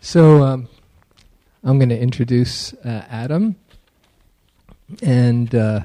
So 0.00 0.44
um, 0.44 0.68
I'm 1.64 1.78
going 1.78 1.88
to 1.88 1.98
introduce 1.98 2.72
uh, 2.72 3.04
Adam, 3.10 3.56
and 5.02 5.52
uh, 5.52 5.80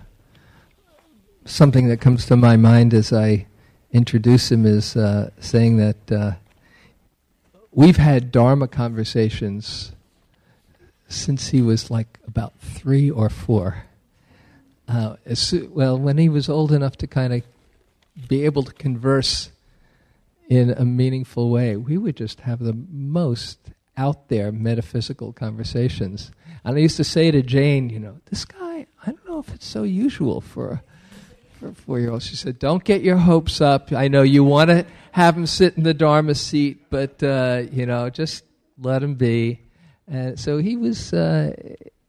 something 1.45 1.87
that 1.87 1.99
comes 1.99 2.27
to 2.27 2.37
my 2.37 2.55
mind 2.55 2.93
as 2.93 3.11
I 3.11 3.47
introduce 3.91 4.51
him 4.51 4.67
is 4.67 4.95
uh, 4.95 5.31
saying 5.39 5.77
that 5.77 6.11
uh, 6.11 6.31
we've 7.71 7.97
had 7.97 8.31
Dharma 8.31 8.67
conversations 8.67 9.93
since 11.07 11.49
he 11.49 11.61
was 11.61 11.89
like 11.89 12.19
about 12.27 12.53
three 12.59 13.09
or 13.09 13.29
four. 13.29 13.85
Uh, 14.87 15.15
well, 15.69 15.97
when 15.97 16.19
he 16.19 16.29
was 16.29 16.49
old 16.49 16.71
enough 16.71 16.97
to 16.97 17.07
kind 17.07 17.33
of 17.33 17.41
be 18.27 18.45
able 18.45 18.61
to 18.61 18.73
converse 18.73 19.49
in 20.49 20.69
a 20.69 20.85
meaningful 20.85 21.49
way, 21.49 21.75
we 21.75 21.97
would 21.97 22.15
just 22.15 22.41
have 22.41 22.59
the 22.59 22.77
most 22.91 23.57
out 23.97 24.29
there 24.29 24.51
metaphysical 24.51 25.33
conversations. 25.33 26.31
And 26.63 26.77
I 26.77 26.79
used 26.79 26.97
to 26.97 27.03
say 27.03 27.31
to 27.31 27.41
Jane, 27.41 27.89
you 27.89 27.99
know, 27.99 28.19
this 28.29 28.45
guy, 28.45 28.87
I 29.01 29.05
don't 29.05 29.27
know 29.27 29.39
if 29.39 29.53
it's 29.53 29.67
so 29.67 29.83
usual 29.83 30.41
for, 30.41 30.81
for 31.59 31.69
a 31.69 31.73
four 31.73 31.99
year 31.99 32.11
old. 32.11 32.23
She 32.23 32.35
said, 32.35 32.59
don't 32.59 32.83
get 32.83 33.01
your 33.01 33.17
hopes 33.17 33.61
up. 33.61 33.91
I 33.91 34.07
know 34.07 34.21
you 34.21 34.43
want 34.43 34.69
to 34.69 34.85
have 35.11 35.37
him 35.37 35.45
sit 35.45 35.77
in 35.77 35.83
the 35.83 35.93
Dharma 35.93 36.35
seat, 36.35 36.89
but, 36.89 37.21
uh, 37.21 37.63
you 37.71 37.85
know, 37.85 38.09
just 38.09 38.43
let 38.77 39.03
him 39.03 39.15
be. 39.15 39.61
And 40.07 40.39
so 40.39 40.57
he 40.57 40.75
was, 40.75 41.13
uh, 41.13 41.53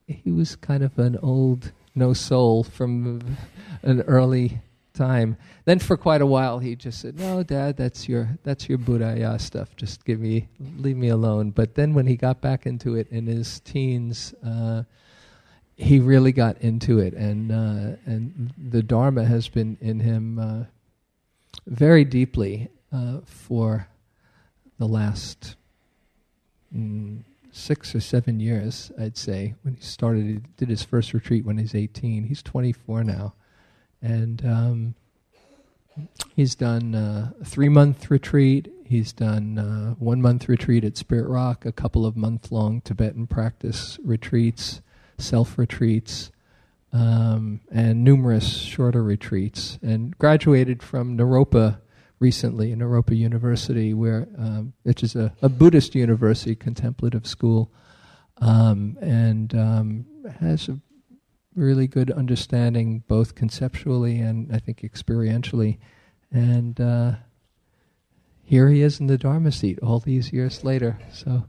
he 0.06 0.30
was 0.30 0.56
kind 0.56 0.82
of 0.82 0.98
an 0.98 1.18
old 1.22 1.72
no 1.94 2.12
soul 2.12 2.64
from 2.64 3.36
an 3.82 4.02
early 4.02 4.60
time. 4.94 5.36
Then 5.64 5.78
for 5.78 5.96
quite 5.96 6.22
a 6.22 6.26
while 6.26 6.58
he 6.58 6.74
just 6.76 7.00
said, 7.00 7.18
"No, 7.18 7.42
Dad, 7.42 7.76
that's 7.76 8.08
your 8.08 8.38
that's 8.42 8.68
your 8.68 8.78
Buddhaya 8.78 9.40
stuff. 9.40 9.76
Just 9.76 10.04
give 10.04 10.20
me, 10.20 10.48
leave 10.78 10.96
me 10.96 11.08
alone." 11.08 11.50
But 11.50 11.74
then 11.74 11.92
when 11.92 12.06
he 12.06 12.16
got 12.16 12.40
back 12.40 12.64
into 12.64 12.94
it 12.94 13.08
in 13.10 13.26
his 13.26 13.60
teens, 13.60 14.34
uh, 14.44 14.84
he 15.76 15.98
really 15.98 16.32
got 16.32 16.58
into 16.58 17.00
it, 17.00 17.12
and 17.14 17.52
uh, 17.52 17.96
and 18.06 18.52
the 18.56 18.82
Dharma 18.82 19.24
has 19.24 19.48
been 19.48 19.76
in 19.80 20.00
him 20.00 20.38
uh, 20.38 20.64
very 21.66 22.04
deeply 22.04 22.70
uh, 22.92 23.20
for 23.26 23.88
the 24.78 24.86
last. 24.86 25.56
Mm, 26.74 27.22
six 27.54 27.94
or 27.94 28.00
seven 28.00 28.40
years, 28.40 28.90
I'd 28.98 29.16
say, 29.16 29.54
when 29.62 29.74
he 29.74 29.80
started. 29.80 30.24
He 30.24 30.40
did 30.56 30.68
his 30.68 30.82
first 30.82 31.14
retreat 31.14 31.44
when 31.44 31.56
he's 31.56 31.72
18. 31.72 32.24
He's 32.24 32.42
24 32.42 33.04
now. 33.04 33.34
And 34.04 34.44
um, 34.44 34.94
he's 36.36 36.54
done 36.54 36.94
uh, 36.94 37.30
a 37.40 37.44
three 37.44 37.70
month 37.70 38.10
retreat. 38.10 38.70
He's 38.84 39.14
done 39.14 39.58
uh, 39.58 39.94
one 39.94 40.20
month 40.20 40.46
retreat 40.46 40.84
at 40.84 40.98
Spirit 40.98 41.26
Rock, 41.26 41.64
a 41.64 41.72
couple 41.72 42.04
of 42.04 42.14
month 42.14 42.52
long 42.52 42.82
Tibetan 42.82 43.26
practice 43.26 43.98
retreats, 44.04 44.82
self 45.16 45.56
retreats, 45.56 46.30
um, 46.92 47.62
and 47.72 48.04
numerous 48.04 48.46
shorter 48.58 49.02
retreats. 49.02 49.78
And 49.80 50.16
graduated 50.18 50.82
from 50.82 51.16
Naropa 51.16 51.78
recently, 52.18 52.76
Naropa 52.76 53.16
University, 53.16 53.94
where 53.94 54.28
um, 54.36 54.74
which 54.82 55.02
is 55.02 55.16
a, 55.16 55.32
a, 55.40 55.48
Buddhist 55.48 55.94
university, 55.94 56.54
contemplative 56.54 57.26
school, 57.26 57.72
um, 58.42 58.98
and 59.00 59.54
um, 59.54 60.04
has 60.40 60.68
a 60.68 60.78
really 61.54 61.86
good 61.86 62.10
understanding 62.10 63.04
both 63.06 63.34
conceptually 63.34 64.18
and 64.18 64.54
I 64.54 64.58
think 64.58 64.80
experientially. 64.80 65.78
And 66.30 66.80
uh, 66.80 67.12
here 68.42 68.68
he 68.68 68.82
is 68.82 69.00
in 69.00 69.06
the 69.06 69.18
Dharma 69.18 69.52
seat 69.52 69.78
all 69.80 70.00
these 70.00 70.32
years 70.32 70.64
later. 70.64 70.98
So 71.12 71.44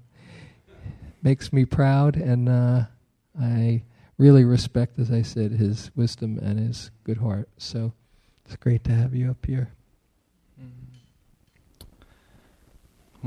makes 1.21 1.51
me 1.51 1.65
proud, 1.65 2.15
and 2.15 2.47
uh, 2.47 2.83
I 3.39 3.83
really 4.17 4.45
respect, 4.45 4.99
as 4.99 5.11
I 5.11 5.23
said, 5.23 5.51
his 5.53 5.89
wisdom 5.95 6.37
and 6.39 6.59
his 6.59 6.91
good 7.03 7.17
heart. 7.17 7.49
So 7.57 7.93
it's 8.45 8.55
great 8.55 8.83
to 8.85 8.91
have 8.91 9.15
you 9.15 9.31
up 9.31 9.43
here. 9.45 9.73
Mm-hmm. 10.61 11.79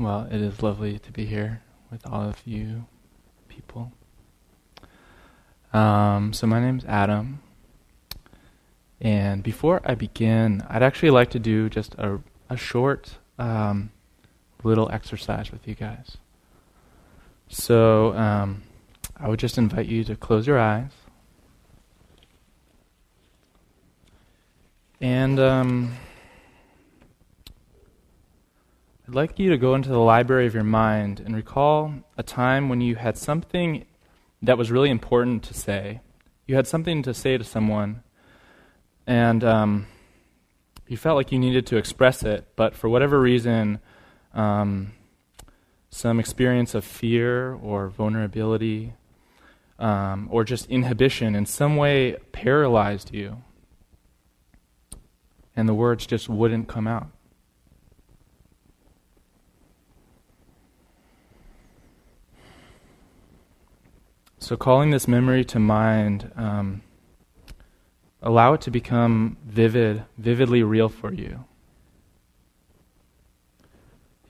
Well, 0.01 0.27
it 0.31 0.41
is 0.41 0.63
lovely 0.63 0.97
to 0.99 1.11
be 1.11 1.25
here 1.25 1.61
with 1.91 2.07
all 2.07 2.29
of 2.29 2.41
you 2.45 2.85
people. 3.49 3.91
Um, 5.73 6.33
so 6.33 6.47
my 6.47 6.59
name's 6.59 6.85
Adam. 6.85 7.41
And 9.01 9.43
before 9.43 9.81
I 9.85 9.95
begin, 9.95 10.63
I'd 10.67 10.83
actually 10.83 11.11
like 11.11 11.29
to 11.31 11.39
do 11.39 11.69
just 11.69 11.95
a, 11.95 12.19
a 12.49 12.57
short 12.57 13.17
um, 13.37 13.91
little 14.63 14.89
exercise 14.91 15.51
with 15.51 15.67
you 15.67 15.75
guys. 15.75 16.17
So 17.47 18.13
um, 18.13 18.63
I 19.17 19.27
would 19.29 19.39
just 19.39 19.57
invite 19.57 19.85
you 19.85 20.03
to 20.05 20.15
close 20.15 20.47
your 20.47 20.59
eyes. 20.59 20.91
And 25.01 25.39
um, 25.39 25.93
I'd 29.07 29.15
like 29.15 29.39
you 29.39 29.49
to 29.49 29.57
go 29.57 29.75
into 29.75 29.89
the 29.89 29.99
library 29.99 30.45
of 30.45 30.53
your 30.53 30.63
mind 30.63 31.21
and 31.21 31.35
recall 31.35 31.93
a 32.17 32.23
time 32.23 32.67
when 32.67 32.81
you 32.81 32.95
had 32.95 33.17
something 33.17 33.85
that 34.41 34.57
was 34.57 34.71
really 34.71 34.89
important 34.89 35.43
to 35.43 35.53
say. 35.53 36.01
You 36.47 36.55
had 36.55 36.67
something 36.67 37.03
to 37.03 37.13
say 37.13 37.37
to 37.37 37.43
someone, 37.43 38.03
and 39.05 39.43
um, 39.43 39.87
you 40.87 40.97
felt 40.97 41.15
like 41.15 41.31
you 41.31 41.39
needed 41.39 41.65
to 41.67 41.77
express 41.77 42.23
it, 42.23 42.47
but 42.55 42.75
for 42.75 42.89
whatever 42.89 43.19
reason, 43.19 43.79
um, 44.33 44.93
some 45.89 46.19
experience 46.19 46.75
of 46.75 46.83
fear 46.83 47.53
or 47.53 47.89
vulnerability 47.89 48.93
um, 49.77 50.27
or 50.31 50.43
just 50.43 50.65
inhibition 50.67 51.35
in 51.35 51.45
some 51.45 51.75
way 51.75 52.17
paralyzed 52.31 53.13
you, 53.13 53.41
and 55.55 55.67
the 55.67 55.73
words 55.73 56.05
just 56.05 56.29
wouldn't 56.29 56.67
come 56.67 56.87
out. 56.87 57.07
So, 64.41 64.55
calling 64.55 64.91
this 64.91 65.05
memory 65.05 65.43
to 65.45 65.59
mind, 65.59 66.31
um, 66.37 66.81
allow 68.21 68.53
it 68.53 68.61
to 68.61 68.71
become 68.71 69.37
vivid, 69.45 70.05
vividly 70.17 70.63
real 70.63 70.87
for 70.87 71.13
you. 71.13 71.43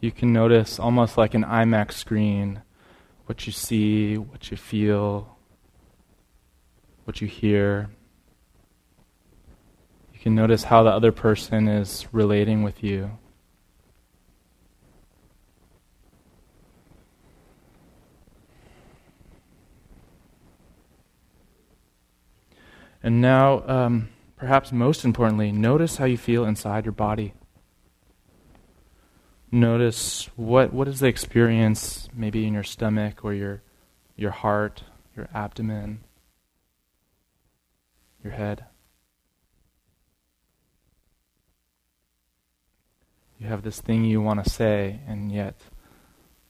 You 0.01 0.11
can 0.11 0.33
notice 0.33 0.79
almost 0.79 1.15
like 1.15 1.35
an 1.35 1.43
IMAX 1.43 1.93
screen 1.93 2.63
what 3.27 3.45
you 3.45 3.53
see, 3.53 4.17
what 4.17 4.49
you 4.49 4.57
feel, 4.57 5.37
what 7.03 7.21
you 7.21 7.27
hear. 7.27 7.91
You 10.11 10.19
can 10.19 10.33
notice 10.33 10.63
how 10.63 10.81
the 10.81 10.89
other 10.89 11.11
person 11.11 11.67
is 11.67 12.07
relating 12.11 12.63
with 12.63 12.83
you. 12.83 13.11
And 23.01 23.21
now, 23.21 23.67
um, 23.67 24.09
perhaps 24.35 24.71
most 24.71 25.05
importantly, 25.05 25.51
notice 25.51 25.97
how 25.97 26.05
you 26.05 26.17
feel 26.17 26.45
inside 26.45 26.85
your 26.85 26.91
body. 26.91 27.33
Notice 29.51 30.29
what, 30.35 30.73
what 30.73 30.87
is 30.87 30.99
the 30.99 31.07
experience 31.07 32.07
maybe 32.13 32.45
in 32.45 32.53
your 32.53 32.63
stomach 32.63 33.23
or 33.23 33.33
your, 33.33 33.61
your 34.15 34.31
heart, 34.31 34.83
your 35.15 35.27
abdomen, 35.33 36.01
your 38.23 38.33
head. 38.33 38.65
You 43.39 43.47
have 43.47 43.63
this 43.63 43.79
thing 43.79 44.03
you 44.03 44.21
want 44.21 44.43
to 44.43 44.49
say, 44.49 44.99
and 45.07 45.31
yet 45.31 45.61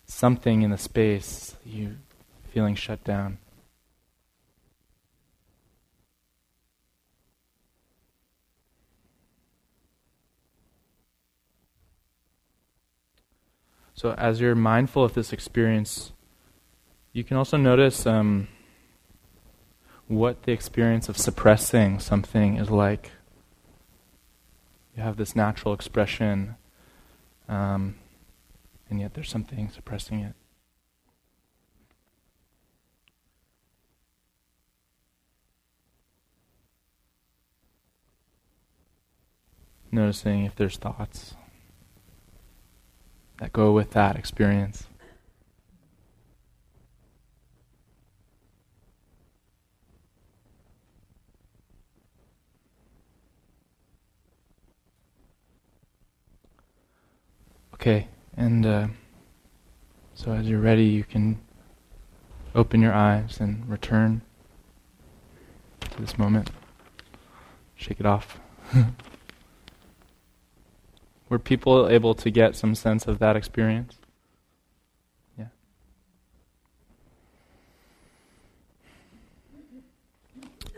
something 0.05 0.63
in 0.63 0.71
the 0.71 0.77
space 0.77 1.55
you 1.63 1.97
feeling 2.51 2.73
shut 2.73 3.03
down. 3.03 3.37
So, 13.99 14.13
as 14.13 14.39
you're 14.39 14.55
mindful 14.55 15.03
of 15.03 15.13
this 15.13 15.33
experience, 15.33 16.13
you 17.11 17.25
can 17.25 17.35
also 17.35 17.57
notice 17.57 18.05
um, 18.05 18.47
what 20.07 20.43
the 20.43 20.53
experience 20.53 21.09
of 21.09 21.17
suppressing 21.17 21.99
something 21.99 22.55
is 22.55 22.69
like. 22.69 23.11
You 24.95 25.03
have 25.03 25.17
this 25.17 25.35
natural 25.35 25.73
expression, 25.73 26.55
um, 27.49 27.95
and 28.89 29.01
yet 29.01 29.15
there's 29.15 29.29
something 29.29 29.67
suppressing 29.67 30.21
it. 30.21 30.33
Noticing 39.91 40.45
if 40.45 40.55
there's 40.55 40.77
thoughts 40.77 41.35
that 43.39 43.53
go 43.53 43.71
with 43.71 43.91
that 43.91 44.15
experience. 44.15 44.85
Okay, 57.75 58.09
and 58.35 58.65
uh, 58.65 58.87
so 60.13 60.33
as 60.33 60.49
you're 60.49 60.59
ready, 60.59 60.83
you 60.83 61.05
can 61.05 61.39
open 62.53 62.81
your 62.81 62.93
eyes 62.93 63.39
and 63.39 63.67
return 63.69 64.21
to 65.79 66.01
this 66.01 66.17
moment. 66.17 66.49
Shake 67.75 68.01
it 68.01 68.05
off. 68.05 68.37
Were 71.29 71.39
people 71.39 71.87
able 71.87 72.15
to 72.15 72.31
get 72.31 72.55
some 72.55 72.73
sense 72.73 73.07
of 73.07 73.19
that 73.19 73.35
experience? 73.35 73.95
Yeah. 75.37 75.45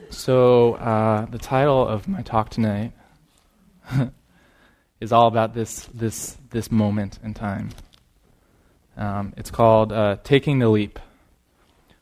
So, 0.10 0.74
uh, 0.74 1.26
the 1.26 1.38
title 1.38 1.88
of 1.88 2.10
my 2.10 2.22
talk 2.22 2.50
tonight 2.50 2.92
is 5.00 5.14
all 5.14 5.28
about 5.28 5.54
this, 5.54 5.88
this, 5.94 6.38
this 6.50 6.70
moment 6.70 7.18
in 7.24 7.34
time. 7.34 7.70
Um, 8.98 9.34
it's 9.38 9.52
called 9.52 9.94
uh, 9.94 10.18
Taking 10.24 10.60
the 10.60 10.68
Leap 10.68 11.00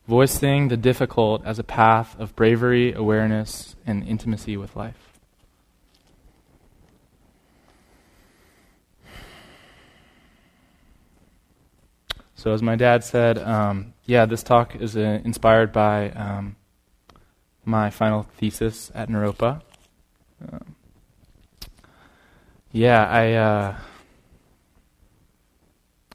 Voicing 0.08 0.70
the 0.70 0.78
Difficult 0.78 1.46
as 1.46 1.60
a 1.60 1.64
Path 1.64 2.20
of 2.20 2.36
Bravery, 2.36 2.94
Awareness, 2.94 3.76
and 3.86 4.04
Intimacy 4.08 4.58
with 4.58 4.76
Life. 4.76 5.09
So, 12.40 12.54
as 12.54 12.64
my 12.64 12.78
dad 12.78 13.04
said, 13.04 13.38
um, 13.38 13.94
yeah, 14.06 14.26
this 14.26 14.44
talk 14.44 14.74
is 14.74 14.96
uh, 14.96 15.20
inspired 15.26 15.74
by 15.74 16.12
um, 16.12 16.56
my 17.66 17.90
final 17.90 18.24
thesis 18.38 18.90
at 18.96 19.10
Naropa. 19.10 19.62
Um, 20.50 20.78
yeah, 22.72 23.06
I, 23.06 23.34
uh, 23.34 23.76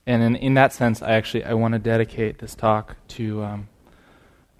and 0.06 0.22
in, 0.22 0.36
in 0.36 0.54
that 0.54 0.72
sense, 0.72 1.02
I 1.02 1.12
actually 1.12 1.44
I 1.44 1.52
want 1.52 1.72
to 1.72 1.78
dedicate 1.78 2.38
this 2.38 2.54
talk 2.54 2.96
to 3.08 3.44
um, 3.44 3.68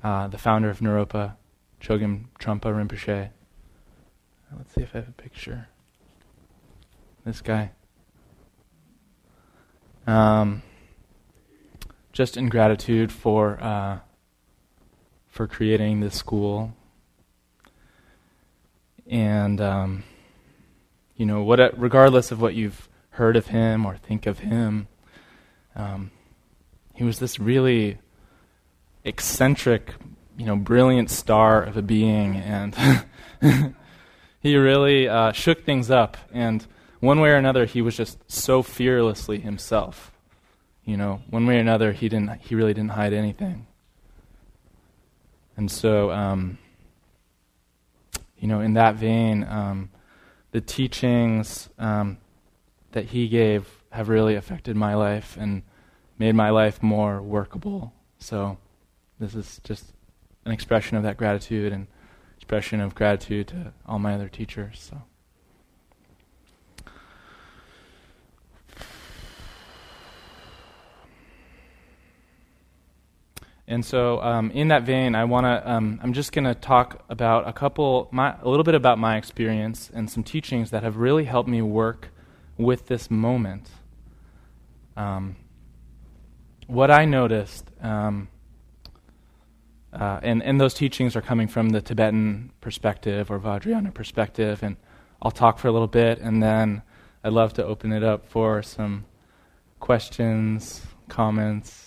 uh, 0.03 0.29
the 0.29 0.37
founder 0.37 0.69
of 0.69 0.81
Naropa, 0.81 1.37
Chogyam 1.81 2.27
Trungpa 2.39 2.75
Rinpoche. 2.75 3.31
Let's 4.55 4.75
see 4.75 4.83
if 4.83 4.95
I 4.95 4.99
have 4.99 5.09
a 5.09 5.13
picture. 5.13 5.69
This 7.25 7.41
guy. 7.41 7.71
Um, 10.07 10.63
just 12.15 12.37
in 12.37 12.49
gratitude 12.49 13.13
for 13.13 13.63
uh, 13.63 13.99
for 15.29 15.47
creating 15.47 16.01
this 16.01 16.15
school, 16.15 16.73
and 19.07 19.61
um, 19.61 20.05
you 21.17 21.27
know, 21.27 21.43
what 21.43 21.79
regardless 21.79 22.31
of 22.31 22.41
what 22.41 22.55
you've 22.55 22.89
heard 23.11 23.37
of 23.37 23.49
him 23.49 23.85
or 23.85 23.97
think 23.97 24.27
of 24.27 24.39
him, 24.39 24.87
um, 25.75 26.13
he 26.95 27.03
was 27.03 27.19
this 27.19 27.39
really 27.39 27.99
eccentric, 29.03 29.95
you 30.39 30.47
know, 30.47 30.57
brilliant 30.57 31.11
star 31.11 31.63
of 31.65 31.77
a 31.77 31.83
being, 31.83 32.37
and 32.37 32.77
he 34.41 34.57
really 34.57 35.09
uh, 35.09 35.33
shook 35.33 35.65
things 35.65 35.91
up. 35.91 36.17
And 36.33 36.65
one 37.01 37.21
way 37.21 37.31
or 37.31 37.37
another, 37.37 37.67
he 37.67 37.83
was 37.83 37.97
just 37.97 38.19
so 38.31 38.63
fearlessly 38.63 39.41
himself. 39.41 40.14
You 40.85 40.97
know, 40.97 41.23
one 41.31 41.47
way 41.47 41.57
or 41.57 41.61
another, 41.61 41.93
he 41.93 42.09
didn't. 42.09 42.41
He 42.43 42.55
really 42.55 42.75
didn't 42.75 42.91
hide 42.91 43.13
anything. 43.13 43.67
And 45.57 45.71
so, 45.71 46.11
um, 46.11 46.59
you 48.39 48.49
know, 48.49 48.61
in 48.61 48.75
that 48.75 48.97
vein, 48.97 49.45
um, 49.45 49.91
the 50.51 50.61
teachings 50.61 51.69
um, 51.79 52.19
that 52.93 53.07
he 53.07 53.29
gave 53.29 53.67
have 53.91 54.09
really 54.09 54.35
affected 54.35 54.77
my 54.77 54.95
life 54.95 55.37
and 55.39 55.63
made 56.19 56.35
my 56.35 56.51
life 56.51 56.83
more 56.83 57.23
workable. 57.23 57.93
So, 58.19 58.59
this 59.19 59.35
is 59.35 59.61
just 59.65 59.93
an 60.45 60.53
expression 60.53 60.97
of 60.97 61.03
that 61.05 61.17
gratitude 61.17 61.73
and 61.73 61.87
expression 62.37 62.81
of 62.81 62.95
gratitude 62.95 63.49
to 63.49 63.73
all 63.87 63.99
my 63.99 64.15
other 64.15 64.29
teachers. 64.29 64.81
So. 64.81 65.03
And 73.67 73.85
so, 73.85 74.21
um, 74.21 74.51
in 74.51 74.69
that 74.69 74.83
vein, 74.83 75.15
I 75.15 75.25
want 75.25 75.45
to. 75.45 75.71
Um, 75.71 75.99
I'm 76.03 76.13
just 76.13 76.33
going 76.33 76.45
to 76.45 76.55
talk 76.55 77.03
about 77.09 77.49
a 77.49 77.53
couple, 77.53 78.09
my, 78.13 78.37
a 78.43 78.49
little 78.49 78.65
bit 78.65 78.75
about 78.75 78.99
my 78.99 79.17
experience 79.17 79.91
and 79.95 80.11
some 80.11 80.23
teachings 80.23 80.71
that 80.71 80.83
have 80.83 80.97
really 80.97 81.25
helped 81.25 81.49
me 81.49 81.63
work 81.63 82.11
with 82.59 82.87
this 82.89 83.11
moment. 83.11 83.71
Um, 84.99 85.37
what 86.67 86.91
I 86.91 87.07
noticed, 87.07 87.71
um, 87.81 88.29
uh, 89.95 90.21
and 90.23 90.43
and 90.43 90.61
those 90.61 90.75
teachings 90.75 91.17
are 91.17 91.23
coming 91.23 91.49
from 91.49 91.71
the 91.71 91.81
Tibetan 91.81 92.53
perspective 92.61 93.31
or 93.31 93.41
Vajrayana 93.41 93.95
perspective, 93.95 94.63
and 94.63 94.77
I'll 95.23 95.31
talk 95.31 95.59
for 95.59 95.69
a 95.69 95.73
little 95.73 95.89
bit, 95.89 96.19
and 96.19 96.43
then 96.43 96.83
I'd 97.23 97.33
love 97.33 97.55
to 97.55 97.65
open 97.65 97.93
it 97.93 98.05
up 98.05 98.27
for 98.27 98.63
some 98.63 99.07
questions, 99.81 100.83
comments 101.09 101.84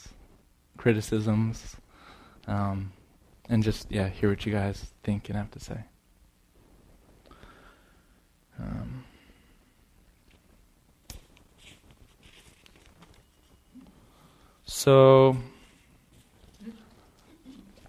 criticisms, 0.78 1.76
um, 2.48 2.92
and 3.50 3.64
just 3.64 3.92
yeah, 3.92 4.10
hear 4.10 4.30
what 4.30 4.46
you 4.46 4.52
guys 4.52 4.92
think 5.04 5.30
and 5.30 5.38
have 5.38 5.52
to 5.52 5.60
say. 5.60 5.84
Um, 8.60 9.04
so, 14.66 15.38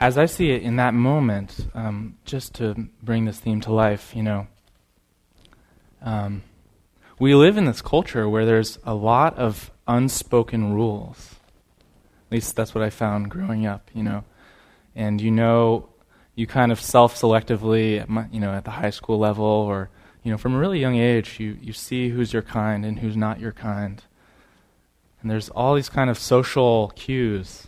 as 0.00 0.18
I 0.18 0.26
see 0.26 0.50
it 0.50 0.62
in 0.62 0.76
that 0.76 0.94
moment, 0.94 1.68
um, 1.74 2.16
just 2.24 2.54
to 2.56 2.88
bring 3.02 3.24
this 3.24 3.40
theme 3.40 3.60
to 3.62 3.72
life, 3.72 4.14
you 4.14 4.22
know, 4.22 4.46
um, 6.02 6.42
we 7.18 7.34
live 7.34 7.56
in 7.56 7.64
this 7.64 7.82
culture 7.82 8.28
where 8.28 8.46
there's 8.46 8.78
a 8.84 8.94
lot 8.94 9.36
of 9.38 9.70
unspoken 9.86 10.72
rules. 10.72 11.37
At 12.28 12.32
least 12.32 12.56
that's 12.56 12.74
what 12.74 12.84
I 12.84 12.90
found 12.90 13.30
growing 13.30 13.64
up, 13.64 13.90
you 13.94 14.02
know. 14.02 14.22
And 14.94 15.18
you 15.18 15.30
know, 15.30 15.88
you 16.34 16.46
kind 16.46 16.70
of 16.70 16.78
self-selectively, 16.78 18.06
you 18.30 18.38
know, 18.38 18.52
at 18.52 18.64
the 18.64 18.70
high 18.72 18.90
school 18.90 19.18
level 19.18 19.46
or, 19.46 19.88
you 20.22 20.30
know, 20.30 20.36
from 20.36 20.54
a 20.54 20.58
really 20.58 20.78
young 20.78 20.96
age, 20.96 21.40
you, 21.40 21.56
you 21.62 21.72
see 21.72 22.10
who's 22.10 22.34
your 22.34 22.42
kind 22.42 22.84
and 22.84 22.98
who's 22.98 23.16
not 23.16 23.40
your 23.40 23.52
kind. 23.52 24.02
And 25.22 25.30
there's 25.30 25.48
all 25.48 25.74
these 25.74 25.88
kind 25.88 26.10
of 26.10 26.18
social 26.18 26.92
cues, 26.94 27.66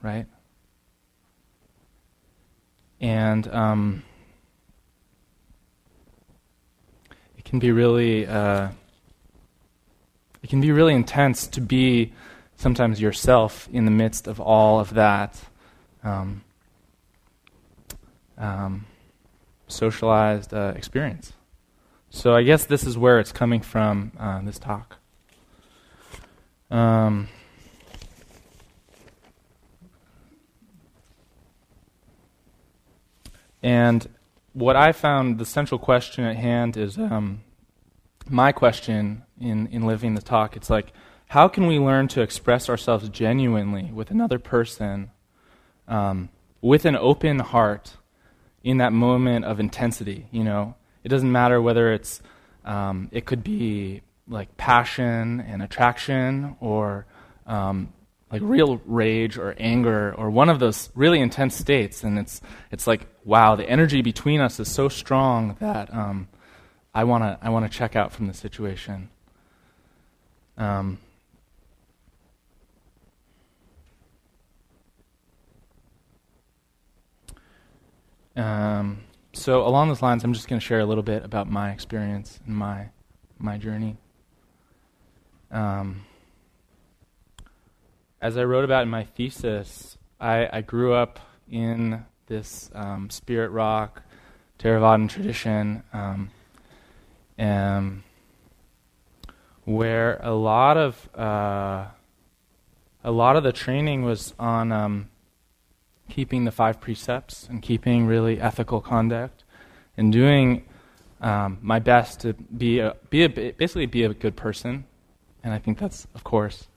right? 0.00 0.26
And 2.98 3.46
um, 3.48 4.02
it 7.36 7.44
can 7.44 7.58
be 7.58 7.72
really, 7.72 8.26
uh, 8.26 8.70
it 10.42 10.48
can 10.48 10.62
be 10.62 10.72
really 10.72 10.94
intense 10.94 11.46
to 11.48 11.60
be 11.60 12.14
sometimes 12.60 13.00
yourself 13.00 13.70
in 13.72 13.86
the 13.86 13.90
midst 13.90 14.28
of 14.28 14.38
all 14.38 14.80
of 14.80 14.92
that 14.92 15.34
um, 16.04 16.42
um, 18.36 18.84
socialized 19.66 20.52
uh, 20.52 20.74
experience. 20.76 21.32
So 22.10 22.36
I 22.36 22.42
guess 22.42 22.66
this 22.66 22.84
is 22.84 22.98
where 22.98 23.18
it's 23.18 23.32
coming 23.32 23.62
from, 23.62 24.12
uh, 24.20 24.42
this 24.42 24.58
talk. 24.58 24.96
Um, 26.70 27.28
and 33.62 34.06
what 34.52 34.76
I 34.76 34.92
found 34.92 35.38
the 35.38 35.46
central 35.46 35.78
question 35.78 36.24
at 36.24 36.36
hand 36.36 36.76
is 36.76 36.98
um, 36.98 37.40
my 38.28 38.52
question 38.52 39.22
in, 39.40 39.66
in 39.68 39.86
living 39.86 40.14
the 40.14 40.20
talk. 40.20 40.56
It's 40.56 40.68
like, 40.68 40.92
how 41.30 41.46
can 41.46 41.68
we 41.68 41.78
learn 41.78 42.08
to 42.08 42.22
express 42.22 42.68
ourselves 42.68 43.08
genuinely 43.08 43.84
with 43.94 44.10
another 44.10 44.40
person 44.40 45.12
um, 45.86 46.28
with 46.60 46.84
an 46.84 46.96
open 46.96 47.38
heart 47.38 47.96
in 48.64 48.78
that 48.78 48.92
moment 48.92 49.44
of 49.44 49.60
intensity 49.60 50.26
you 50.32 50.42
know? 50.42 50.74
It 51.04 51.08
doesn't 51.08 51.30
matter 51.30 51.62
whether 51.62 51.92
it's 51.92 52.20
um, 52.64 53.08
it 53.12 53.26
could 53.26 53.44
be 53.44 54.02
like 54.26 54.56
passion 54.56 55.40
and 55.40 55.62
attraction 55.62 56.56
or 56.58 57.06
um, 57.46 57.92
like 58.32 58.42
real 58.44 58.80
rage 58.84 59.38
or 59.38 59.54
anger 59.56 60.12
or 60.18 60.30
one 60.30 60.48
of 60.48 60.58
those 60.58 60.90
really 60.96 61.20
intense 61.20 61.54
states 61.54 62.02
and 62.02 62.18
it's 62.18 62.40
it's 62.72 62.88
like 62.88 63.06
wow 63.24 63.54
the 63.54 63.70
energy 63.70 64.02
between 64.02 64.40
us 64.40 64.58
is 64.58 64.68
so 64.68 64.88
strong 64.88 65.56
that 65.60 65.94
um, 65.94 66.26
I 66.92 67.04
want 67.04 67.22
to 67.22 67.38
I 67.40 67.50
want 67.50 67.70
to 67.70 67.78
check 67.78 67.94
out 67.94 68.10
from 68.10 68.26
the 68.26 68.34
situation. 68.34 69.10
Um, 70.58 70.98
Um, 78.36 79.00
so 79.32 79.66
along 79.66 79.88
those 79.88 80.02
lines, 80.02 80.24
I'm 80.24 80.32
just 80.32 80.48
going 80.48 80.60
to 80.60 80.64
share 80.66 80.80
a 80.80 80.86
little 80.86 81.02
bit 81.02 81.24
about 81.24 81.50
my 81.50 81.70
experience 81.70 82.40
and 82.46 82.56
my 82.56 82.88
my 83.38 83.56
journey. 83.56 83.96
Um, 85.50 86.02
as 88.20 88.36
I 88.36 88.44
wrote 88.44 88.64
about 88.64 88.82
in 88.82 88.90
my 88.90 89.04
thesis, 89.04 89.96
I, 90.20 90.48
I 90.52 90.60
grew 90.60 90.92
up 90.92 91.18
in 91.50 92.04
this 92.26 92.70
um, 92.74 93.08
spirit 93.08 93.50
rock, 93.50 94.02
Theravadan 94.58 95.08
tradition, 95.08 95.82
um, 95.92 96.30
and 97.38 98.02
where 99.64 100.20
a 100.22 100.32
lot 100.32 100.76
of 100.76 101.08
uh, 101.16 101.86
a 103.02 103.10
lot 103.10 103.36
of 103.36 103.42
the 103.42 103.52
training 103.52 104.04
was 104.04 104.34
on 104.38 104.70
um, 104.70 105.08
keeping 106.10 106.44
the 106.44 106.50
five 106.50 106.80
precepts 106.80 107.46
and 107.48 107.62
keeping 107.62 108.06
really 108.06 108.40
ethical 108.40 108.80
conduct 108.80 109.44
and 109.96 110.12
doing 110.12 110.64
um, 111.20 111.58
my 111.60 111.78
best 111.78 112.20
to 112.20 112.32
be 112.32 112.78
a, 112.80 112.96
be 113.10 113.24
a, 113.24 113.28
basically 113.28 113.86
be 113.86 114.04
a 114.04 114.14
good 114.14 114.36
person, 114.36 114.84
and 115.42 115.52
I 115.52 115.58
think 115.58 115.78
that's 115.78 116.06
of 116.14 116.24
course 116.24 116.68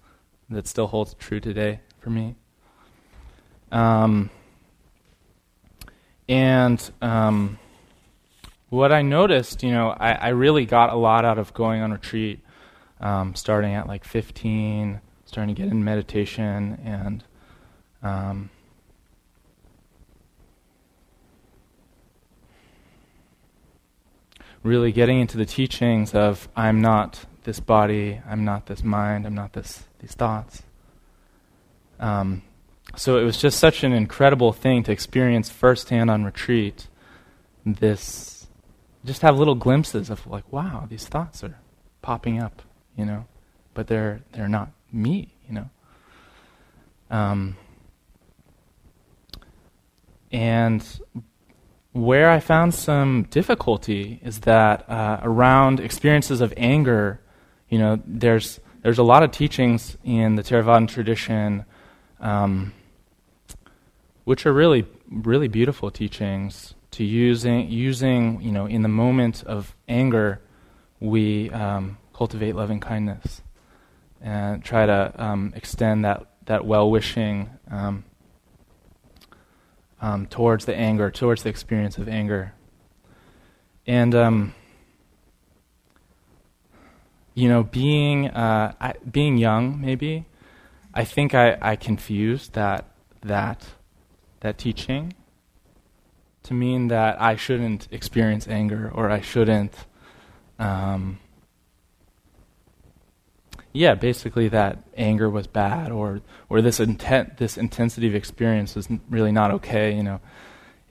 that 0.49 0.67
still 0.67 0.87
holds 0.87 1.13
true 1.15 1.39
today 1.39 1.79
for 1.99 2.09
me. 2.09 2.35
Um, 3.71 4.29
and 6.27 6.91
um, 7.01 7.57
what 8.69 8.91
I 8.91 9.01
noticed, 9.01 9.63
you 9.63 9.71
know, 9.71 9.89
I, 9.89 10.11
I, 10.13 10.27
really 10.29 10.65
got 10.65 10.91
a 10.91 10.95
lot 10.95 11.25
out 11.25 11.39
of 11.39 11.53
going 11.53 11.81
on 11.81 11.91
retreat, 11.91 12.39
um, 12.99 13.33
starting 13.33 13.73
at 13.73 13.87
like 13.87 14.05
15, 14.05 15.01
starting 15.25 15.55
to 15.55 15.61
get 15.61 15.71
in 15.71 15.83
meditation, 15.83 16.79
and 16.85 17.23
really 24.63 24.91
getting 24.91 25.19
into 25.19 25.37
the 25.37 25.45
teachings 25.45 26.15
of 26.15 26.47
I'm 26.55 26.81
not 26.81 27.25
this 27.43 27.59
body, 27.59 28.21
I'm 28.27 28.45
not 28.45 28.65
this 28.67 28.83
mind, 28.83 29.25
I'm 29.25 29.35
not 29.35 29.53
this 29.53 29.83
these 29.99 30.13
thoughts. 30.13 30.63
Um, 31.99 32.41
so 32.95 33.17
it 33.17 33.23
was 33.23 33.39
just 33.39 33.59
such 33.59 33.83
an 33.83 33.93
incredible 33.93 34.53
thing 34.53 34.83
to 34.83 34.91
experience 34.91 35.49
firsthand 35.49 36.09
on 36.09 36.23
retreat. 36.23 36.87
This, 37.65 38.47
just 39.05 39.21
have 39.21 39.37
little 39.37 39.55
glimpses 39.55 40.09
of 40.09 40.27
like, 40.27 40.51
wow, 40.51 40.85
these 40.89 41.07
thoughts 41.07 41.43
are 41.43 41.57
popping 42.01 42.41
up, 42.41 42.61
you 42.97 43.05
know, 43.05 43.25
but 43.73 43.87
they're 43.87 44.21
they're 44.33 44.49
not 44.49 44.71
me, 44.91 45.33
you 45.47 45.55
know. 45.55 45.69
Um, 47.09 47.57
and 50.31 50.85
where 51.93 52.29
I 52.29 52.39
found 52.39 52.73
some 52.73 53.23
difficulty 53.29 54.19
is 54.23 54.39
that 54.41 54.89
uh, 54.89 55.19
around 55.21 55.79
experiences 55.79 56.41
of 56.41 56.53
anger, 56.57 57.21
you 57.69 57.77
know, 57.77 58.01
there's 58.05 58.59
there's 58.81 58.97
a 58.97 59.03
lot 59.03 59.23
of 59.23 59.31
teachings 59.31 59.95
in 60.03 60.35
the 60.35 60.41
Theravadan 60.41 60.89
tradition, 60.89 61.65
um, 62.19 62.73
which 64.25 64.45
are 64.45 64.53
really 64.53 64.85
really 65.09 65.47
beautiful 65.47 65.91
teachings 65.91 66.73
to 66.91 67.03
using 67.03 67.69
using 67.69 68.41
you 68.41 68.51
know 68.51 68.65
in 68.65 68.81
the 68.81 68.89
moment 68.89 69.43
of 69.43 69.75
anger, 69.87 70.41
we 70.99 71.51
um, 71.51 71.97
cultivate 72.13 72.55
loving 72.55 72.79
kindness 72.79 73.41
and 74.19 74.63
try 74.63 74.85
to 74.85 75.13
um, 75.23 75.53
extend 75.55 76.05
that 76.05 76.25
that 76.45 76.65
well 76.65 76.89
wishing. 76.89 77.51
Um, 80.03 80.27
towards 80.27 80.65
the 80.65 80.75
anger, 80.75 81.09
towards 81.09 81.43
the 81.43 81.49
experience 81.49 81.97
of 81.97 82.09
anger. 82.09 82.51
And, 83.87 84.13
um, 84.13 84.53
you 87.33 87.47
know, 87.47 87.63
being, 87.63 88.27
uh, 88.27 88.73
I, 88.81 88.95
being 89.09 89.37
young, 89.37 89.79
maybe, 89.79 90.25
I 90.93 91.05
think 91.05 91.33
I, 91.33 91.57
I 91.61 91.77
confused 91.77 92.51
that, 92.51 92.83
that, 93.21 93.65
that 94.41 94.57
teaching 94.57 95.13
to 96.43 96.53
mean 96.53 96.89
that 96.89 97.21
I 97.21 97.37
shouldn't 97.37 97.87
experience 97.89 98.45
anger 98.45 98.91
or 98.93 99.09
I 99.09 99.21
shouldn't 99.21 99.85
um, 100.59 101.19
yeah, 103.73 103.95
basically 103.95 104.47
that 104.49 104.83
anger 104.95 105.29
was 105.29 105.47
bad, 105.47 105.91
or 105.91 106.21
or 106.47 106.61
this 106.61 106.79
intent, 106.79 107.37
this 107.37 107.57
intensity 107.57 108.07
of 108.07 108.13
experience 108.13 108.77
is 108.77 108.87
really 109.09 109.31
not 109.31 109.49
okay. 109.49 109.95
You 109.95 110.03
know, 110.03 110.21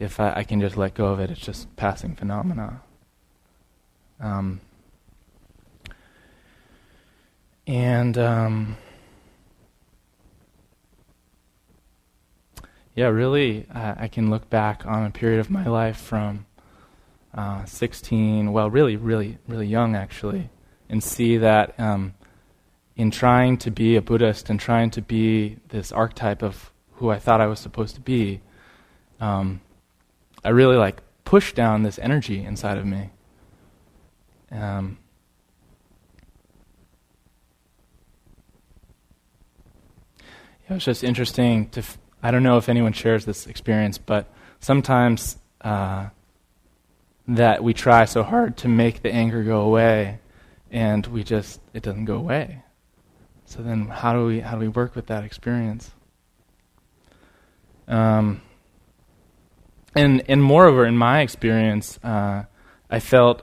if 0.01 0.19
I, 0.19 0.33
I, 0.39 0.45
can 0.45 0.61
just 0.61 0.77
let 0.77 0.95
go 0.95 1.07
of 1.07 1.21
it, 1.21 1.31
it's 1.31 1.41
just 1.41 1.75
passing 1.77 2.17
phenomena. 2.17 2.83
Um, 4.19 4.61
and 7.69 8.19
um, 8.19 8.77
yeah, 12.97 13.07
really, 13.07 13.67
uh, 13.73 13.95
I 13.97 14.09
can 14.09 14.29
look 14.29 14.51
back 14.51 14.85
on 14.87 15.05
a 15.05 15.11
period 15.11 15.39
of 15.39 15.51
my 15.51 15.67
life 15.67 15.99
from 15.99 16.47
uh, 17.33 17.65
16, 17.65 18.53
well, 18.53 18.69
really, 18.69 18.97
really, 18.97 19.39
really 19.47 19.69
young 19.69 19.95
actually, 19.95 20.51
and 20.89 21.03
see 21.03 21.37
that. 21.37 21.79
Um, 21.79 22.15
in 22.97 23.11
trying 23.11 23.57
to 23.59 23.71
be 23.71 23.97
a 23.97 24.03
Buddhist 24.03 24.51
and 24.51 24.61
trying 24.61 24.91
to 24.91 25.03
be 25.03 25.57
this 25.69 25.93
archetype 25.93 26.43
of 26.43 26.73
who 26.95 27.11
I 27.11 27.19
thought 27.19 27.41
I 27.41 27.47
was 27.47 27.59
supposed 27.59 27.95
to 27.95 28.01
be, 28.01 28.41
um, 29.21 29.61
I 30.45 30.51
really 30.51 30.77
like 30.77 31.03
pushed 31.25 31.55
down 31.55 31.83
this 31.83 31.99
energy 31.99 32.45
inside 32.45 32.79
of 32.79 32.87
me. 32.87 33.11
Um, 34.51 34.99
it 40.69 40.75
was 40.75 40.85
just 40.85 41.03
interesting 41.03 41.71
to. 41.71 41.81
F- 41.81 41.99
I 42.23 42.31
don't 42.31 42.43
know 42.43 42.57
if 42.57 42.69
anyone 42.69 42.93
shares 42.93 43.25
this 43.25 43.47
experience, 43.47 43.99
but 43.99 44.31
sometimes 44.61 45.39
uh, 45.63 46.09
that 47.27 47.65
we 47.65 47.73
try 47.75 48.05
so 48.05 48.23
hard 48.23 48.57
to 48.59 48.69
make 48.69 49.03
the 49.03 49.13
anger 49.13 49.43
go 49.43 49.63
away, 49.63 50.19
and 50.71 51.07
we 51.07 51.25
just 51.25 51.61
it 51.73 51.83
doesn't 51.83 52.05
go 52.05 52.17
away. 52.17 52.63
So 53.53 53.61
then, 53.61 53.89
how 53.89 54.15
do 54.15 54.25
we 54.25 54.41
how 54.41 54.53
do 54.53 54.61
we 54.61 54.69
work 54.69 54.97
with 54.97 55.09
that 55.09 55.25
experience? 55.25 55.91
Um, 57.87 58.41
and 59.95 60.23
and 60.27 60.43
moreover, 60.43 60.87
in 60.87 60.97
my 60.97 61.21
experience, 61.21 61.99
uh, 62.03 62.45
I 62.89 62.99
felt 62.99 63.43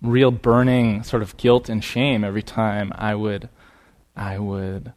real 0.00 0.30
burning 0.30 1.02
sort 1.02 1.22
of 1.22 1.36
guilt 1.38 1.68
and 1.68 1.82
shame 1.82 2.22
every 2.22 2.44
time 2.44 2.92
I 2.94 3.16
would 3.16 3.48
I 4.14 4.38
would 4.38 4.92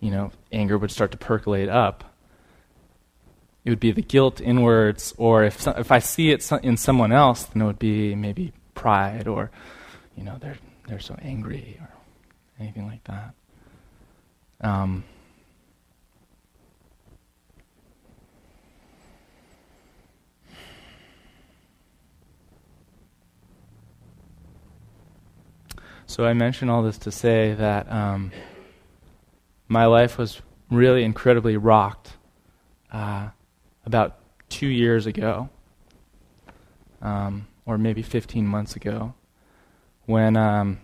you 0.00 0.10
know 0.10 0.32
anger 0.50 0.76
would 0.76 0.90
start 0.90 1.12
to 1.12 1.16
percolate 1.16 1.68
up. 1.68 2.16
It 3.64 3.70
would 3.70 3.78
be 3.78 3.92
the 3.92 4.02
guilt 4.02 4.40
inwards, 4.40 5.14
or 5.18 5.44
if 5.44 5.68
if 5.68 5.92
I 5.92 6.00
see 6.00 6.32
it 6.32 6.50
in 6.64 6.76
someone 6.76 7.12
else, 7.12 7.44
then 7.44 7.62
it 7.62 7.66
would 7.66 7.78
be 7.78 8.16
maybe 8.16 8.54
pride, 8.74 9.28
or 9.28 9.52
you 10.16 10.24
know 10.24 10.36
they're 10.40 10.58
they're 10.88 10.98
so 10.98 11.16
angry, 11.22 11.78
or 11.80 11.90
anything 12.58 12.88
like 12.88 13.04
that. 13.04 13.34
Um, 14.60 15.04
so 26.06 26.24
I 26.24 26.32
mention 26.32 26.70
all 26.70 26.82
this 26.82 26.98
to 26.98 27.10
say 27.10 27.54
that 27.54 27.90
um, 27.90 28.32
my 29.68 29.86
life 29.86 30.18
was 30.18 30.40
really 30.70 31.04
incredibly 31.04 31.56
rocked 31.56 32.12
uh, 32.92 33.28
about 33.84 34.18
two 34.48 34.68
years 34.68 35.06
ago, 35.06 35.48
um, 37.02 37.46
or 37.66 37.76
maybe 37.76 38.02
15 38.02 38.46
months 38.46 38.76
ago, 38.76 39.14
when 40.06 40.36
um, 40.36 40.80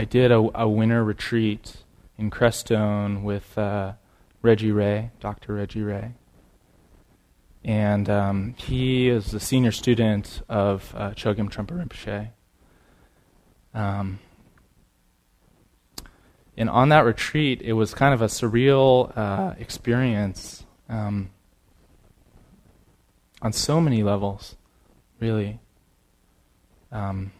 I 0.00 0.04
did 0.04 0.30
a, 0.30 0.48
a 0.54 0.68
winter 0.68 1.02
retreat 1.02 1.78
in 2.16 2.30
Crestone 2.30 3.24
with 3.24 3.58
uh, 3.58 3.94
Reggie 4.42 4.70
Ray, 4.70 5.10
Dr. 5.18 5.54
Reggie 5.54 5.82
Ray. 5.82 6.12
And 7.64 8.08
um, 8.08 8.54
he 8.56 9.08
is 9.08 9.34
a 9.34 9.40
senior 9.40 9.72
student 9.72 10.40
of 10.48 10.94
uh, 10.96 11.10
Chogyam 11.10 11.50
Trungpa 11.50 11.84
Rinpoche. 11.84 12.28
Um, 13.74 14.20
and 16.56 16.70
on 16.70 16.90
that 16.90 17.04
retreat, 17.04 17.60
it 17.62 17.72
was 17.72 17.92
kind 17.92 18.14
of 18.14 18.22
a 18.22 18.26
surreal 18.26 19.16
uh, 19.18 19.54
experience 19.58 20.64
um, 20.88 21.30
on 23.42 23.52
so 23.52 23.80
many 23.80 24.04
levels, 24.04 24.54
really. 25.18 25.58
Um, 26.92 27.32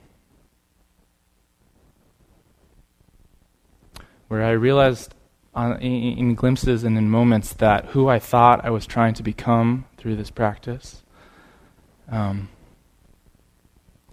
where 4.29 4.45
I 4.45 4.51
realized 4.51 5.15
on, 5.55 5.81
in, 5.81 6.19
in, 6.19 6.35
glimpses 6.35 6.85
and 6.85 6.97
in 6.97 7.11
moments 7.11 7.55
that 7.55 7.87
who 7.87 8.09
I 8.09 8.19
thought 8.19 8.65
I 8.65 8.71
was 8.71 8.87
trying 8.87 9.15
to 9.15 9.23
become 9.23 9.87
through 9.97 10.17
this 10.17 10.31
practice 10.31 11.03
um, 12.11 12.49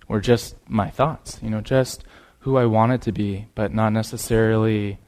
were 0.08 0.22
just 0.22 0.56
my 0.68 0.90
thoughts, 0.90 1.40
you 1.44 1.50
know, 1.50 1.62
just 1.62 2.04
who 2.40 2.58
I 2.58 2.66
wanted 2.66 3.02
to 3.04 3.12
be, 3.12 3.48
but 3.56 3.74
not 3.74 3.92
necessarily. 3.92 5.00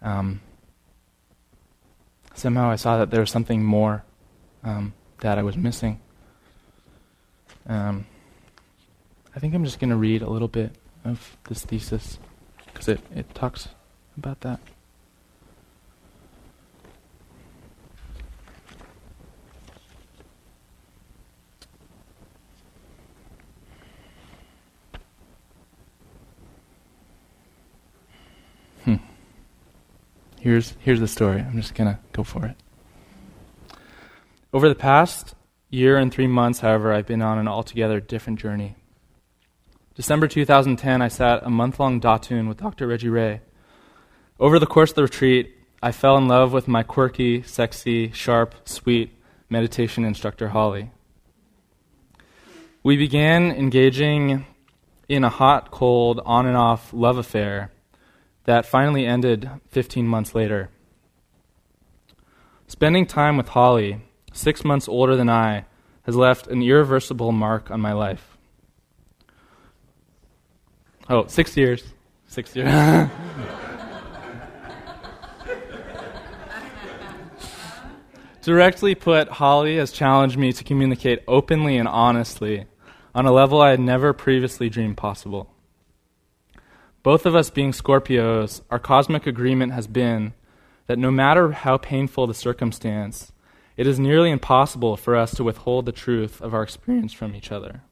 Um, 0.00 0.40
somehow 2.34 2.70
I 2.70 2.76
saw 2.76 2.98
that 2.98 3.10
there 3.10 3.20
was 3.20 3.30
something 3.30 3.62
more 3.62 4.04
um, 4.62 4.94
that 5.20 5.38
I 5.38 5.42
was 5.42 5.56
missing. 5.56 6.00
Um, 7.66 8.06
I 9.34 9.40
think 9.40 9.54
I'm 9.54 9.64
just 9.64 9.78
going 9.78 9.90
to 9.90 9.96
read 9.96 10.22
a 10.22 10.28
little 10.28 10.48
bit 10.48 10.72
of 11.04 11.36
this 11.48 11.64
thesis 11.64 12.18
because 12.66 12.88
it, 12.88 13.00
it 13.14 13.34
talks 13.34 13.68
about 14.16 14.40
that. 14.40 14.60
Hmm. 28.84 28.96
Here's 30.40 30.74
here's 30.80 31.00
the 31.00 31.08
story. 31.08 31.40
I'm 31.40 31.56
just 31.56 31.74
gonna 31.74 32.00
go 32.12 32.22
for 32.22 32.46
it. 32.46 32.56
Over 34.52 34.68
the 34.68 34.74
past 34.74 35.34
year 35.70 35.96
and 35.96 36.12
three 36.12 36.26
months, 36.26 36.60
however, 36.60 36.92
I've 36.92 37.06
been 37.06 37.22
on 37.22 37.38
an 37.38 37.48
altogether 37.48 38.00
different 38.00 38.38
journey. 38.38 38.76
December 39.94 40.26
2010, 40.26 41.02
I 41.02 41.08
sat 41.08 41.42
a 41.42 41.50
month 41.50 41.78
long 41.78 42.00
Dathun 42.00 42.48
with 42.48 42.58
Dr. 42.58 42.86
Reggie 42.86 43.08
Ray. 43.08 43.40
Over 44.42 44.58
the 44.58 44.66
course 44.66 44.90
of 44.90 44.96
the 44.96 45.02
retreat, 45.04 45.56
I 45.80 45.92
fell 45.92 46.16
in 46.18 46.26
love 46.26 46.52
with 46.52 46.66
my 46.66 46.82
quirky, 46.82 47.42
sexy, 47.42 48.10
sharp, 48.10 48.56
sweet 48.64 49.16
meditation 49.48 50.04
instructor, 50.04 50.48
Holly. 50.48 50.90
We 52.82 52.96
began 52.96 53.52
engaging 53.52 54.44
in 55.08 55.22
a 55.22 55.28
hot, 55.28 55.70
cold, 55.70 56.20
on 56.26 56.46
and 56.46 56.56
off 56.56 56.92
love 56.92 57.18
affair 57.18 57.70
that 58.42 58.66
finally 58.66 59.06
ended 59.06 59.48
15 59.68 60.08
months 60.08 60.34
later. 60.34 60.70
Spending 62.66 63.06
time 63.06 63.36
with 63.36 63.50
Holly, 63.50 64.00
six 64.32 64.64
months 64.64 64.88
older 64.88 65.14
than 65.14 65.30
I, 65.30 65.66
has 66.02 66.16
left 66.16 66.48
an 66.48 66.64
irreversible 66.64 67.30
mark 67.30 67.70
on 67.70 67.80
my 67.80 67.92
life. 67.92 68.36
Oh, 71.08 71.28
six 71.28 71.56
years. 71.56 71.84
Six 72.26 72.56
years. 72.56 73.08
Directly 78.42 78.96
put, 78.96 79.28
Holly 79.28 79.76
has 79.76 79.92
challenged 79.92 80.36
me 80.36 80.52
to 80.52 80.64
communicate 80.64 81.22
openly 81.28 81.76
and 81.76 81.86
honestly 81.86 82.66
on 83.14 83.24
a 83.24 83.30
level 83.30 83.60
I 83.60 83.70
had 83.70 83.78
never 83.78 84.12
previously 84.12 84.68
dreamed 84.68 84.96
possible. 84.96 85.48
Both 87.04 87.24
of 87.24 87.36
us 87.36 87.50
being 87.50 87.70
Scorpios, 87.70 88.62
our 88.68 88.80
cosmic 88.80 89.28
agreement 89.28 89.72
has 89.72 89.86
been 89.86 90.34
that 90.88 90.98
no 90.98 91.12
matter 91.12 91.52
how 91.52 91.76
painful 91.76 92.26
the 92.26 92.34
circumstance, 92.34 93.30
it 93.76 93.86
is 93.86 94.00
nearly 94.00 94.32
impossible 94.32 94.96
for 94.96 95.14
us 95.14 95.34
to 95.36 95.44
withhold 95.44 95.86
the 95.86 95.92
truth 95.92 96.40
of 96.42 96.52
our 96.52 96.64
experience 96.64 97.12
from 97.12 97.36
each 97.36 97.52
other. 97.52 97.82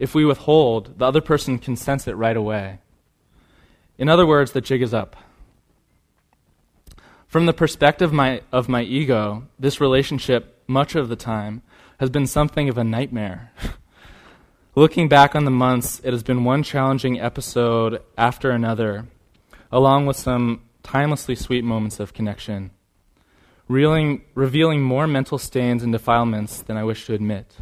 If 0.00 0.16
we 0.16 0.24
withhold, 0.24 0.98
the 0.98 1.06
other 1.06 1.20
person 1.20 1.60
can 1.60 1.76
sense 1.76 2.08
it 2.08 2.16
right 2.16 2.36
away. 2.36 2.80
In 3.98 4.08
other 4.08 4.26
words, 4.26 4.50
the 4.50 4.60
jig 4.60 4.82
is 4.82 4.92
up. 4.92 5.14
From 7.28 7.44
the 7.44 7.52
perspective 7.52 8.10
my, 8.10 8.40
of 8.50 8.70
my 8.70 8.80
ego, 8.80 9.46
this 9.58 9.82
relationship, 9.82 10.62
much 10.66 10.94
of 10.94 11.10
the 11.10 11.16
time, 11.16 11.60
has 12.00 12.08
been 12.08 12.26
something 12.26 12.70
of 12.70 12.78
a 12.78 12.84
nightmare. 12.84 13.52
Looking 14.74 15.08
back 15.10 15.36
on 15.36 15.44
the 15.44 15.50
months, 15.50 16.00
it 16.02 16.12
has 16.12 16.22
been 16.22 16.44
one 16.44 16.62
challenging 16.62 17.20
episode 17.20 18.00
after 18.16 18.50
another, 18.50 19.08
along 19.70 20.06
with 20.06 20.16
some 20.16 20.62
timelessly 20.82 21.34
sweet 21.34 21.64
moments 21.64 22.00
of 22.00 22.14
connection, 22.14 22.70
reeling, 23.68 24.22
revealing 24.34 24.80
more 24.80 25.06
mental 25.06 25.36
stains 25.36 25.82
and 25.82 25.92
defilements 25.92 26.62
than 26.62 26.78
I 26.78 26.84
wish 26.84 27.04
to 27.06 27.14
admit. 27.14 27.56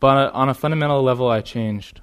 But 0.00 0.34
on 0.34 0.50
a 0.50 0.54
fundamental 0.54 1.02
level, 1.02 1.30
I 1.30 1.40
changed. 1.40 2.02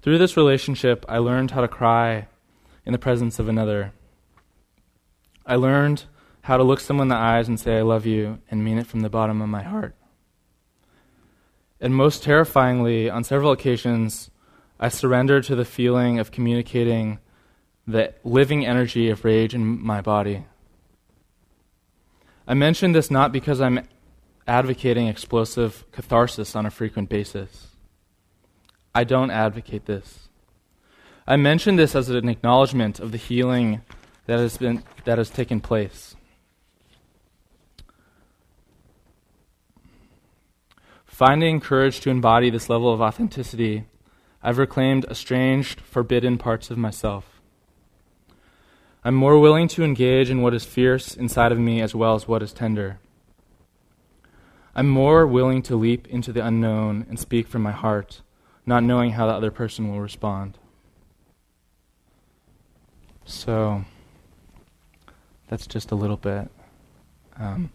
Through 0.00 0.16
this 0.16 0.38
relationship, 0.38 1.04
I 1.06 1.18
learned 1.18 1.50
how 1.50 1.60
to 1.60 1.68
cry 1.68 2.28
in 2.86 2.92
the 2.92 2.98
presence 2.98 3.38
of 3.38 3.50
another. 3.50 3.92
I 5.46 5.54
learned 5.54 6.04
how 6.42 6.56
to 6.56 6.62
look 6.62 6.80
someone 6.80 7.06
in 7.06 7.08
the 7.08 7.16
eyes 7.16 7.48
and 7.48 7.58
say, 7.58 7.78
I 7.78 7.82
love 7.82 8.04
you, 8.06 8.40
and 8.50 8.64
mean 8.64 8.78
it 8.78 8.86
from 8.86 9.00
the 9.00 9.08
bottom 9.08 9.40
of 9.40 9.48
my 9.48 9.62
heart. 9.62 9.94
And 11.80 11.94
most 11.94 12.22
terrifyingly, 12.22 13.10
on 13.10 13.24
several 13.24 13.52
occasions, 13.52 14.30
I 14.80 14.88
surrendered 14.88 15.44
to 15.44 15.56
the 15.56 15.64
feeling 15.64 16.18
of 16.18 16.30
communicating 16.30 17.18
the 17.86 18.14
living 18.24 18.66
energy 18.66 19.08
of 19.10 19.24
rage 19.24 19.54
in 19.54 19.82
my 19.82 20.00
body. 20.00 20.44
I 22.48 22.54
mention 22.54 22.92
this 22.92 23.10
not 23.10 23.32
because 23.32 23.60
I'm 23.60 23.86
advocating 24.46 25.08
explosive 25.08 25.84
catharsis 25.92 26.54
on 26.54 26.66
a 26.66 26.70
frequent 26.70 27.08
basis. 27.08 27.68
I 28.94 29.04
don't 29.04 29.30
advocate 29.30 29.86
this. 29.86 30.28
I 31.26 31.36
mention 31.36 31.76
this 31.76 31.94
as 31.94 32.08
an 32.08 32.28
acknowledgement 32.28 33.00
of 33.00 33.12
the 33.12 33.18
healing 33.18 33.82
that 34.26 34.38
has, 34.38 34.58
been, 34.58 34.82
that 35.04 35.18
has 35.18 35.30
taken 35.30 35.60
place. 35.60 36.14
Finding 41.04 41.60
courage 41.60 42.00
to 42.00 42.10
embody 42.10 42.50
this 42.50 42.68
level 42.68 42.92
of 42.92 43.00
authenticity, 43.00 43.84
I've 44.42 44.58
reclaimed 44.58 45.06
estranged, 45.06 45.80
forbidden 45.80 46.36
parts 46.36 46.70
of 46.70 46.76
myself. 46.76 47.40
I'm 49.02 49.14
more 49.14 49.38
willing 49.38 49.68
to 49.68 49.84
engage 49.84 50.30
in 50.30 50.42
what 50.42 50.52
is 50.52 50.64
fierce 50.64 51.14
inside 51.14 51.52
of 51.52 51.58
me 51.58 51.80
as 51.80 51.94
well 51.94 52.14
as 52.16 52.28
what 52.28 52.42
is 52.42 52.52
tender. 52.52 52.98
I'm 54.74 54.88
more 54.88 55.26
willing 55.26 55.62
to 55.62 55.76
leap 55.76 56.06
into 56.08 56.32
the 56.32 56.44
unknown 56.44 57.06
and 57.08 57.18
speak 57.18 57.46
from 57.46 57.62
my 57.62 57.72
heart, 57.72 58.20
not 58.66 58.82
knowing 58.82 59.12
how 59.12 59.26
the 59.26 59.32
other 59.32 59.50
person 59.50 59.90
will 59.90 60.00
respond. 60.00 60.58
So, 63.24 63.84
that's 65.48 65.66
just 65.66 65.90
a 65.90 65.94
little 65.94 66.16
bit. 66.16 66.50
Um, 67.36 67.70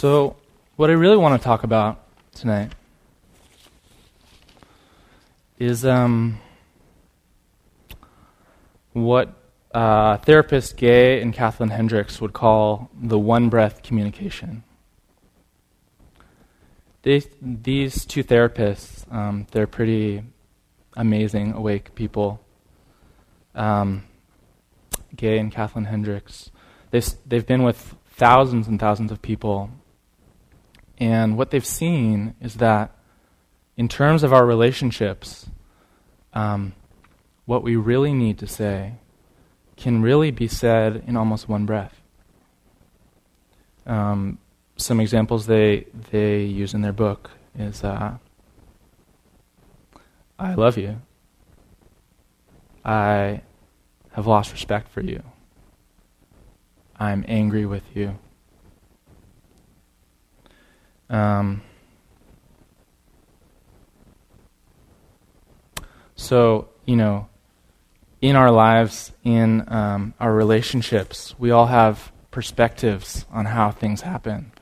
So, 0.00 0.36
what 0.76 0.88
I 0.88 0.94
really 0.94 1.18
want 1.18 1.38
to 1.38 1.44
talk 1.44 1.62
about 1.62 2.00
tonight 2.32 2.72
is 5.58 5.84
um, 5.84 6.40
what 8.94 9.34
uh, 9.74 10.16
therapists 10.18 10.74
Gay 10.74 11.20
and 11.20 11.34
Kathleen 11.34 11.68
Hendricks 11.68 12.18
would 12.18 12.32
call 12.32 12.88
the 12.98 13.18
one 13.18 13.50
breath 13.50 13.82
communication. 13.82 14.62
They, 17.02 17.22
these 17.40 18.04
two 18.04 18.22
therapists, 18.22 19.10
um, 19.12 19.46
they're 19.52 19.66
pretty 19.66 20.22
amazing, 20.96 21.52
awake 21.52 21.94
people. 21.94 22.40
Um, 23.54 24.04
Gay 25.16 25.38
and 25.38 25.50
Kathleen 25.50 25.86
Hendricks. 25.86 26.50
They've, 26.90 27.08
they've 27.26 27.46
been 27.46 27.62
with 27.62 27.94
thousands 28.12 28.68
and 28.68 28.78
thousands 28.78 29.10
of 29.10 29.22
people 29.22 29.70
and 31.00 31.38
what 31.38 31.50
they've 31.50 31.64
seen 31.64 32.34
is 32.40 32.56
that 32.56 32.94
in 33.76 33.88
terms 33.88 34.22
of 34.22 34.34
our 34.34 34.44
relationships, 34.44 35.48
um, 36.34 36.74
what 37.46 37.62
we 37.62 37.74
really 37.74 38.12
need 38.12 38.38
to 38.38 38.46
say 38.46 38.96
can 39.76 40.02
really 40.02 40.30
be 40.30 40.46
said 40.46 41.02
in 41.06 41.16
almost 41.16 41.48
one 41.48 41.64
breath. 41.64 42.02
Um, 43.86 44.38
some 44.80 45.00
examples 45.00 45.46
they 45.46 45.86
they 46.10 46.42
use 46.42 46.74
in 46.74 46.80
their 46.80 46.92
book 46.92 47.30
is 47.58 47.84
uh, 47.84 48.16
I 50.38 50.54
love 50.54 50.78
you. 50.78 51.00
I 52.84 53.42
have 54.12 54.26
lost 54.26 54.52
respect 54.52 54.88
for 54.88 55.02
you. 55.02 55.22
I'm 56.98 57.24
angry 57.28 57.66
with 57.66 57.84
you. 57.94 58.18
Um, 61.10 61.62
so, 66.14 66.68
you 66.86 66.96
know, 66.96 67.28
in 68.20 68.36
our 68.36 68.50
lives, 68.50 69.12
in 69.24 69.64
um, 69.72 70.14
our 70.20 70.32
relationships, 70.32 71.34
we 71.38 71.50
all 71.50 71.66
have 71.66 72.12
perspectives 72.30 73.26
on 73.30 73.46
how 73.46 73.70
things 73.70 74.02
happen 74.02 74.52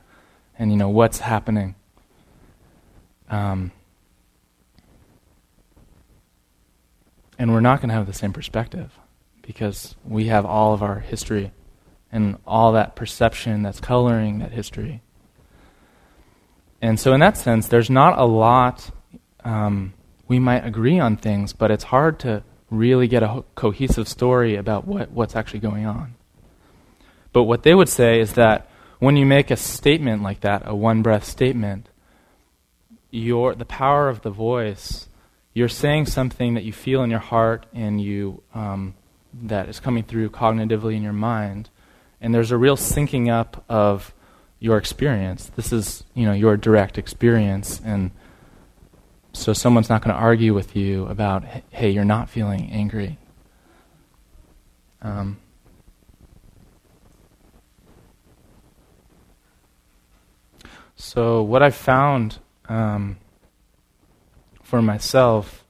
and, 0.59 0.71
you 0.71 0.77
know, 0.77 0.89
what's 0.89 1.19
happening. 1.19 1.73
Um, 3.29 3.71
and 7.39 7.53
we're 7.53 7.61
not 7.61 7.79
going 7.79 7.89
to 7.89 7.95
have 7.95 8.05
the 8.05 8.13
same 8.13 8.33
perspective 8.33 8.91
because 9.41 9.95
we 10.05 10.25
have 10.25 10.45
all 10.45 10.73
of 10.73 10.83
our 10.83 10.99
history 10.99 11.51
and 12.11 12.37
all 12.45 12.73
that 12.73 12.95
perception 12.95 13.63
that's 13.63 13.79
coloring 13.79 14.39
that 14.39 14.51
history. 14.51 15.01
And 16.81 16.99
so, 16.99 17.13
in 17.13 17.19
that 17.19 17.37
sense, 17.37 17.67
there's 17.67 17.89
not 17.89 18.17
a 18.17 18.25
lot. 18.25 18.91
Um, 19.43 19.93
we 20.27 20.39
might 20.39 20.65
agree 20.65 20.99
on 20.99 21.17
things, 21.17 21.53
but 21.53 21.71
it's 21.71 21.85
hard 21.85 22.19
to 22.19 22.43
really 22.69 23.07
get 23.07 23.23
a 23.23 23.27
ho- 23.27 23.45
cohesive 23.55 24.07
story 24.07 24.55
about 24.55 24.85
what, 24.85 25.11
what's 25.11 25.35
actually 25.35 25.59
going 25.59 25.85
on. 25.85 26.15
But 27.33 27.43
what 27.43 27.63
they 27.63 27.75
would 27.75 27.89
say 27.89 28.19
is 28.19 28.33
that 28.33 28.69
when 28.99 29.15
you 29.15 29.25
make 29.25 29.49
a 29.49 29.55
statement 29.55 30.21
like 30.21 30.41
that, 30.41 30.63
a 30.65 30.75
one 30.75 31.01
breath 31.01 31.23
statement, 31.23 31.89
your, 33.11 33.55
the 33.55 33.65
power 33.65 34.09
of 34.09 34.21
the 34.21 34.29
voice, 34.29 35.07
you're 35.53 35.67
saying 35.69 36.05
something 36.05 36.53
that 36.53 36.63
you 36.63 36.71
feel 36.71 37.01
in 37.01 37.09
your 37.09 37.19
heart 37.19 37.65
and 37.73 37.99
you, 37.99 38.43
um, 38.53 38.93
that 39.33 39.67
is 39.69 39.79
coming 39.79 40.03
through 40.03 40.29
cognitively 40.29 40.95
in 40.95 41.01
your 41.01 41.13
mind. 41.13 41.69
And 42.21 42.33
there's 42.33 42.51
a 42.51 42.57
real 42.57 42.77
syncing 42.77 43.29
up 43.31 43.63
of 43.69 44.13
your 44.59 44.77
experience. 44.77 45.49
This 45.55 45.71
is, 45.71 46.03
you 46.13 46.25
know, 46.25 46.33
your 46.33 46.57
direct 46.57 46.97
experience, 46.97 47.81
and 47.83 48.11
so 49.31 49.53
someone's 49.53 49.89
not 49.89 50.01
going 50.01 50.13
to 50.13 50.21
argue 50.21 50.53
with 50.53 50.75
you 50.75 51.05
about, 51.05 51.45
hey, 51.69 51.89
you're 51.89 52.03
not 52.03 52.29
feeling 52.29 52.69
angry. 52.71 53.17
Um, 55.01 55.37
so 60.99 61.41
what 61.41 61.63
I 61.63 61.69
found 61.69 62.39
um, 62.67 63.17
for 64.61 64.81
myself. 64.81 65.65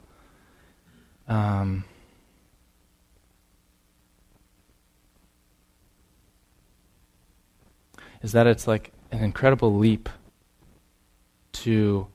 Um, 1.28 1.86
is 8.22 8.34
that 8.34 8.48
it's 8.48 8.68
like 8.68 8.92
an 9.12 9.24
incredible 9.24 9.78
leap 9.78 10.10
to 11.54 12.08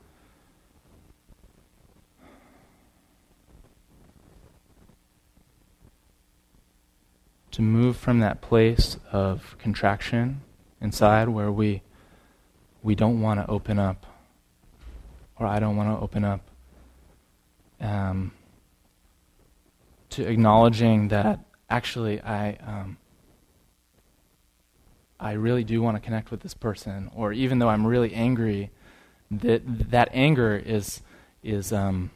to 7.51 7.61
move 7.61 7.95
from 7.95 8.19
that 8.19 8.41
place 8.41 8.97
of 9.11 9.55
contraction 9.57 10.41
inside 10.81 11.29
where 11.29 11.51
we 11.51 11.81
we 12.85 12.93
don't 12.93 13.19
want 13.19 13.39
to 13.39 13.49
open 13.49 13.79
up 13.79 14.05
or 15.37 15.47
I 15.47 15.59
don't 15.59 15.75
want 15.75 15.89
to 15.89 16.03
open 16.03 16.23
up 16.23 16.41
um, 17.81 18.31
to 20.11 20.25
acknowledging 20.25 21.07
that 21.07 21.39
actually 21.67 22.21
I 22.21 22.51
um, 22.65 22.97
I 25.19 25.31
really 25.31 25.63
do 25.63 25.81
want 25.81 25.97
to 25.97 26.01
connect 26.01 26.29
with 26.29 26.41
this 26.41 26.53
person, 26.53 27.09
or 27.15 27.33
even 27.33 27.59
though 27.59 27.69
I'm 27.69 27.87
really 27.87 28.13
angry, 28.13 28.69
that 29.31 29.63
that 29.89 30.09
anger 30.13 30.55
is 30.55 31.01
is 31.41 31.73
um, 31.73 32.11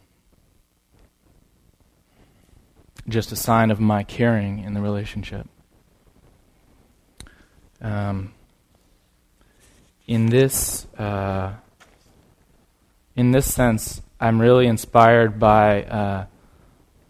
just 3.08 3.32
a 3.32 3.36
sign 3.36 3.72
of 3.72 3.80
my 3.80 4.04
caring 4.04 4.60
in 4.60 4.76
the 4.76 4.82
relationship. 4.82 5.48
Um, 7.82 8.34
in 10.10 10.26
this 10.26 10.88
uh, 10.98 11.54
in 13.16 13.32
this 13.32 13.54
sense, 13.54 14.02
I'm 14.20 14.42
really 14.42 14.66
inspired 14.66 15.40
by 15.40 15.84
uh, 15.84 16.26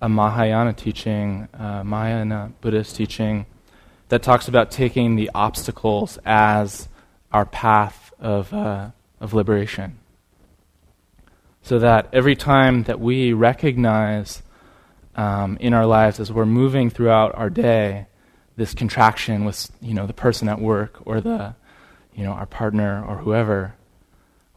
a 0.02 0.10
Mahayana 0.10 0.74
teaching, 0.74 1.48
uh, 1.54 1.84
Mahayana 1.86 2.52
Buddhist 2.60 2.98
teaching 2.98 3.46
that 4.10 4.22
talks 4.22 4.50
about 4.50 4.70
taking 4.70 5.16
the 5.16 5.32
obstacles 5.34 6.20
as 6.26 6.90
our 7.32 7.46
path 7.46 8.12
of, 8.20 8.54
uh, 8.54 8.90
of 9.22 9.34
liberation. 9.34 10.00
So 11.62 11.80
that 11.80 12.10
every 12.12 12.36
time 12.36 12.84
that 12.84 13.00
we 13.00 13.32
recognize 13.32 14.42
um, 15.16 15.58
in 15.62 15.74
our 15.74 15.86
lives 15.86 16.20
as 16.20 16.34
we're 16.34 16.46
moving 16.46 16.90
throughout 16.90 17.34
our 17.36 17.50
day 17.50 18.08
this 18.58 18.74
contraction 18.74 19.46
with 19.46 19.72
you 19.82 19.94
know 19.94 20.06
the 20.06 20.14
person 20.14 20.50
at 20.50 20.60
work 20.60 20.98
or 21.06 21.22
the 21.22 21.56
you 22.20 22.26
know 22.26 22.34
our 22.34 22.46
partner 22.46 23.04
or 23.08 23.16
whoever, 23.16 23.76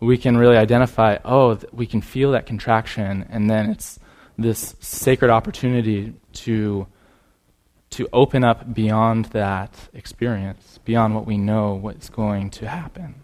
we 0.01 0.18
can 0.18 0.37
really 0.37 0.57
identify. 0.57 1.18
Oh, 1.25 1.55
th- 1.55 1.72
we 1.72 1.87
can 1.87 2.01
feel 2.01 2.33
that 2.33 2.44
contraction, 2.44 3.25
and 3.31 3.48
then 3.48 3.70
it's 3.70 4.01
this 4.37 4.75
sacred 4.81 5.31
opportunity 5.31 6.14
to 6.33 6.88
to 7.90 8.09
open 8.12 8.42
up 8.42 8.75
beyond 8.75 9.27
that 9.27 9.88
experience, 9.94 10.81
beyond 10.85 11.14
what 11.14 11.25
we 11.25 11.37
know 11.37 11.75
what's 11.75 12.09
going 12.09 12.51
to 12.51 12.68
happen. 12.68 13.21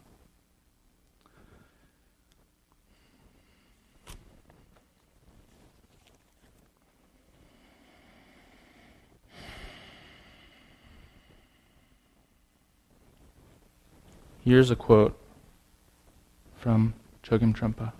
Here's 14.49 14.71
a 14.71 14.77
quote 14.77 15.15
from 16.57 16.95
Chogyam 17.23 17.55
Trungpa. 17.55 17.93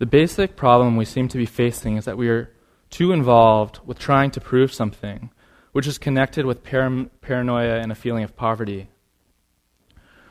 The 0.00 0.06
basic 0.06 0.56
problem 0.56 0.96
we 0.96 1.04
seem 1.04 1.28
to 1.28 1.38
be 1.38 1.46
facing 1.46 1.96
is 1.96 2.04
that 2.04 2.18
we 2.18 2.28
are 2.30 2.50
too 2.90 3.12
involved 3.12 3.78
with 3.86 3.96
trying 3.96 4.32
to 4.32 4.40
prove 4.40 4.74
something, 4.74 5.30
which 5.70 5.86
is 5.86 5.98
connected 5.98 6.44
with 6.44 6.64
par- 6.64 7.06
paranoia 7.20 7.78
and 7.78 7.92
a 7.92 7.94
feeling 7.94 8.24
of 8.24 8.34
poverty. 8.34 8.88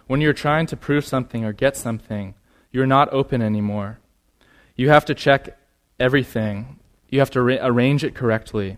When 0.08 0.20
you're 0.20 0.34
trying 0.34 0.66
to 0.66 0.76
prove 0.76 1.06
something 1.06 1.46
or 1.46 1.54
get 1.54 1.78
something, 1.78 2.36
you're 2.74 2.86
not 2.86 3.08
open 3.14 3.42
anymore. 3.42 4.00
You 4.76 4.90
have 4.90 5.06
to 5.06 5.16
check 5.16 5.58
everything, 5.98 6.81
you 7.12 7.20
have 7.20 7.30
to 7.32 7.44
ra- 7.44 7.58
arrange 7.62 8.04
it 8.04 8.16
correctly. 8.16 8.78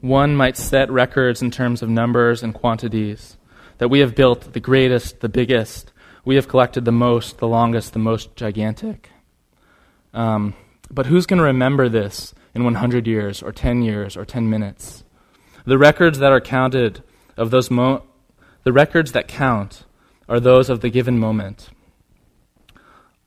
One 0.00 0.34
might 0.34 0.56
set 0.56 0.90
records 0.90 1.42
in 1.42 1.52
terms 1.52 1.82
of 1.82 1.88
numbers 1.88 2.42
and 2.42 2.52
quantities, 2.52 3.36
that 3.78 3.88
we 3.88 4.00
have 4.00 4.16
built 4.16 4.52
the 4.52 4.60
greatest, 4.60 5.20
the 5.20 5.28
biggest, 5.28 5.92
we 6.24 6.34
have 6.34 6.48
collected 6.48 6.84
the 6.84 6.92
most, 6.92 7.38
the 7.38 7.46
longest, 7.46 7.92
the 7.92 7.98
most 7.98 8.34
gigantic. 8.34 9.10
Um, 10.12 10.54
but 10.90 11.06
who's 11.06 11.26
going 11.26 11.38
to 11.38 11.44
remember 11.44 11.88
this 11.88 12.34
in 12.54 12.64
100 12.64 13.06
years, 13.06 13.42
or 13.42 13.52
10 13.52 13.82
years, 13.82 14.16
or 14.16 14.24
10 14.24 14.50
minutes? 14.50 15.04
The 15.64 15.78
records 15.78 16.18
that 16.18 16.32
are 16.32 16.40
counted 16.40 17.02
of 17.36 17.50
those 17.50 17.70
mo- 17.70 18.04
the 18.64 18.72
records 18.72 19.12
that 19.12 19.26
count 19.26 19.84
are 20.28 20.40
those 20.40 20.70
of 20.70 20.80
the 20.80 20.90
given 20.90 21.18
moment, 21.18 21.70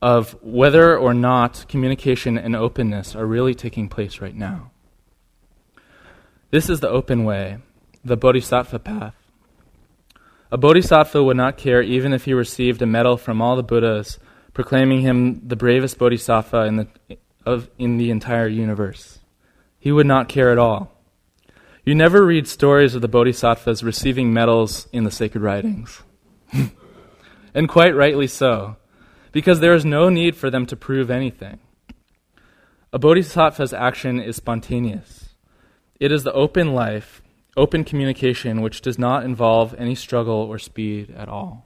of 0.02 0.38
whether 0.42 0.98
or 0.98 1.14
not 1.14 1.66
communication 1.68 2.38
and 2.38 2.56
openness 2.56 3.16
are 3.16 3.26
really 3.26 3.56
taking 3.56 3.90
place 3.90 4.22
right 4.22 4.36
now. 4.36 4.72
This 6.52 6.70
is 6.70 6.80
the 6.80 6.90
open 6.90 7.26
way, 7.26 7.58
the 8.04 8.18
bodhisattva 8.18 8.80
path. 8.80 9.16
A 10.52 10.58
bodhisattva 10.58 11.24
would 11.24 11.38
not 11.38 11.58
care 11.58 11.82
even 11.82 12.14
if 12.14 12.26
he 12.26 12.34
received 12.34 12.82
a 12.82 12.86
medal 12.86 13.18
from 13.18 13.42
all 13.42 13.56
the 13.56 13.64
Buddhas 13.64 14.20
proclaiming 14.54 15.02
him 15.02 15.46
the 15.46 15.56
bravest 15.56 15.98
bodhisattva 15.98 16.62
in 16.64 16.76
the, 16.78 16.88
of, 17.46 17.70
in 17.78 17.98
the 17.98 18.10
entire 18.10 18.48
universe. 18.48 19.20
He 19.78 19.92
would 19.92 20.08
not 20.08 20.30
care 20.30 20.52
at 20.52 20.58
all. 20.58 20.92
You 21.84 21.94
never 21.94 22.26
read 22.26 22.48
stories 22.48 22.96
of 22.96 23.02
the 23.02 23.08
bodhisattvas 23.08 23.84
receiving 23.84 24.34
medals 24.34 24.88
in 24.92 25.04
the 25.04 25.12
sacred 25.12 25.42
writings. 25.42 26.02
and 27.54 27.68
quite 27.70 27.96
rightly 27.96 28.28
so, 28.28 28.78
because 29.36 29.60
there 29.60 29.74
is 29.74 29.84
no 29.84 30.08
need 30.08 30.34
for 30.34 30.50
them 30.50 30.66
to 30.66 30.78
prove 30.78 31.12
anything. 31.12 31.60
A 32.94 32.98
bodhisattva's 32.98 33.74
action 33.74 34.18
is 34.18 34.38
spontaneous. 34.38 35.36
It 36.00 36.10
is 36.10 36.24
the 36.24 36.32
open 36.32 36.74
life 36.74 37.22
open 37.58 37.84
communication 37.84 38.62
which 38.62 38.80
does 38.80 38.98
not 38.98 39.26
involve 39.26 39.76
any 39.78 39.94
struggle 39.94 40.36
or 40.36 40.58
speed 40.58 41.14
at 41.18 41.28
all. 41.28 41.66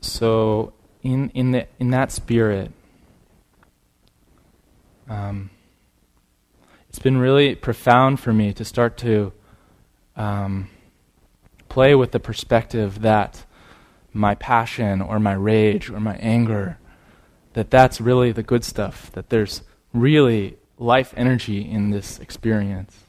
So, 0.00 0.72
in, 1.02 1.28
in, 1.34 1.52
the, 1.52 1.66
in 1.78 1.90
that 1.90 2.10
spirit, 2.10 2.72
um, 5.10 5.50
it's 6.98 7.04
been 7.04 7.18
really 7.18 7.54
profound 7.54 8.18
for 8.18 8.32
me 8.32 8.52
to 8.52 8.64
start 8.64 8.96
to 8.98 9.32
um, 10.16 10.68
play 11.68 11.94
with 11.94 12.10
the 12.10 12.18
perspective 12.18 13.02
that 13.02 13.44
my 14.12 14.34
passion 14.34 15.00
or 15.00 15.20
my 15.20 15.34
rage 15.34 15.90
or 15.90 16.00
my 16.00 16.16
anger, 16.16 16.76
that 17.52 17.70
that's 17.70 18.00
really 18.00 18.32
the 18.32 18.42
good 18.42 18.64
stuff, 18.64 19.12
that 19.12 19.28
there's 19.28 19.62
really 19.94 20.56
life 20.76 21.14
energy 21.16 21.60
in 21.60 21.90
this 21.90 22.18
experience. 22.18 23.04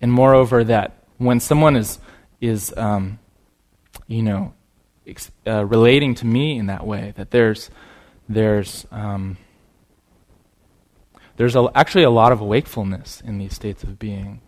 And 0.00 0.12
moreover, 0.12 0.62
that 0.62 1.02
when 1.18 1.40
someone 1.40 1.74
is, 1.74 1.98
is 2.40 2.72
um, 2.76 3.18
you 4.06 4.22
know, 4.22 4.54
ex- 5.08 5.32
uh, 5.44 5.66
relating 5.66 6.14
to 6.14 6.24
me 6.24 6.56
in 6.56 6.66
that 6.66 6.86
way, 6.86 7.14
that 7.16 7.32
there's, 7.32 7.68
there's, 8.28 8.86
um, 8.92 9.38
there's 11.40 11.56
a, 11.56 11.70
actually 11.74 12.04
a 12.04 12.10
lot 12.10 12.32
of 12.32 12.42
wakefulness 12.42 13.22
in 13.22 13.38
these 13.38 13.54
states 13.54 13.82
of 13.82 13.98
being. 13.98 14.42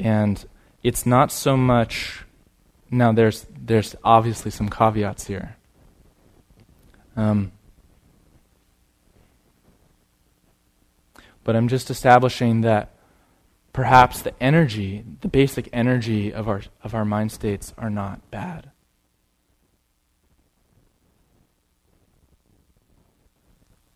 And 0.00 0.42
it's 0.82 1.04
not 1.04 1.30
so 1.30 1.58
much. 1.58 2.24
Now, 2.90 3.12
there's, 3.12 3.44
there's 3.54 3.94
obviously 4.02 4.50
some 4.50 4.70
caveats 4.70 5.26
here. 5.26 5.56
Um, 7.16 7.52
but 11.44 11.54
I'm 11.54 11.68
just 11.68 11.90
establishing 11.90 12.62
that 12.62 12.96
perhaps 13.74 14.22
the 14.22 14.32
energy, 14.42 15.04
the 15.20 15.28
basic 15.28 15.68
energy 15.70 16.32
of 16.32 16.48
our, 16.48 16.62
of 16.82 16.94
our 16.94 17.04
mind 17.04 17.30
states, 17.30 17.74
are 17.76 17.90
not 17.90 18.30
bad. 18.30 18.71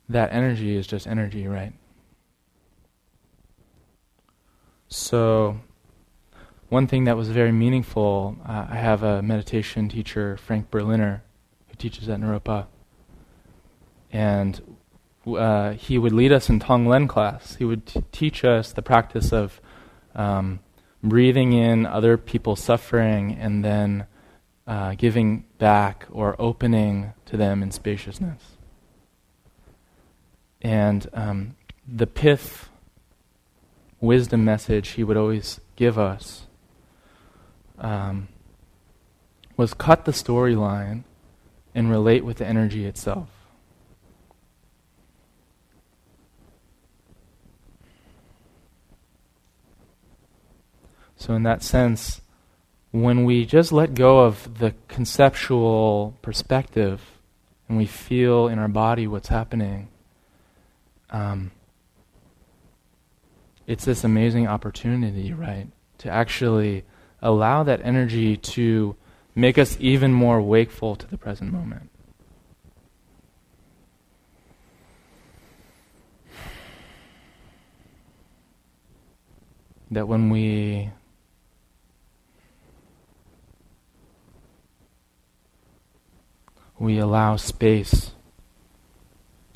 That 0.09 0.33
energy 0.33 0.77
is 0.77 0.87
just 0.87 1.07
energy, 1.07 1.47
right? 1.47 1.73
So, 4.88 5.59
one 6.69 6.87
thing 6.87 7.05
that 7.05 7.16
was 7.16 7.29
very 7.29 7.53
meaningful, 7.53 8.37
uh, 8.47 8.66
I 8.71 8.77
have 8.77 9.03
a 9.03 9.21
meditation 9.23 9.88
teacher, 9.88 10.37
Frank 10.37 10.71
Berliner, 10.71 11.23
who 11.69 11.75
teaches 11.77 12.09
at 12.09 12.21
Naropa. 12.21 12.66
And 14.12 14.77
uh, 15.27 15.73
he 15.73 15.99
would 15.99 16.12
lead 16.12 16.33
us 16.33 16.49
in 16.49 16.61
Tonglen 16.61 17.09
class. 17.09 17.57
He 17.57 17.64
would 17.64 17.87
t- 17.87 18.03
teach 18.12 18.45
us 18.45 18.73
the 18.73 18.83
practice 18.83 19.33
of 19.33 19.61
um, 20.14 20.61
breathing 21.03 21.53
in 21.53 21.85
other 21.85 22.16
people's 22.16 22.62
suffering 22.62 23.37
and 23.38 23.64
then 23.64 24.07
uh, 24.66 24.95
giving 24.95 25.45
back 25.59 26.07
or 26.11 26.35
opening 26.40 27.12
to 27.27 27.37
them 27.37 27.62
in 27.62 27.71
spaciousness. 27.71 28.56
And 30.67 31.09
um, 31.13 31.55
the 31.87 32.09
pith 32.09 32.69
wisdom 34.01 34.45
message 34.45 34.89
he 34.89 35.05
would 35.05 35.17
always 35.17 35.61
give 35.77 35.97
us 35.97 36.47
um, 37.79 38.27
was 39.57 39.75
cut 39.75 40.07
the 40.07 40.11
storyline 40.11 41.05
and 41.73 41.89
relate 41.89 42.25
with 42.25 42.39
the 42.39 42.47
energy 42.47 42.85
itself. 42.85 43.29
So, 51.15 51.35
in 51.35 51.45
that 51.45 51.63
sense, 51.63 52.23
when 52.91 53.25
we 53.25 53.47
just 53.47 53.71
let 53.71 53.95
go 53.95 54.25
of 54.25 54.59
the 54.59 54.75
conceptual 54.89 56.17
perspective 56.23 57.01
and 57.69 57.79
we 57.79 57.87
feel 57.87 58.49
in 58.49 58.59
our 58.59 58.67
body 58.67 59.07
what's 59.07 59.29
happening, 59.29 59.91
um, 61.17 61.51
it's 63.67 63.87
this 63.87 64.05
amazing 64.05 64.47
opportunity, 64.47 65.33
right, 65.33 65.69
to 65.99 66.11
actually 66.11 66.85
allow 67.23 67.63
that 67.63 67.81
energy 67.83 68.37
to 68.37 68.97
make 69.35 69.57
us 69.57 69.77
even 69.81 70.13
more 70.13 70.43
wakeful 70.43 70.95
to 70.97 71.07
the 71.07 71.17
present 71.17 71.53
moment. 71.53 71.91
That 79.91 80.07
when 80.07 80.29
we 80.29 80.91
we 86.79 86.99
allow 86.99 87.37
space 87.37 88.11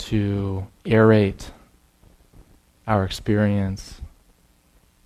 to 0.04 0.66
aerate 0.84 1.50
our 2.86 3.04
experience, 3.04 4.00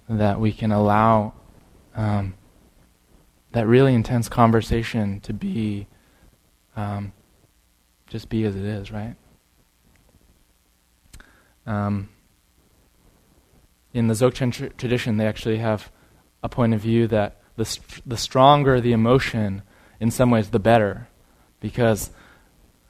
that 0.08 0.40
we 0.40 0.52
can 0.52 0.72
allow 0.72 1.32
um, 1.94 2.34
that 3.52 3.66
really 3.66 3.94
intense 3.94 4.28
conversation 4.28 5.20
to 5.20 5.32
be 5.32 5.86
um, 6.76 7.12
just 8.08 8.28
be 8.28 8.44
as 8.44 8.56
it 8.56 8.64
is, 8.64 8.90
right? 8.90 9.16
Um, 11.66 12.08
in 13.92 14.08
the 14.08 14.14
Dzogchen 14.14 14.52
tr- 14.52 14.66
tradition, 14.76 15.16
they 15.16 15.26
actually 15.26 15.58
have 15.58 15.90
a 16.42 16.48
point 16.48 16.74
of 16.74 16.80
view 16.80 17.06
that 17.08 17.40
the, 17.56 17.64
st- 17.64 18.08
the 18.08 18.16
stronger 18.16 18.80
the 18.80 18.92
emotion, 18.92 19.62
in 20.00 20.10
some 20.10 20.30
ways, 20.30 20.50
the 20.50 20.58
better 20.58 21.08
because 21.60 22.10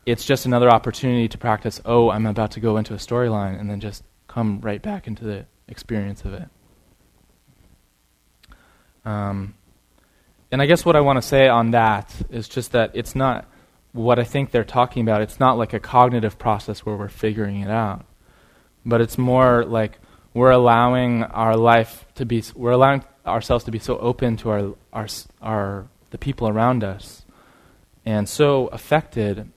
it's 0.06 0.24
just 0.24 0.46
another 0.46 0.70
opportunity 0.70 1.28
to 1.28 1.38
practice, 1.38 1.80
oh, 1.84 2.10
I'm 2.10 2.26
about 2.26 2.52
to 2.52 2.60
go 2.60 2.76
into 2.76 2.94
a 2.94 2.98
storyline, 2.98 3.58
and 3.58 3.68
then 3.68 3.80
just 3.80 4.04
come 4.28 4.60
right 4.60 4.82
back 4.82 5.06
into 5.06 5.24
the 5.24 5.46
experience 5.68 6.24
of 6.24 6.34
it. 6.34 6.48
Um, 9.04 9.54
and 10.50 10.62
I 10.62 10.66
guess 10.66 10.84
what 10.84 10.96
I 10.96 11.00
want 11.00 11.20
to 11.20 11.22
say 11.22 11.48
on 11.48 11.72
that 11.72 12.14
is 12.30 12.48
just 12.48 12.72
that 12.72 12.90
it's 12.94 13.14
not 13.14 13.46
what 13.92 14.18
I 14.18 14.24
think 14.24 14.50
they're 14.50 14.64
talking 14.64 15.02
about. 15.02 15.22
It's 15.22 15.40
not 15.40 15.58
like 15.58 15.72
a 15.72 15.80
cognitive 15.80 16.38
process 16.38 16.84
where 16.84 16.96
we're 16.96 17.08
figuring 17.08 17.60
it 17.60 17.70
out, 17.70 18.04
but 18.84 19.00
it's 19.00 19.18
more 19.18 19.64
like 19.64 19.98
we're 20.32 20.50
allowing 20.50 21.22
our 21.22 21.56
life 21.56 22.06
to 22.16 22.26
be, 22.26 22.42
we're 22.54 22.72
allowing 22.72 23.04
ourselves 23.26 23.64
to 23.64 23.70
be 23.70 23.78
so 23.78 23.98
open 23.98 24.36
to 24.38 24.50
our, 24.50 24.74
our, 24.92 25.06
our 25.40 25.88
the 26.10 26.18
people 26.18 26.48
around 26.48 26.84
us 26.84 27.24
and 28.04 28.28
so 28.28 28.66
affected 28.68 29.50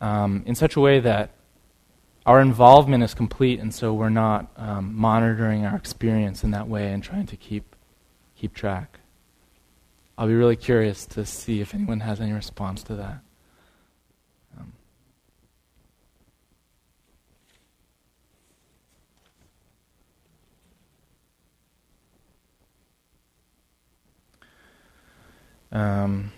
um, 0.00 0.42
in 0.46 0.54
such 0.54 0.76
a 0.76 0.80
way 0.80 1.00
that 1.00 1.30
our 2.26 2.40
involvement 2.40 3.02
is 3.02 3.14
complete, 3.14 3.60
and 3.60 3.74
so 3.74 3.92
we're 3.92 4.08
not 4.08 4.50
um, 4.56 4.94
monitoring 4.94 5.64
our 5.64 5.76
experience 5.76 6.44
in 6.44 6.50
that 6.50 6.68
way 6.68 6.92
and 6.92 7.02
trying 7.02 7.26
to 7.26 7.36
keep 7.36 7.76
keep 8.36 8.54
track. 8.54 9.00
I'll 10.16 10.26
be 10.26 10.34
really 10.34 10.56
curious 10.56 11.06
to 11.06 11.24
see 11.24 11.60
if 11.60 11.74
anyone 11.74 12.00
has 12.00 12.20
any 12.20 12.32
response 12.32 12.82
to 12.84 12.94
that. 12.96 13.20
Um, 25.72 25.80
um 25.80 26.32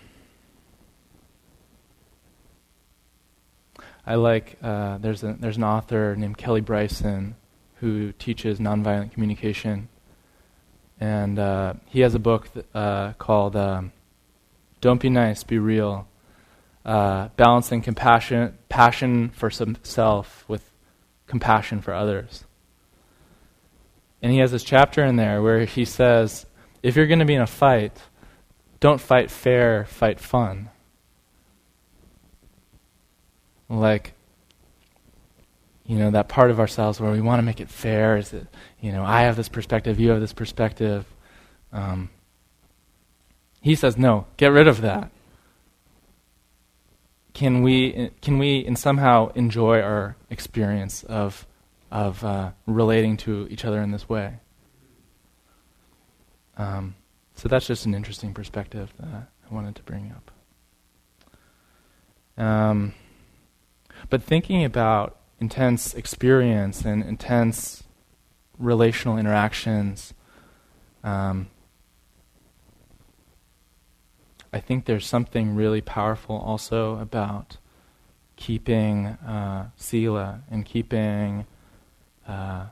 I 4.05 4.15
like 4.15 4.57
uh, 4.61 4.97
there's 4.97 5.23
a, 5.23 5.35
there's 5.39 5.57
an 5.57 5.63
author 5.63 6.15
named 6.15 6.37
Kelly 6.37 6.61
Bryson 6.61 7.35
who 7.75 8.11
teaches 8.13 8.59
nonviolent 8.59 9.11
communication, 9.11 9.89
and 10.99 11.39
uh, 11.39 11.73
he 11.85 12.01
has 12.01 12.15
a 12.15 12.19
book 12.19 12.49
uh, 12.73 13.13
called 13.13 13.55
um, 13.55 13.91
"Don't 14.81 15.01
Be 15.01 15.09
Nice, 15.09 15.43
Be 15.43 15.57
Real," 15.57 16.07
uh, 16.85 17.29
balancing 17.37 17.81
compassion 17.81 18.57
passion 18.69 19.29
for 19.29 19.49
self 19.49 20.43
with 20.47 20.69
compassion 21.27 21.81
for 21.81 21.93
others. 21.93 22.43
And 24.21 24.31
he 24.31 24.37
has 24.39 24.51
this 24.51 24.63
chapter 24.63 25.03
in 25.03 25.17
there 25.17 25.41
where 25.41 25.65
he 25.65 25.83
says, 25.83 26.45
if 26.81 26.95
you're 26.95 27.07
going 27.07 27.19
to 27.19 27.25
be 27.25 27.33
in 27.33 27.41
a 27.41 27.47
fight, 27.47 27.97
don't 28.79 29.01
fight 29.01 29.29
fair, 29.29 29.85
fight 29.85 30.19
fun. 30.19 30.69
Like 33.69 34.13
you 35.85 35.97
know 35.97 36.11
that 36.11 36.29
part 36.29 36.51
of 36.51 36.59
ourselves 36.59 36.99
where 36.99 37.11
we 37.11 37.21
want 37.21 37.39
to 37.39 37.43
make 37.43 37.59
it 37.59 37.69
fair 37.69 38.17
is 38.17 38.29
that 38.29 38.47
you 38.79 38.91
know 38.91 39.03
i 39.03 39.21
have 39.21 39.35
this 39.35 39.49
perspective 39.49 39.99
you 39.99 40.09
have 40.09 40.21
this 40.21 40.33
perspective. 40.33 41.05
Um, 41.71 42.09
he 43.61 43.75
says 43.75 43.97
no 43.97 44.27
get 44.37 44.47
rid 44.47 44.67
of 44.67 44.81
that. 44.81 45.09
Can 47.33 47.63
we 47.63 48.11
can 48.21 48.37
we 48.37 48.63
and 48.65 48.77
somehow 48.77 49.31
enjoy 49.33 49.81
our 49.81 50.15
experience 50.29 51.03
of 51.03 51.47
of 51.91 52.23
uh, 52.23 52.51
relating 52.67 53.17
to 53.17 53.47
each 53.49 53.65
other 53.65 53.81
in 53.81 53.91
this 53.91 54.07
way? 54.07 54.35
Um, 56.57 56.95
so 57.35 57.49
that's 57.49 57.65
just 57.65 57.85
an 57.85 57.95
interesting 57.95 58.33
perspective 58.33 58.93
that 58.99 59.07
i 59.07 59.53
wanted 59.53 59.75
to 59.75 59.83
bring 59.83 60.13
up. 60.15 60.31
Um, 62.43 62.93
but 64.09 64.21
thinking 64.23 64.63
about 64.63 65.17
intense 65.39 65.93
experience 65.93 66.85
and 66.85 67.03
intense 67.03 67.83
relational 68.57 69.17
interactions, 69.17 70.13
um, 71.03 71.47
I 74.51 74.59
think 74.59 74.85
there's 74.85 75.05
something 75.05 75.55
really 75.55 75.81
powerful 75.81 76.37
also 76.37 76.97
about 76.99 77.57
keeping 78.35 79.07
uh, 79.07 79.69
sila 79.75 80.41
and 80.49 80.65
keeping 80.65 81.45
uh, 82.27 82.67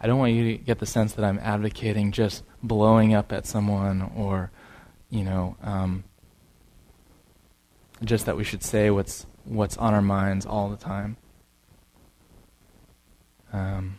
I 0.00 0.06
don't 0.06 0.18
want 0.18 0.32
you 0.32 0.56
to 0.56 0.58
get 0.58 0.78
the 0.78 0.86
sense 0.86 1.14
that 1.14 1.24
I'm 1.24 1.40
advocating 1.40 2.12
just 2.12 2.44
blowing 2.62 3.14
up 3.14 3.32
at 3.32 3.46
someone 3.46 4.12
or, 4.16 4.50
you 5.10 5.24
know, 5.24 5.56
um, 5.62 6.04
just 8.04 8.26
that 8.26 8.36
we 8.36 8.44
should 8.44 8.62
say 8.62 8.90
what's 8.90 9.26
what's 9.44 9.76
on 9.76 9.94
our 9.94 10.02
minds 10.02 10.46
all 10.46 10.68
the 10.68 10.76
time. 10.76 11.16
Um, 13.52 13.98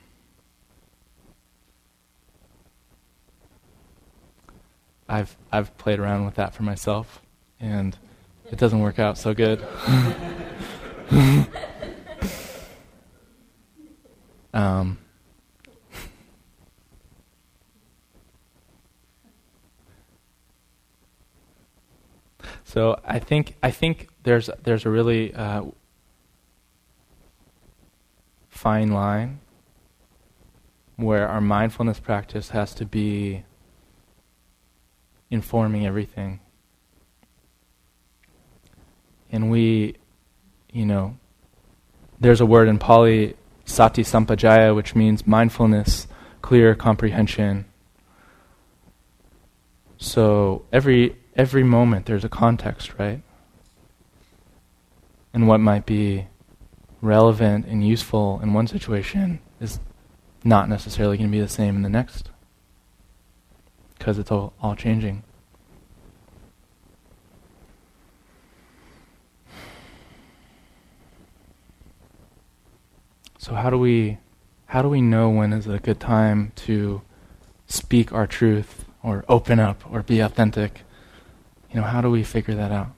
I've 5.07 5.35
I've 5.51 5.75
played 5.77 5.99
around 5.99 6.25
with 6.25 6.35
that 6.35 6.53
for 6.53 6.63
myself, 6.63 7.21
and 7.59 7.97
it 8.51 8.59
doesn't 8.59 8.79
work 8.79 8.99
out 8.99 9.17
so 9.17 9.33
good. 9.33 9.65
um, 14.53 14.99
so 22.69 22.99
I 23.03 23.17
think 23.17 23.55
I 23.63 23.71
think 23.71 24.10
there's 24.21 24.47
there's 24.62 24.86
a 24.86 24.91
really 24.91 25.34
uh, 25.34 25.63
fine 28.49 28.91
line 28.91 29.39
where 30.95 31.27
our 31.27 31.41
mindfulness 31.41 31.99
practice 31.99 32.49
has 32.49 32.75
to 32.75 32.86
be 32.86 33.43
informing 35.32 35.88
everything 35.88 36.41
and 39.32 39.49
we, 39.49 39.95
you 40.71 40.86
know, 40.86 41.17
there's 42.19 42.39
a 42.39 42.45
word 42.45 42.67
in 42.67 42.77
Pali, 42.77 43.36
sati 43.65 44.03
sampajanna, 44.03 44.75
which 44.75 44.93
means 44.93 45.25
mindfulness, 45.25 46.08
clear 46.43 46.75
comprehension. 46.75 47.65
So 49.97 50.67
every 50.71 51.15
every 51.35 51.63
moment 51.63 52.05
there's 52.05 52.23
a 52.23 52.29
context, 52.29 52.93
right? 52.97 53.21
And 55.33 55.47
what 55.47 55.59
might 55.59 55.85
be 55.85 56.27
relevant 57.01 57.65
and 57.65 57.85
useful 57.85 58.39
in 58.41 58.53
one 58.53 58.67
situation 58.67 59.39
is 59.59 59.79
not 60.43 60.69
necessarily 60.69 61.17
going 61.17 61.29
to 61.29 61.31
be 61.31 61.39
the 61.39 61.47
same 61.47 61.75
in 61.75 61.81
the 61.81 61.89
next 61.89 62.29
because 63.97 64.17
it's 64.17 64.31
all, 64.31 64.53
all 64.61 64.75
changing. 64.75 65.23
So 73.37 73.55
how 73.55 73.69
do 73.69 73.77
we 73.77 74.17
how 74.67 74.83
do 74.83 74.89
we 74.89 75.01
know 75.01 75.29
when 75.29 75.53
is 75.53 75.65
a 75.65 75.79
good 75.79 75.99
time 75.99 76.51
to 76.55 77.01
speak 77.65 78.13
our 78.13 78.27
truth 78.27 78.85
or 79.01 79.25
open 79.27 79.59
up 79.59 79.81
or 79.89 80.03
be 80.03 80.19
authentic? 80.19 80.81
You 81.71 81.82
know, 81.82 81.88
how 81.88 82.01
do 82.01 82.10
we 82.10 82.23
figure 82.23 82.55
that 82.55 82.71
out? 82.71 82.89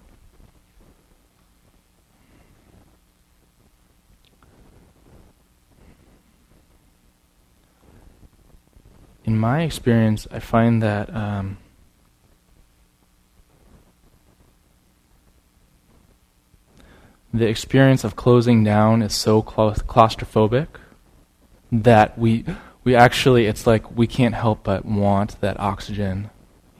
In 9.25 9.37
my 9.37 9.61
experience, 9.61 10.27
I 10.31 10.39
find 10.39 10.81
that 10.81 11.13
um, 11.15 11.57
the 17.33 17.47
experience 17.47 18.03
of 18.03 18.15
closing 18.15 18.63
down 18.63 19.01
is 19.01 19.13
so 19.13 19.41
claustrophobic 19.41 20.67
that 21.71 22.17
we 22.17 22.45
we 22.83 22.95
actually 22.95 23.45
it's 23.45 23.67
like 23.67 23.95
we 23.95 24.07
can't 24.07 24.35
help 24.35 24.63
but 24.63 24.85
want 24.85 25.39
that 25.41 25.59
oxygen, 25.59 26.29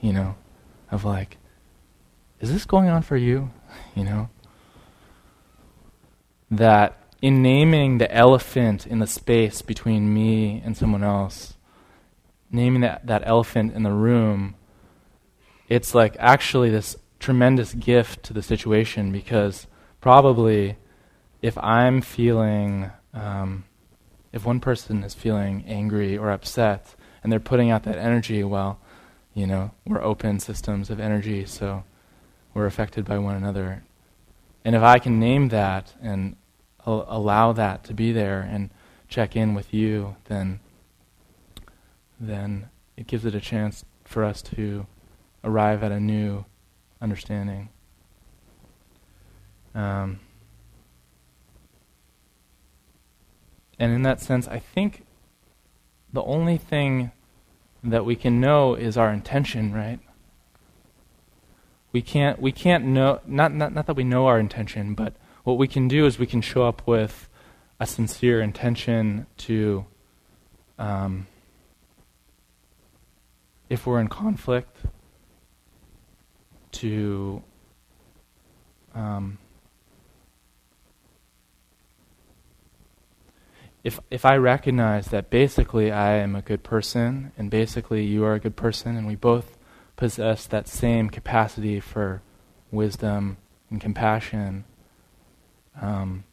you 0.00 0.12
know, 0.12 0.34
of 0.90 1.04
like, 1.04 1.38
is 2.42 2.52
this 2.52 2.66
going 2.66 2.90
on 2.90 3.00
for 3.00 3.16
you? 3.16 3.50
You 3.94 4.04
know, 4.04 4.30
that 6.50 7.02
in 7.20 7.42
naming 7.42 7.98
the 7.98 8.10
elephant 8.14 8.86
in 8.86 9.00
the 9.00 9.06
space 9.06 9.60
between 9.60 10.12
me 10.12 10.62
and 10.64 10.76
someone 10.76 11.04
else, 11.04 11.54
naming 12.50 12.80
that, 12.82 13.06
that 13.06 13.22
elephant 13.26 13.74
in 13.74 13.82
the 13.82 13.92
room, 13.92 14.54
it's 15.68 15.94
like 15.94 16.16
actually 16.18 16.70
this 16.70 16.96
tremendous 17.18 17.74
gift 17.74 18.22
to 18.24 18.32
the 18.32 18.42
situation 18.42 19.12
because 19.12 19.66
probably 20.00 20.76
if 21.42 21.56
I'm 21.58 22.00
feeling, 22.00 22.90
um, 23.12 23.64
if 24.32 24.44
one 24.46 24.60
person 24.60 25.04
is 25.04 25.14
feeling 25.14 25.64
angry 25.66 26.16
or 26.16 26.30
upset 26.30 26.94
and 27.22 27.30
they're 27.30 27.40
putting 27.40 27.70
out 27.70 27.84
that 27.84 27.96
energy, 27.96 28.42
well, 28.42 28.80
you 29.34 29.46
know, 29.46 29.70
we're 29.86 30.02
open 30.02 30.40
systems 30.40 30.90
of 30.90 30.98
energy, 30.98 31.44
so 31.46 31.84
we're 32.54 32.66
affected 32.66 33.04
by 33.04 33.18
one 33.18 33.36
another. 33.36 33.84
And 34.64 34.74
if 34.74 34.82
I 34.82 34.98
can 34.98 35.18
name 35.18 35.48
that 35.48 35.94
and 36.00 36.36
al- 36.86 37.06
allow 37.08 37.52
that 37.52 37.84
to 37.84 37.94
be 37.94 38.12
there 38.12 38.40
and 38.40 38.70
check 39.08 39.36
in 39.36 39.54
with 39.54 39.74
you, 39.74 40.16
then 40.26 40.60
then 42.20 42.68
it 42.96 43.06
gives 43.08 43.24
it 43.24 43.34
a 43.34 43.40
chance 43.40 43.84
for 44.04 44.22
us 44.22 44.42
to 44.42 44.86
arrive 45.42 45.82
at 45.82 45.90
a 45.90 45.98
new 45.98 46.44
understanding. 47.00 47.68
Um, 49.74 50.20
and 53.78 53.92
in 53.92 54.02
that 54.02 54.20
sense, 54.20 54.46
I 54.46 54.60
think 54.60 55.04
the 56.12 56.22
only 56.22 56.58
thing 56.58 57.10
that 57.82 58.04
we 58.04 58.14
can 58.14 58.40
know 58.40 58.74
is 58.74 58.96
our 58.96 59.12
intention, 59.12 59.72
right? 59.72 59.98
We 61.92 62.00
can't 62.02 62.40
we 62.40 62.52
can't 62.52 62.84
know 62.84 63.20
not, 63.26 63.52
not 63.52 63.74
not 63.74 63.86
that 63.86 63.96
we 63.96 64.04
know 64.04 64.26
our 64.26 64.38
intention, 64.38 64.94
but 64.94 65.14
what 65.44 65.58
we 65.58 65.68
can 65.68 65.88
do 65.88 66.06
is 66.06 66.18
we 66.18 66.26
can 66.26 66.40
show 66.40 66.64
up 66.64 66.86
with 66.86 67.28
a 67.78 67.86
sincere 67.86 68.40
intention 68.40 69.26
to 69.36 69.84
um, 70.78 71.26
if 73.68 73.86
we're 73.86 74.00
in 74.00 74.08
conflict 74.08 74.76
to 76.72 77.42
um, 78.94 79.38
if 83.84 83.98
if 84.10 84.24
I 84.24 84.36
recognize 84.36 85.08
that 85.08 85.30
basically 85.30 85.90
I 85.90 86.14
am 86.14 86.36
a 86.36 86.42
good 86.42 86.62
person 86.62 87.32
and 87.36 87.50
basically 87.50 88.04
you 88.04 88.24
are 88.24 88.34
a 88.34 88.40
good 88.40 88.56
person 88.56 88.96
and 88.96 89.06
we 89.06 89.16
both 89.16 89.58
possess 90.02 90.46
that 90.46 90.66
same 90.66 91.08
capacity 91.08 91.78
for 91.78 92.20
wisdom 92.72 93.36
and 93.70 93.80
compassion, 93.80 94.64
um, 95.80 96.24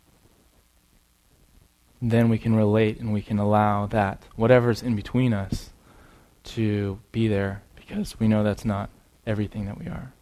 then 2.02 2.30
we 2.30 2.40
can 2.40 2.56
relate 2.56 3.00
and 3.00 3.14
we 3.14 3.22
can 3.22 3.38
allow 3.38 3.86
that 3.86 4.24
whatever's 4.36 4.82
in 4.82 4.96
between 4.96 5.36
us 5.36 5.70
to 6.44 7.00
be 7.12 7.28
there 7.28 7.62
because 7.76 8.20
we 8.20 8.28
know 8.28 8.44
that's 8.44 8.66
not 8.66 8.90
everything 9.28 9.68
that 9.68 9.78
we 9.78 9.86
are. 9.86 10.14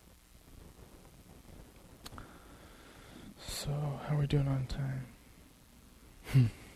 So, 3.47 3.69
how 4.10 4.17
are 4.17 4.19
we 4.19 4.28
doing 4.28 4.49
on 4.49 4.67
time? 6.34 6.51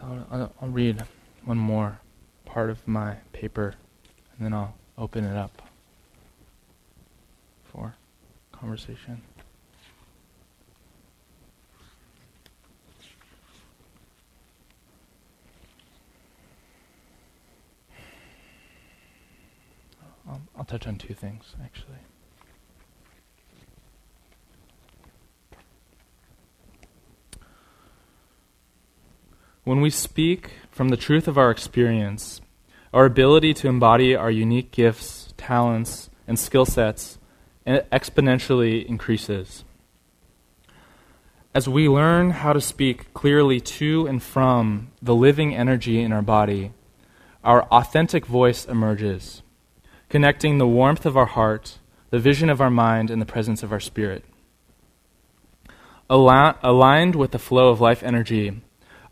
So 0.00 0.26
I'll, 0.30 0.52
I'll 0.62 0.68
read 0.68 1.04
one 1.44 1.58
more 1.58 2.00
part 2.46 2.70
of 2.70 2.86
my 2.88 3.16
paper 3.32 3.74
and 4.36 4.46
then 4.46 4.54
I'll 4.54 4.74
open 4.96 5.24
it 5.24 5.36
up 5.36 5.62
for 7.64 7.94
conversation. 8.52 9.20
I'll, 20.28 20.40
I'll 20.56 20.64
touch 20.64 20.86
on 20.86 20.96
two 20.96 21.14
things 21.14 21.54
actually. 21.62 21.98
When 29.64 29.82
we 29.82 29.90
speak 29.90 30.52
from 30.70 30.88
the 30.88 30.96
truth 30.96 31.28
of 31.28 31.36
our 31.36 31.50
experience, 31.50 32.40
our 32.94 33.04
ability 33.04 33.52
to 33.54 33.68
embody 33.68 34.16
our 34.16 34.30
unique 34.30 34.72
gifts, 34.72 35.34
talents, 35.36 36.08
and 36.26 36.38
skill 36.38 36.64
sets 36.64 37.18
exponentially 37.66 38.84
increases. 38.86 39.64
As 41.54 41.68
we 41.68 41.88
learn 41.88 42.30
how 42.30 42.52
to 42.52 42.60
speak 42.60 43.12
clearly 43.12 43.60
to 43.60 44.06
and 44.06 44.22
from 44.22 44.92
the 45.02 45.14
living 45.14 45.54
energy 45.54 46.00
in 46.00 46.10
our 46.10 46.22
body, 46.22 46.72
our 47.44 47.64
authentic 47.64 48.24
voice 48.24 48.64
emerges, 48.64 49.42
connecting 50.08 50.56
the 50.58 50.66
warmth 50.66 51.04
of 51.04 51.16
our 51.16 51.26
heart, 51.26 51.78
the 52.10 52.18
vision 52.18 52.48
of 52.48 52.60
our 52.60 52.70
mind, 52.70 53.10
and 53.10 53.20
the 53.20 53.26
presence 53.26 53.62
of 53.62 53.72
our 53.72 53.80
spirit. 53.80 54.24
Al- 56.08 56.58
aligned 56.62 57.14
with 57.14 57.32
the 57.32 57.38
flow 57.38 57.68
of 57.68 57.80
life 57.80 58.02
energy, 58.02 58.62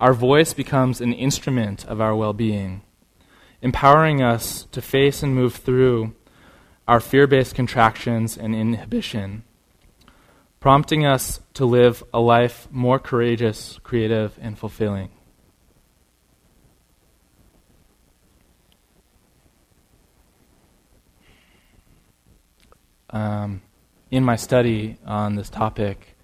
our 0.00 0.12
voice 0.12 0.52
becomes 0.52 1.00
an 1.00 1.12
instrument 1.12 1.84
of 1.86 2.00
our 2.00 2.14
well 2.14 2.32
being, 2.32 2.82
empowering 3.60 4.22
us 4.22 4.66
to 4.70 4.80
face 4.80 5.22
and 5.22 5.34
move 5.34 5.56
through 5.56 6.14
our 6.86 7.00
fear 7.00 7.26
based 7.26 7.54
contractions 7.54 8.36
and 8.36 8.54
inhibition, 8.54 9.42
prompting 10.60 11.04
us 11.04 11.40
to 11.54 11.64
live 11.64 12.04
a 12.14 12.20
life 12.20 12.68
more 12.70 12.98
courageous, 12.98 13.78
creative, 13.82 14.38
and 14.40 14.58
fulfilling. 14.58 15.10
Um, 23.10 23.62
in 24.10 24.22
my 24.22 24.36
study 24.36 24.98
on 25.06 25.34
this 25.34 25.50
topic, 25.50 26.16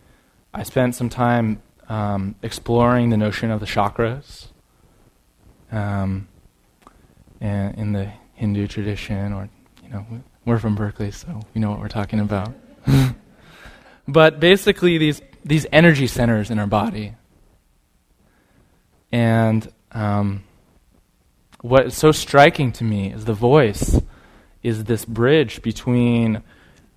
I 0.53 0.63
spent 0.63 0.95
some 0.95 1.09
time 1.09 1.63
um, 1.89 2.35
exploring 2.43 3.11
the 3.11 3.17
notion 3.17 3.51
of 3.51 3.61
the 3.61 3.67
chakras. 3.67 4.49
Um, 5.71 6.29
in 7.45 7.93
the 7.93 8.11
Hindu 8.35 8.67
tradition, 8.67 9.33
or 9.33 9.49
you 9.83 9.91
know, 9.91 10.07
we're 10.45 10.59
from 10.59 10.75
Berkeley, 10.75 11.11
so 11.11 11.41
we 11.55 11.61
know 11.61 11.71
what 11.71 11.81
we're 11.81 11.89
talking 11.89 12.21
about. 12.21 12.55
but 14.09 14.41
basically, 14.41 14.99
these 14.99 15.21
these 15.45 15.67
energy 15.73 16.07
centers 16.07 16.51
in 16.51 16.59
our 16.59 16.67
body, 16.67 17.15
and 19.13 19.71
um, 19.93 20.43
what 21.61 21.87
is 21.87 21.97
so 21.97 22.13
striking 22.13 22.73
to 22.73 22.85
me 22.85 23.13
is 23.13 23.25
the 23.25 23.35
voice 23.35 24.01
is 24.63 24.85
this 24.85 25.05
bridge 25.05 25.63
between 25.63 26.43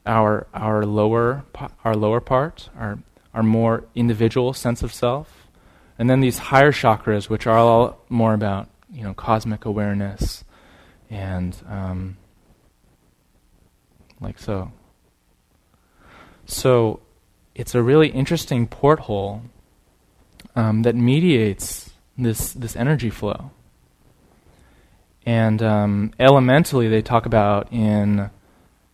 our 0.05 0.47
our 0.53 0.85
lower 0.85 1.43
our 1.83 1.95
lower 1.95 2.21
part, 2.21 2.69
our 2.77 2.99
our 3.37 3.43
more 3.43 3.83
individual 3.93 4.51
sense 4.51 4.81
of 4.81 4.91
self, 4.91 5.47
and 5.99 6.09
then 6.09 6.21
these 6.21 6.39
higher 6.39 6.71
chakras, 6.71 7.29
which 7.29 7.45
are 7.45 7.55
all 7.55 8.03
more 8.09 8.33
about 8.33 8.67
you 8.91 9.03
know 9.03 9.13
cosmic 9.13 9.63
awareness 9.63 10.43
and 11.11 11.55
um, 11.69 12.17
like 14.19 14.39
so. 14.39 14.71
So 16.47 17.01
it's 17.53 17.75
a 17.75 17.83
really 17.83 18.07
interesting 18.09 18.65
porthole 18.65 19.43
um, 20.55 20.81
that 20.81 20.95
mediates 20.95 21.91
this 22.17 22.53
this 22.53 22.75
energy 22.75 23.11
flow. 23.11 23.51
And 25.27 25.61
um, 25.61 26.11
elementally, 26.19 26.87
they 26.87 27.03
talk 27.03 27.27
about 27.27 27.71
in 27.71 28.31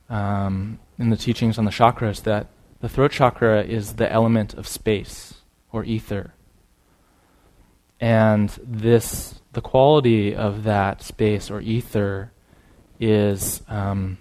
um, 0.09 0.79
in 0.99 1.11
the 1.11 1.17
teachings 1.17 1.57
on 1.57 1.63
the 1.63 1.71
chakras 1.71 2.23
that 2.23 2.47
the 2.84 2.89
throat 2.89 3.11
chakra 3.11 3.63
is 3.63 3.93
the 3.93 4.11
element 4.11 4.53
of 4.55 4.67
space 4.67 5.36
or 5.71 5.86
ether. 5.86 6.34
And 8.01 8.49
this, 8.61 9.39
the 9.53 9.61
quality 9.61 10.36
of 10.36 10.63
that 10.65 11.01
space 11.01 11.49
or 11.49 11.61
ether 11.61 12.34
is, 12.99 13.61
um, 13.69 14.17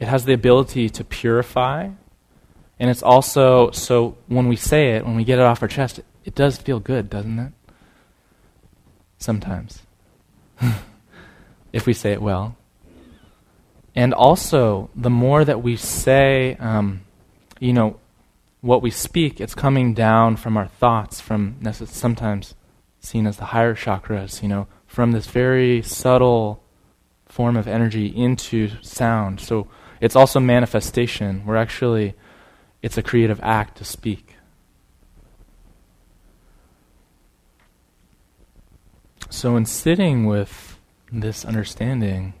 it 0.00 0.08
has 0.08 0.24
the 0.24 0.32
ability 0.32 0.90
to 0.90 1.04
purify. 1.04 1.90
And 2.80 2.90
it's 2.90 3.00
also, 3.00 3.70
so 3.70 4.18
when 4.26 4.48
we 4.48 4.56
say 4.56 4.96
it, 4.96 5.06
when 5.06 5.14
we 5.14 5.22
get 5.22 5.38
it 5.38 5.44
off 5.44 5.62
our 5.62 5.68
chest, 5.68 6.00
it, 6.00 6.04
it 6.24 6.34
does 6.34 6.58
feel 6.58 6.80
good, 6.80 7.10
doesn't 7.10 7.38
it? 7.38 7.52
Sometimes. 9.18 9.82
if 11.72 11.86
we 11.86 11.92
say 11.92 12.10
it 12.10 12.20
well. 12.20 12.56
And 13.94 14.12
also, 14.12 14.90
the 14.96 15.10
more 15.10 15.44
that 15.44 15.62
we 15.62 15.76
say, 15.76 16.56
um, 16.56 17.02
you 17.60 17.72
know, 17.72 17.99
what 18.60 18.82
we 18.82 18.90
speak, 18.90 19.40
it's 19.40 19.54
coming 19.54 19.94
down 19.94 20.36
from 20.36 20.56
our 20.56 20.66
thoughts, 20.66 21.20
from 21.20 21.56
sometimes 21.72 22.54
seen 23.00 23.26
as 23.26 23.38
the 23.38 23.46
higher 23.46 23.74
chakras, 23.74 24.42
you 24.42 24.48
know, 24.48 24.66
from 24.86 25.12
this 25.12 25.26
very 25.26 25.82
subtle 25.82 26.62
form 27.26 27.56
of 27.56 27.66
energy 27.66 28.06
into 28.06 28.70
sound. 28.82 29.40
So 29.40 29.68
it's 30.00 30.16
also 30.16 30.40
manifestation. 30.40 31.44
We're 31.46 31.56
actually, 31.56 32.14
it's 32.82 32.98
a 32.98 33.02
creative 33.02 33.40
act 33.42 33.78
to 33.78 33.84
speak. 33.84 34.36
So, 39.32 39.56
in 39.56 39.64
sitting 39.64 40.26
with 40.26 40.76
this 41.12 41.44
understanding, 41.44 42.34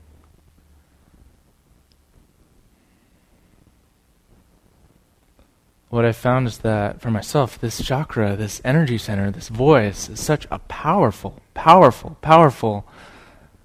what 5.90 6.04
I 6.04 6.12
found 6.12 6.46
is 6.46 6.58
that 6.58 7.00
for 7.00 7.10
myself, 7.10 7.58
this 7.58 7.82
chakra, 7.82 8.36
this 8.36 8.60
energy 8.64 8.96
center, 8.96 9.30
this 9.32 9.48
voice 9.48 10.08
is 10.08 10.20
such 10.20 10.46
a 10.48 10.60
powerful, 10.60 11.42
powerful, 11.52 12.16
powerful 12.22 12.86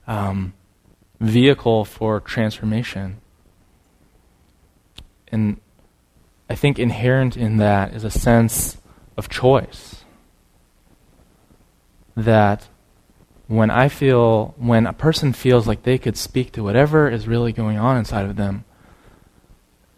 um, 0.07 0.53
vehicle 1.19 1.85
for 1.85 2.19
transformation. 2.19 3.21
And 5.27 5.61
I 6.49 6.55
think 6.55 6.79
inherent 6.79 7.37
in 7.37 7.57
that 7.57 7.93
is 7.93 8.03
a 8.03 8.11
sense 8.11 8.77
of 9.17 9.29
choice. 9.29 10.03
That 12.15 12.67
when 13.47 13.69
I 13.69 13.87
feel, 13.87 14.55
when 14.57 14.87
a 14.87 14.93
person 14.93 15.31
feels 15.31 15.67
like 15.67 15.83
they 15.83 15.99
could 15.99 16.17
speak 16.17 16.53
to 16.53 16.63
whatever 16.63 17.07
is 17.07 17.27
really 17.27 17.51
going 17.51 17.77
on 17.77 17.97
inside 17.97 18.25
of 18.25 18.35
them, 18.35 18.65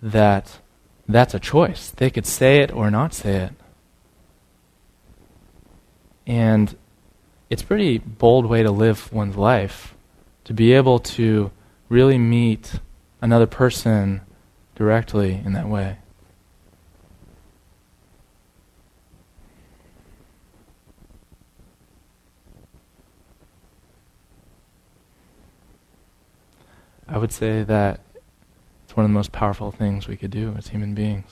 that 0.01 0.59
that's 1.07 1.33
a 1.33 1.39
choice. 1.39 1.89
They 1.89 2.09
could 2.09 2.25
say 2.25 2.61
it 2.61 2.71
or 2.71 2.91
not 2.91 3.13
say 3.13 3.35
it. 3.35 3.53
And 6.25 6.75
it's 7.49 7.61
a 7.61 7.65
pretty 7.65 7.97
bold 7.97 8.45
way 8.45 8.63
to 8.63 8.71
live 8.71 9.11
one's 9.13 9.37
life 9.37 9.95
to 10.43 10.53
be 10.53 10.73
able 10.73 10.99
to 10.99 11.51
really 11.89 12.17
meet 12.17 12.79
another 13.21 13.45
person 13.45 14.21
directly 14.75 15.41
in 15.45 15.53
that 15.53 15.67
way. 15.67 15.97
I 27.09 27.17
would 27.17 27.31
say 27.31 27.63
that 27.63 28.01
one 28.97 29.05
of 29.05 29.11
the 29.11 29.13
most 29.13 29.31
powerful 29.31 29.69
things 29.71 30.07
we 30.07 30.17
could 30.17 30.31
do 30.31 30.55
as 30.57 30.69
human 30.69 30.95
beings. 30.95 31.29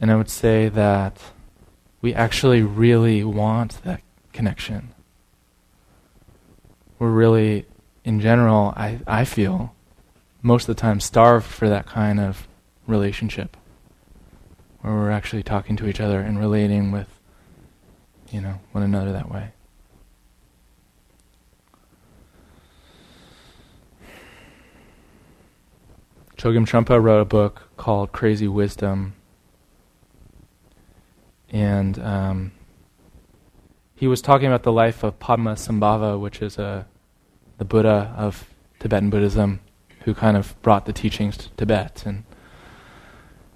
And 0.00 0.08
I 0.08 0.14
would 0.14 0.30
say 0.30 0.68
that 0.68 1.20
we 2.00 2.14
actually 2.14 2.62
really 2.62 3.24
want 3.24 3.82
that 3.82 4.02
connection. 4.32 4.94
We're 7.00 7.10
really, 7.10 7.66
in 8.04 8.20
general, 8.20 8.72
I, 8.76 9.00
I 9.04 9.24
feel, 9.24 9.74
most 10.40 10.68
of 10.68 10.76
the 10.76 10.80
time 10.80 11.00
starved 11.00 11.46
for 11.46 11.68
that 11.68 11.86
kind 11.86 12.20
of 12.20 12.46
relationship 12.86 13.56
where 14.82 14.94
we're 14.94 15.10
actually 15.10 15.42
talking 15.42 15.74
to 15.78 15.88
each 15.88 15.98
other 16.00 16.20
and 16.20 16.38
relating 16.38 16.92
with, 16.92 17.08
you 18.30 18.40
know, 18.40 18.60
one 18.70 18.84
another 18.84 19.10
that 19.10 19.28
way. 19.28 19.50
Chogyam 26.36 26.66
Trungpa 26.66 27.02
wrote 27.02 27.20
a 27.20 27.24
book 27.24 27.62
called 27.76 28.12
Crazy 28.12 28.46
Wisdom. 28.46 29.14
And 31.48 31.98
um, 31.98 32.52
he 33.94 34.06
was 34.06 34.20
talking 34.20 34.46
about 34.46 34.62
the 34.62 34.72
life 34.72 35.02
of 35.02 35.18
Padmasambhava, 35.18 36.20
which 36.20 36.42
is 36.42 36.58
a, 36.58 36.86
the 37.56 37.64
Buddha 37.64 38.14
of 38.16 38.48
Tibetan 38.80 39.08
Buddhism, 39.08 39.60
who 40.00 40.12
kind 40.12 40.36
of 40.36 40.60
brought 40.60 40.84
the 40.84 40.92
teachings 40.92 41.38
to 41.38 41.50
Tibet. 41.50 42.04
And 42.04 42.24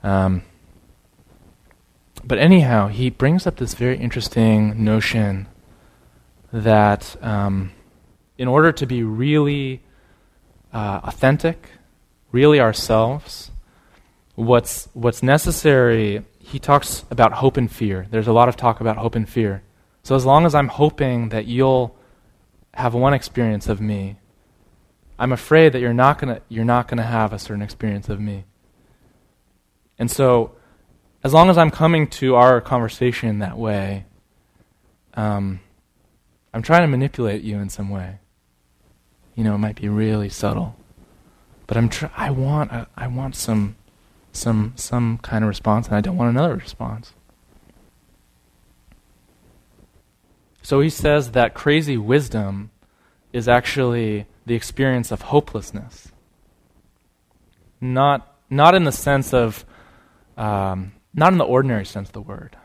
um, 0.02 0.42
but 2.24 2.38
anyhow, 2.38 2.88
he 2.88 3.10
brings 3.10 3.46
up 3.46 3.56
this 3.56 3.74
very 3.74 3.98
interesting 3.98 4.82
notion 4.82 5.48
that 6.52 7.16
um, 7.22 7.72
in 8.38 8.48
order 8.48 8.72
to 8.72 8.86
be 8.86 9.02
really 9.02 9.82
uh, 10.72 11.00
authentic 11.04 11.70
really 12.32 12.60
ourselves, 12.60 13.50
what's, 14.34 14.88
what's 14.92 15.22
necessary, 15.22 16.24
he 16.38 16.58
talks 16.58 17.04
about 17.10 17.34
hope 17.34 17.56
and 17.56 17.70
fear. 17.70 18.06
There's 18.10 18.26
a 18.26 18.32
lot 18.32 18.48
of 18.48 18.56
talk 18.56 18.80
about 18.80 18.96
hope 18.96 19.14
and 19.14 19.28
fear. 19.28 19.62
So 20.02 20.14
as 20.14 20.24
long 20.24 20.46
as 20.46 20.54
I'm 20.54 20.68
hoping 20.68 21.28
that 21.30 21.46
you'll 21.46 21.96
have 22.74 22.94
one 22.94 23.14
experience 23.14 23.68
of 23.68 23.80
me, 23.80 24.16
I'm 25.18 25.32
afraid 25.32 25.72
that 25.74 25.80
you're 25.80 25.92
not 25.92 26.18
gonna 26.18 26.40
you're 26.48 26.64
not 26.64 26.88
gonna 26.88 27.02
have 27.02 27.34
a 27.34 27.38
certain 27.38 27.60
experience 27.60 28.08
of 28.08 28.18
me. 28.18 28.44
And 29.98 30.10
so, 30.10 30.52
as 31.22 31.34
long 31.34 31.50
as 31.50 31.58
I'm 31.58 31.70
coming 31.70 32.06
to 32.08 32.36
our 32.36 32.62
conversation 32.62 33.40
that 33.40 33.58
way, 33.58 34.06
um, 35.12 35.60
I'm 36.54 36.62
trying 36.62 36.80
to 36.80 36.86
manipulate 36.86 37.42
you 37.42 37.58
in 37.58 37.68
some 37.68 37.90
way. 37.90 38.18
you 39.34 39.44
know, 39.44 39.54
it 39.54 39.58
might 39.58 39.76
be 39.80 39.88
really 39.88 40.28
subtle. 40.30 40.74
But 41.70 41.76
I'm 41.76 41.88
tr- 41.88 42.06
I 42.16 42.32
want 42.32 42.72
I 42.96 43.06
want 43.06 43.36
some 43.36 43.76
some 44.32 44.72
some 44.74 45.18
kind 45.18 45.44
of 45.44 45.48
response 45.48 45.86
and 45.86 45.94
I 45.94 46.00
don't 46.00 46.16
want 46.16 46.30
another 46.30 46.56
response. 46.56 47.12
So 50.62 50.80
he 50.80 50.90
says 50.90 51.30
that 51.30 51.54
crazy 51.54 51.96
wisdom 51.96 52.72
is 53.32 53.46
actually 53.46 54.26
the 54.46 54.56
experience 54.56 55.12
of 55.12 55.22
hopelessness. 55.22 56.08
Not, 57.80 58.36
not 58.50 58.74
in 58.74 58.82
the 58.82 58.90
sense 58.90 59.32
of, 59.32 59.64
um, 60.36 60.90
not 61.14 61.30
in 61.30 61.38
the 61.38 61.44
ordinary 61.44 61.86
sense 61.86 62.08
of 62.08 62.14
the 62.14 62.20
word. 62.20 62.56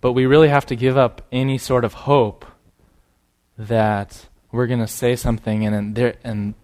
But 0.00 0.14
we 0.14 0.26
really 0.26 0.48
have 0.48 0.66
to 0.66 0.74
give 0.74 0.96
up 0.96 1.22
any 1.30 1.56
sort 1.56 1.84
of 1.84 1.94
hope 1.94 2.44
that 3.56 4.26
we're 4.50 4.66
going 4.66 4.80
to 4.80 4.86
say 4.86 5.16
something 5.16 5.64
and, 5.64 5.94
there, 5.94 6.16
and 6.24 6.54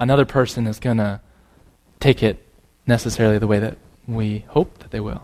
another 0.00 0.24
person 0.24 0.66
is 0.66 0.78
going 0.78 0.96
to 0.98 1.20
take 2.00 2.22
it 2.22 2.46
necessarily 2.86 3.38
the 3.38 3.46
way 3.46 3.58
that 3.58 3.78
we 4.06 4.44
hope 4.48 4.78
that 4.78 4.90
they 4.90 5.00
will. 5.00 5.22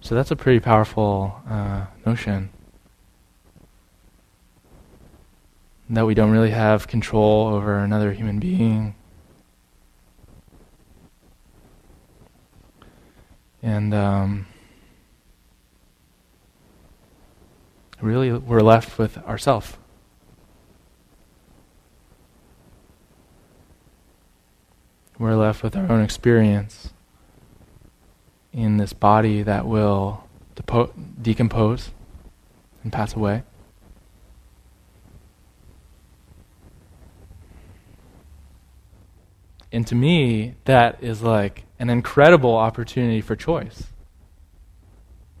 So 0.00 0.14
that's 0.14 0.30
a 0.30 0.36
pretty 0.36 0.60
powerful 0.60 1.40
uh, 1.48 1.86
notion. 2.04 2.50
That 5.90 6.06
we 6.06 6.14
don't 6.14 6.30
really 6.30 6.50
have 6.50 6.88
control 6.88 7.48
over 7.48 7.78
another 7.78 8.12
human 8.12 8.38
being. 8.38 8.94
And 13.62 13.92
um, 13.92 14.46
really, 18.02 18.32
we're 18.32 18.62
left 18.62 18.98
with 18.98 19.18
ourself. 19.18 19.78
We're 25.18 25.36
left 25.36 25.62
with 25.62 25.76
our 25.76 25.90
own 25.90 26.02
experience 26.02 26.94
in 28.52 28.78
this 28.78 28.92
body 28.92 29.42
that 29.42 29.66
will 29.66 30.24
depo- 30.56 30.92
decompose 31.20 31.90
and 32.82 32.92
pass 32.92 33.14
away. 33.14 33.42
And 39.72 39.86
to 39.86 39.94
me, 39.94 40.54
that 40.64 41.02
is 41.02 41.22
like 41.22 41.64
an 41.78 41.90
incredible 41.90 42.56
opportunity 42.56 43.20
for 43.20 43.36
choice. 43.36 43.84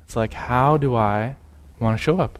It's 0.04 0.14
like, 0.14 0.34
how 0.34 0.76
do 0.76 0.94
I 0.94 1.36
want 1.80 1.96
to 1.96 2.02
show 2.02 2.20
up? 2.20 2.38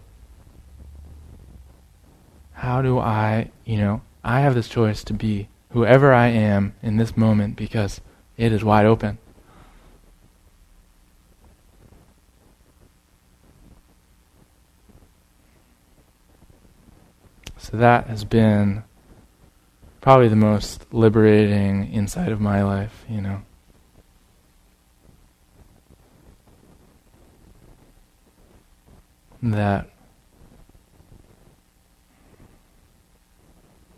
How 2.61 2.83
do 2.83 2.99
I, 2.99 3.51
you 3.65 3.79
know, 3.79 4.03
I 4.23 4.41
have 4.41 4.55
this 4.55 4.69
choice 4.69 5.03
to 5.05 5.15
be 5.15 5.49
whoever 5.71 6.13
I 6.13 6.27
am 6.27 6.75
in 6.83 6.99
this 6.99 7.17
moment 7.17 7.57
because 7.57 8.03
it 8.37 8.53
is 8.53 8.63
wide 8.63 8.85
open. 8.85 9.17
So 17.57 17.79
that 17.79 18.09
has 18.09 18.25
been 18.25 18.85
probably 20.03 20.29
the 20.29 20.37
most 20.37 20.85
liberating 20.93 21.91
inside 21.91 22.31
of 22.31 22.43
my 22.43 22.63
life, 22.63 23.07
you 23.09 23.23
know. 23.23 23.41
That 29.43 29.90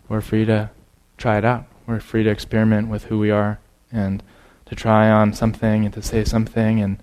we're 0.07 0.21
free 0.21 0.45
to 0.45 0.69
try 1.17 1.37
it 1.37 1.45
out. 1.45 1.65
We're 1.85 1.99
free 1.99 2.23
to 2.23 2.29
experiment 2.29 2.89
with 2.89 3.05
who 3.05 3.19
we 3.19 3.31
are 3.31 3.59
and 3.91 4.23
to 4.65 4.75
try 4.75 5.09
on 5.09 5.33
something 5.33 5.85
and 5.85 5.93
to 5.93 6.01
say 6.01 6.23
something 6.23 6.79
and, 6.79 7.01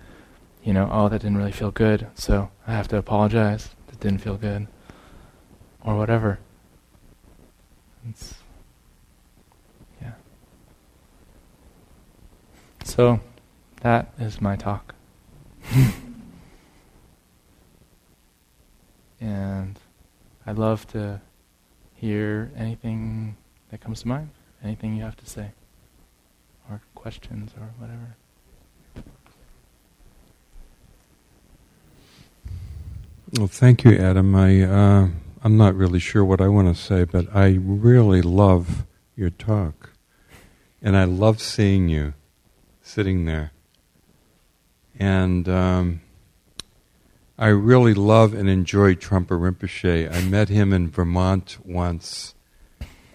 you 0.62 0.72
know, 0.72 0.88
oh, 0.90 1.08
that 1.08 1.20
didn't 1.20 1.38
really 1.38 1.52
feel 1.52 1.70
good, 1.70 2.06
so 2.14 2.50
I 2.66 2.72
have 2.72 2.88
to 2.88 2.96
apologize. 2.96 3.70
That 3.88 4.00
didn't 4.00 4.22
feel 4.22 4.36
good. 4.36 4.66
Or 5.82 5.96
whatever. 5.96 6.38
It's, 8.08 8.34
yeah. 10.02 10.12
So, 12.84 13.20
that 13.82 14.12
is 14.18 14.40
my 14.40 14.56
talk. 14.56 14.94
and 19.20 19.78
I'd 20.46 20.58
love 20.58 20.86
to 20.88 21.20
hear 22.00 22.50
anything 22.56 23.36
that 23.70 23.80
comes 23.80 24.00
to 24.02 24.08
mind, 24.08 24.30
anything 24.64 24.96
you 24.96 25.02
have 25.02 25.16
to 25.16 25.26
say, 25.26 25.50
or 26.70 26.80
questions, 26.94 27.52
or 27.60 27.68
whatever. 27.78 28.16
Well, 33.36 33.48
thank 33.48 33.84
you, 33.84 33.92
Adam. 33.96 34.34
I 34.34 34.62
uh, 34.62 35.08
I'm 35.44 35.56
not 35.56 35.74
really 35.74 35.98
sure 35.98 36.24
what 36.24 36.40
I 36.40 36.48
want 36.48 36.74
to 36.74 36.80
say, 36.80 37.04
but 37.04 37.26
I 37.34 37.58
really 37.60 38.22
love 38.22 38.86
your 39.14 39.30
talk. 39.30 39.90
And 40.82 40.96
I 40.96 41.04
love 41.04 41.40
seeing 41.42 41.90
you 41.90 42.14
sitting 42.80 43.26
there. 43.26 43.52
And 44.98 45.48
um, 45.48 46.00
I 47.40 47.46
really 47.46 47.94
love 47.94 48.34
and 48.34 48.50
enjoy 48.50 48.96
Trungpa 48.96 49.28
Rinpoche. 49.28 50.14
I 50.14 50.20
met 50.28 50.50
him 50.50 50.74
in 50.74 50.90
Vermont 50.90 51.56
once 51.64 52.34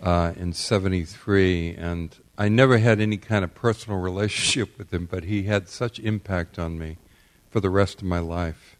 uh, 0.01 0.33
in 0.35 0.51
73, 0.51 1.75
and 1.75 2.17
I 2.35 2.49
never 2.49 2.79
had 2.79 2.99
any 2.99 3.17
kind 3.17 3.43
of 3.43 3.53
personal 3.53 3.99
relationship 4.01 4.79
with 4.79 4.91
him, 4.91 5.05
but 5.05 5.25
he 5.25 5.43
had 5.43 5.69
such 5.69 5.99
impact 5.99 6.57
on 6.57 6.79
me 6.79 6.97
for 7.51 7.59
the 7.59 7.69
rest 7.69 8.01
of 8.01 8.07
my 8.07 8.17
life. 8.17 8.77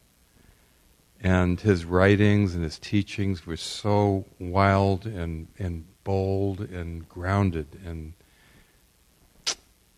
And 1.21 1.61
his 1.61 1.85
writings 1.85 2.55
and 2.55 2.63
his 2.63 2.79
teachings 2.79 3.45
were 3.45 3.55
so 3.55 4.25
wild 4.39 5.05
and, 5.05 5.47
and 5.59 5.85
bold 6.03 6.59
and 6.59 7.07
grounded 7.07 7.67
and 7.85 8.13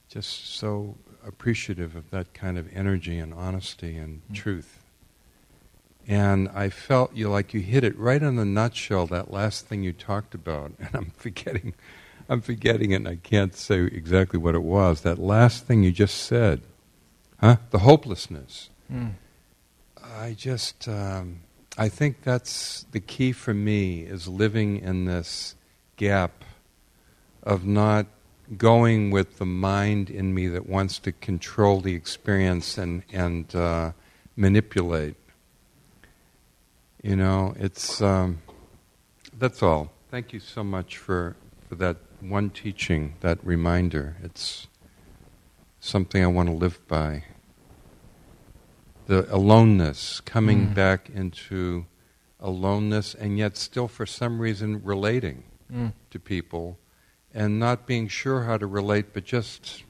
just 0.09 0.57
so 0.57 0.97
appreciative 1.25 1.95
of 1.95 2.09
that 2.09 2.33
kind 2.33 2.57
of 2.57 2.67
energy 2.75 3.17
and 3.17 3.33
honesty 3.33 3.95
and 3.95 4.23
mm-hmm. 4.23 4.33
truth. 4.33 4.83
And 6.07 6.47
I 6.49 6.69
felt 6.69 7.13
you 7.13 7.29
like 7.29 7.53
you 7.53 7.59
hit 7.59 7.83
it 7.83 7.97
right 7.97 8.23
on 8.23 8.37
the 8.37 8.45
nutshell, 8.45 9.07
that 9.07 9.29
last 9.31 9.67
thing 9.67 9.83
you 9.83 9.93
talked 9.93 10.33
about. 10.33 10.71
And 10.79 10.89
I'm 10.93 11.11
forgetting 11.17 11.73
I'm 12.29 12.41
forgetting 12.41 12.91
it 12.91 12.95
and 12.95 13.07
I 13.07 13.15
can't 13.15 13.55
say 13.55 13.79
exactly 13.85 14.39
what 14.39 14.55
it 14.55 14.63
was. 14.63 15.01
That 15.01 15.17
last 15.17 15.65
thing 15.65 15.83
you 15.83 15.91
just 15.91 16.17
said. 16.17 16.61
Huh? 17.39 17.57
The 17.69 17.79
hopelessness. 17.79 18.69
Mm. 18.91 19.13
I 20.03 20.33
just, 20.33 20.87
um, 20.87 21.41
I 21.77 21.89
think 21.89 22.23
that's 22.23 22.85
the 22.91 22.99
key 22.99 23.31
for 23.31 23.53
me 23.53 24.01
is 24.01 24.27
living 24.27 24.77
in 24.79 25.05
this 25.05 25.55
gap 25.95 26.43
of 27.43 27.65
not 27.65 28.07
going 28.57 29.11
with 29.11 29.37
the 29.37 29.45
mind 29.45 30.09
in 30.09 30.33
me 30.33 30.47
that 30.47 30.67
wants 30.67 30.99
to 30.99 31.11
control 31.11 31.81
the 31.81 31.93
experience 31.93 32.77
and 32.77 33.03
and 33.11 33.53
uh, 33.55 33.91
manipulate. 34.35 35.15
You 37.07 37.15
know, 37.15 37.55
it's 37.57 38.01
um, 38.01 38.41
that's 39.39 39.63
all. 39.63 39.93
Thank 40.11 40.33
you 40.33 40.41
so 40.41 40.61
much 40.61 40.97
for 40.97 41.37
for 41.69 41.75
that 41.75 41.95
one 42.19 42.49
teaching, 42.49 43.15
that 43.21 43.39
reminder. 43.45 44.17
It's 44.21 44.67
something 45.79 46.21
I 46.21 46.27
want 46.27 46.49
to 46.49 46.53
live 46.53 46.85
by 46.89 47.23
the 49.05 49.25
aloneness, 49.33 50.19
coming 50.19 50.67
mm. 50.67 50.73
back 50.73 51.09
into 51.09 51.85
aloneness, 52.41 53.15
and 53.15 53.37
yet 53.37 53.55
still 53.55 53.87
for 53.87 54.05
some 54.05 54.41
reason 54.41 54.83
relating 54.83 55.45
mm. 55.71 55.93
to 56.09 56.19
people, 56.19 56.77
and 57.33 57.57
not 57.57 57.87
being 57.87 58.09
sure 58.09 58.43
how 58.43 58.57
to 58.57 58.67
relate, 58.67 59.13
but 59.13 59.23
just, 59.23 59.83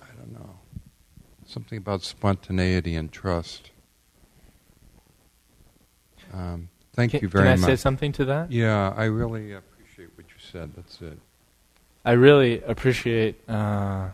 I 0.00 0.14
don't 0.16 0.32
know, 0.32 0.60
something 1.44 1.78
about 1.78 2.04
spontaneity 2.04 2.94
and 2.94 3.10
trust. 3.10 3.72
Um, 6.34 6.68
thank 6.94 7.12
can, 7.12 7.20
you 7.22 7.28
very 7.28 7.48
much. 7.48 7.60
Can 7.60 7.64
I 7.64 7.68
say 7.68 7.76
something 7.76 8.12
to 8.12 8.24
that? 8.26 8.50
Yeah, 8.50 8.92
I 8.96 9.04
really 9.04 9.52
appreciate 9.52 10.10
what 10.16 10.26
you 10.28 10.36
said. 10.38 10.72
That's 10.74 11.00
it. 11.00 11.18
I 12.04 12.12
really 12.12 12.60
appreciate 12.62 13.48
uh, 13.48 14.08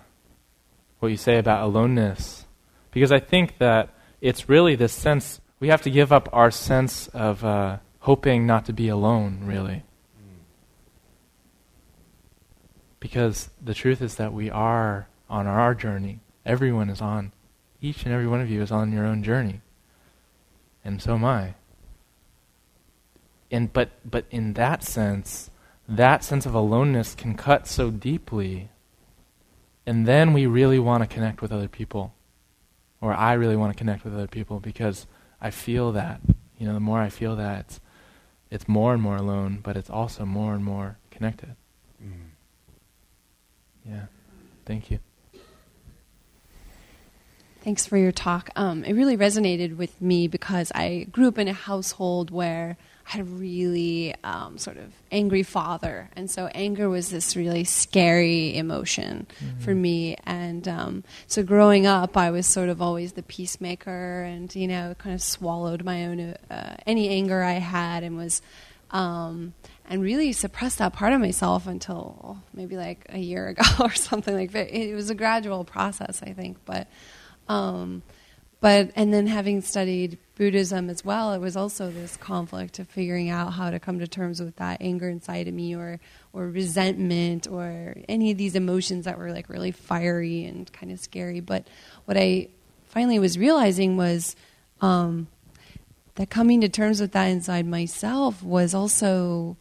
what 1.00 1.08
you 1.08 1.16
say 1.16 1.38
about 1.38 1.64
aloneness 1.64 2.44
because 2.92 3.10
I 3.10 3.20
think 3.20 3.58
that 3.58 3.90
it's 4.20 4.48
really 4.48 4.74
this 4.74 4.92
sense, 4.92 5.40
we 5.58 5.68
have 5.68 5.82
to 5.82 5.90
give 5.90 6.12
up 6.12 6.28
our 6.32 6.50
sense 6.50 7.08
of 7.08 7.44
uh, 7.44 7.78
hoping 8.00 8.46
not 8.46 8.66
to 8.66 8.72
be 8.72 8.88
alone, 8.88 9.40
really. 9.44 9.82
Because 12.98 13.48
the 13.62 13.72
truth 13.72 14.02
is 14.02 14.16
that 14.16 14.32
we 14.34 14.50
are 14.50 15.08
on 15.30 15.46
our 15.46 15.74
journey. 15.74 16.20
Everyone 16.44 16.90
is 16.90 17.00
on 17.00 17.32
each 17.80 18.04
and 18.04 18.12
every 18.12 18.26
one 18.26 18.42
of 18.42 18.50
you 18.50 18.60
is 18.60 18.70
on 18.70 18.92
your 18.92 19.06
own 19.06 19.22
journey. 19.22 19.62
And 20.84 21.00
so 21.00 21.14
am 21.14 21.24
I. 21.24 21.54
And 23.51 23.72
but 23.72 23.90
but 24.09 24.24
in 24.30 24.55
that 24.55 24.84
sense, 24.84 25.51
that 25.88 26.22
sense 26.22 26.46
of 26.46 26.55
aloneness 26.55 27.14
can 27.14 27.34
cut 27.36 27.66
so 27.66 27.90
deeply. 27.90 28.70
And 29.86 30.07
then 30.07 30.32
we 30.32 30.46
really 30.46 30.78
want 30.78 31.03
to 31.03 31.09
connect 31.12 31.42
with 31.42 31.51
other 31.51 31.68
people. 31.68 32.14
Or 33.01 33.12
I 33.14 33.32
really 33.32 33.57
want 33.57 33.72
to 33.72 33.78
connect 33.78 34.05
with 34.05 34.14
other 34.14 34.28
people 34.28 34.61
because 34.61 35.07
I 35.40 35.51
feel 35.51 35.92
that. 35.92 36.20
You 36.59 36.66
know, 36.66 36.74
the 36.74 36.80
more 36.80 37.01
I 37.01 37.09
feel 37.09 37.36
that, 37.36 37.61
it's, 37.61 37.80
it's 38.51 38.68
more 38.68 38.92
and 38.92 39.03
more 39.03 39.16
alone, 39.16 39.61
but 39.62 39.76
it's 39.76 39.88
also 39.88 40.26
more 40.26 40.55
and 40.55 40.62
more 40.62 40.98
connected. 41.11 41.57
Mm. 42.03 42.30
Yeah. 43.88 44.05
Thank 44.66 44.90
you. 44.90 44.98
Thanks 47.62 47.86
for 47.86 47.96
your 47.96 48.12
talk. 48.12 48.51
Um, 48.57 48.84
it 48.84 48.92
really 48.94 49.16
resonated 49.16 49.76
with 49.76 50.01
me 50.01 50.28
because 50.28 50.70
I 50.74 51.07
grew 51.11 51.28
up 51.28 51.38
in 51.38 51.48
a 51.48 51.53
household 51.53 52.30
where 52.30 52.76
I 52.76 52.76
had 53.11 53.22
a 53.22 53.24
really 53.24 54.14
um, 54.22 54.56
sort 54.56 54.76
of 54.76 54.84
angry 55.11 55.42
father, 55.42 56.08
and 56.14 56.30
so 56.30 56.46
anger 56.54 56.88
was 56.88 57.11
this 57.11 57.34
really 57.34 57.64
scary 57.64 58.56
emotion 58.56 59.26
mm-hmm. 59.44 59.58
for 59.58 59.74
me. 59.74 60.16
And 60.26 60.68
um, 60.68 61.02
so 61.26 61.42
growing 61.42 61.88
up, 61.88 62.16
I 62.16 62.30
was 62.30 62.46
sort 62.46 62.68
of 62.68 62.80
always 62.80 63.14
the 63.14 63.24
peacemaker, 63.24 64.22
and 64.22 64.54
you 64.54 64.68
know, 64.68 64.94
kind 64.96 65.12
of 65.12 65.20
swallowed 65.20 65.82
my 65.82 66.06
own 66.06 66.20
uh, 66.52 66.76
any 66.86 67.08
anger 67.08 67.42
I 67.42 67.54
had, 67.54 68.04
and 68.04 68.16
was 68.16 68.42
um, 68.92 69.54
and 69.88 70.02
really 70.02 70.32
suppressed 70.32 70.78
that 70.78 70.92
part 70.92 71.12
of 71.12 71.20
myself 71.20 71.66
until 71.66 72.38
maybe 72.54 72.76
like 72.76 73.06
a 73.08 73.18
year 73.18 73.48
ago 73.58 73.64
or 73.80 73.92
something 73.92 74.36
like 74.36 74.52
that. 74.52 74.70
It 74.70 74.94
was 74.94 75.11
a 75.11 75.16
gradual 75.16 75.64
process, 75.64 76.22
I 76.22 76.32
think, 76.32 76.58
but. 76.64 76.86
But 78.61 78.90
and 78.94 79.12
then 79.12 79.26
having 79.26 79.62
studied 79.62 80.18
Buddhism 80.36 80.90
as 80.90 81.02
well, 81.02 81.32
it 81.32 81.38
was 81.38 81.56
also 81.56 81.90
this 81.90 82.16
conflict 82.18 82.78
of 82.78 82.88
figuring 82.88 83.30
out 83.30 83.54
how 83.54 83.70
to 83.70 83.80
come 83.80 83.98
to 84.00 84.06
terms 84.06 84.40
with 84.40 84.56
that 84.56 84.82
anger 84.82 85.08
inside 85.08 85.48
of 85.48 85.54
me, 85.54 85.74
or 85.74 85.98
or 86.34 86.48
resentment, 86.48 87.48
or 87.48 87.96
any 88.08 88.30
of 88.30 88.38
these 88.38 88.54
emotions 88.54 89.06
that 89.06 89.18
were 89.18 89.32
like 89.32 89.48
really 89.48 89.70
fiery 89.70 90.44
and 90.44 90.70
kind 90.72 90.92
of 90.92 91.00
scary. 91.00 91.40
But 91.40 91.66
what 92.04 92.18
I 92.18 92.48
finally 92.88 93.18
was 93.18 93.38
realizing 93.38 93.96
was 93.96 94.36
um, 94.82 95.28
that 96.16 96.28
coming 96.28 96.61
to 96.61 96.68
terms 96.68 97.00
with 97.00 97.12
that 97.12 97.26
inside 97.26 97.66
myself 97.66 98.42
was 98.42 98.74
also, 98.74 99.56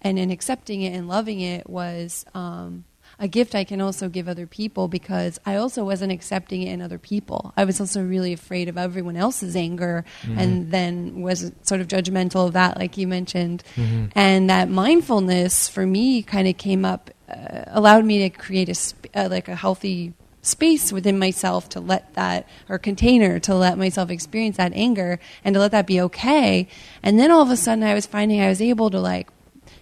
and 0.00 0.16
in 0.16 0.30
accepting 0.30 0.82
it 0.82 0.94
and 0.96 1.08
loving 1.08 1.40
it 1.40 1.68
was. 1.68 2.24
Um, 2.34 2.84
a 3.18 3.28
gift 3.28 3.54
I 3.54 3.64
can 3.64 3.80
also 3.80 4.08
give 4.08 4.28
other 4.28 4.46
people 4.46 4.88
because 4.88 5.38
I 5.46 5.56
also 5.56 5.84
wasn't 5.84 6.12
accepting 6.12 6.62
it 6.62 6.72
in 6.72 6.82
other 6.82 6.98
people. 6.98 7.52
I 7.56 7.64
was 7.64 7.80
also 7.80 8.02
really 8.02 8.32
afraid 8.32 8.68
of 8.68 8.76
everyone 8.76 9.16
else's 9.16 9.56
anger 9.56 10.04
mm-hmm. 10.22 10.38
and 10.38 10.70
then 10.70 11.22
was 11.22 11.52
sort 11.62 11.80
of 11.80 11.88
judgmental 11.88 12.46
of 12.46 12.52
that, 12.54 12.78
like 12.78 12.96
you 12.96 13.06
mentioned. 13.06 13.62
Mm-hmm. 13.76 14.06
And 14.14 14.50
that 14.50 14.68
mindfulness 14.68 15.68
for 15.68 15.86
me 15.86 16.22
kind 16.22 16.48
of 16.48 16.56
came 16.56 16.84
up, 16.84 17.10
uh, 17.28 17.64
allowed 17.68 18.04
me 18.04 18.28
to 18.28 18.30
create 18.30 18.68
a 18.68 18.74
sp- 18.74 19.10
uh, 19.14 19.28
like 19.30 19.48
a 19.48 19.56
healthy 19.56 20.14
space 20.44 20.92
within 20.92 21.18
myself 21.18 21.70
to 21.70 21.80
let 21.80 22.12
that 22.14 22.46
or 22.68 22.78
container 22.78 23.38
to 23.40 23.54
let 23.54 23.78
myself 23.78 24.10
experience 24.10 24.58
that 24.58 24.72
anger 24.74 25.18
and 25.42 25.54
to 25.54 25.60
let 25.60 25.70
that 25.70 25.86
be 25.86 25.98
okay 25.98 26.68
and 27.02 27.18
then 27.18 27.30
all 27.30 27.40
of 27.40 27.48
a 27.48 27.56
sudden 27.56 27.82
i 27.82 27.94
was 27.94 28.04
finding 28.04 28.42
i 28.42 28.48
was 28.48 28.60
able 28.60 28.90
to 28.90 29.00
like 29.00 29.30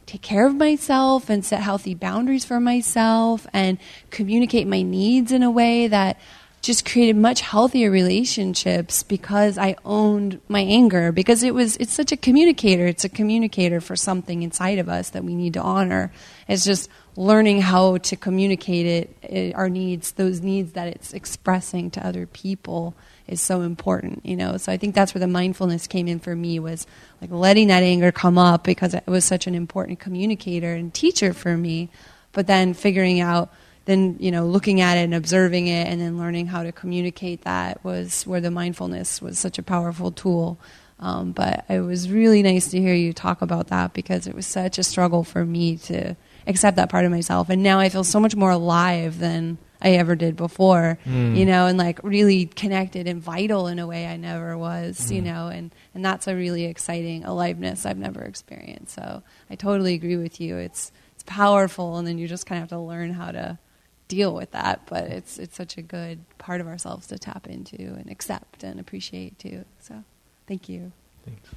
take 0.06 0.22
care 0.22 0.46
of 0.46 0.54
myself 0.54 1.30
and 1.30 1.44
set 1.44 1.60
healthy 1.60 1.94
boundaries 1.94 2.44
for 2.44 2.60
myself 2.60 3.46
and 3.52 3.78
communicate 4.10 4.66
my 4.66 4.82
needs 4.82 5.32
in 5.32 5.42
a 5.42 5.50
way 5.50 5.86
that 5.88 6.18
just 6.62 6.88
created 6.88 7.16
much 7.16 7.40
healthier 7.40 7.90
relationships 7.90 9.02
because 9.02 9.58
I 9.58 9.74
owned 9.84 10.40
my 10.48 10.60
anger. 10.60 11.10
Because 11.10 11.42
it 11.42 11.54
was 11.54 11.76
it's 11.78 11.92
such 11.92 12.12
a 12.12 12.16
communicator. 12.16 12.86
It's 12.86 13.04
a 13.04 13.08
communicator 13.08 13.80
for 13.80 13.96
something 13.96 14.42
inside 14.42 14.78
of 14.78 14.88
us 14.88 15.10
that 15.10 15.24
we 15.24 15.34
need 15.34 15.54
to 15.54 15.60
honor. 15.60 16.12
It's 16.46 16.64
just 16.64 16.88
learning 17.16 17.62
how 17.62 17.98
to 17.98 18.16
communicate 18.16 18.86
it, 18.86 19.16
it 19.22 19.54
our 19.54 19.68
needs 19.68 20.12
those 20.12 20.40
needs 20.40 20.72
that 20.72 20.88
it's 20.88 21.12
expressing 21.12 21.90
to 21.90 22.06
other 22.06 22.26
people 22.26 22.94
is 23.28 23.40
so 23.40 23.62
important, 23.62 24.24
you 24.24 24.36
know. 24.36 24.56
So 24.56 24.72
I 24.72 24.76
think 24.76 24.94
that's 24.94 25.14
where 25.14 25.20
the 25.20 25.26
mindfulness 25.26 25.86
came 25.86 26.08
in 26.08 26.18
for 26.18 26.34
me 26.34 26.58
was 26.58 26.86
like 27.20 27.30
letting 27.30 27.68
that 27.68 27.82
anger 27.82 28.12
come 28.12 28.38
up 28.38 28.64
because 28.64 28.94
it 28.94 29.06
was 29.06 29.24
such 29.24 29.46
an 29.46 29.54
important 29.54 30.00
communicator 30.00 30.74
and 30.74 30.92
teacher 30.92 31.32
for 31.32 31.56
me. 31.56 31.90
But 32.32 32.46
then 32.46 32.74
figuring 32.74 33.20
out, 33.20 33.52
then 33.84 34.16
you 34.20 34.30
know, 34.30 34.46
looking 34.46 34.80
at 34.80 34.96
it 34.96 35.02
and 35.04 35.14
observing 35.14 35.66
it, 35.66 35.86
and 35.88 36.00
then 36.00 36.18
learning 36.18 36.46
how 36.46 36.62
to 36.62 36.72
communicate 36.72 37.42
that 37.42 37.82
was 37.84 38.26
where 38.26 38.40
the 38.40 38.50
mindfulness 38.50 39.20
was 39.20 39.38
such 39.38 39.58
a 39.58 39.62
powerful 39.62 40.10
tool. 40.10 40.58
Um, 40.98 41.32
but 41.32 41.64
it 41.68 41.80
was 41.80 42.08
really 42.08 42.42
nice 42.42 42.70
to 42.70 42.80
hear 42.80 42.94
you 42.94 43.12
talk 43.12 43.42
about 43.42 43.68
that 43.68 43.92
because 43.92 44.28
it 44.28 44.36
was 44.36 44.46
such 44.46 44.78
a 44.78 44.84
struggle 44.84 45.24
for 45.24 45.44
me 45.44 45.76
to 45.78 46.14
accept 46.46 46.76
that 46.76 46.90
part 46.90 47.04
of 47.04 47.10
myself, 47.10 47.50
and 47.50 47.62
now 47.62 47.80
I 47.80 47.88
feel 47.88 48.04
so 48.04 48.20
much 48.20 48.36
more 48.36 48.50
alive 48.50 49.18
than 49.18 49.58
I 49.82 49.90
ever 49.92 50.14
did 50.14 50.36
before, 50.36 50.98
mm. 51.04 51.36
you 51.36 51.44
know, 51.44 51.66
and 51.66 51.76
like 51.76 51.98
really 52.04 52.46
connected 52.46 53.08
and 53.08 53.20
vital 53.20 53.66
in 53.66 53.80
a 53.80 53.86
way 53.86 54.06
I 54.06 54.16
never 54.16 54.56
was, 54.56 55.00
mm. 55.00 55.16
you 55.16 55.22
know, 55.22 55.48
and, 55.48 55.74
and 55.94 56.04
that's 56.04 56.28
a 56.28 56.36
really 56.36 56.64
exciting 56.66 57.24
aliveness 57.24 57.84
I've 57.84 57.98
never 57.98 58.22
experienced. 58.22 58.94
So 58.94 59.22
I 59.50 59.56
totally 59.56 59.94
agree 59.94 60.16
with 60.16 60.40
you. 60.40 60.56
It's, 60.56 60.92
it's 61.14 61.24
powerful 61.24 61.98
and 61.98 62.06
then 62.06 62.16
you 62.16 62.28
just 62.28 62.46
kind 62.46 62.62
of 62.62 62.70
have 62.70 62.78
to 62.78 62.82
learn 62.82 63.12
how 63.12 63.32
to 63.32 63.58
deal 64.06 64.34
with 64.34 64.52
that, 64.52 64.82
but 64.86 65.04
it's, 65.04 65.38
it's 65.38 65.56
such 65.56 65.76
a 65.76 65.82
good 65.82 66.20
part 66.38 66.60
of 66.60 66.68
ourselves 66.68 67.08
to 67.08 67.18
tap 67.18 67.48
into 67.48 67.76
and 67.76 68.08
accept 68.08 68.62
and 68.62 68.78
appreciate 68.78 69.38
too. 69.38 69.64
So 69.80 70.04
thank 70.46 70.68
you. 70.68 70.92
Thanks. 71.24 71.48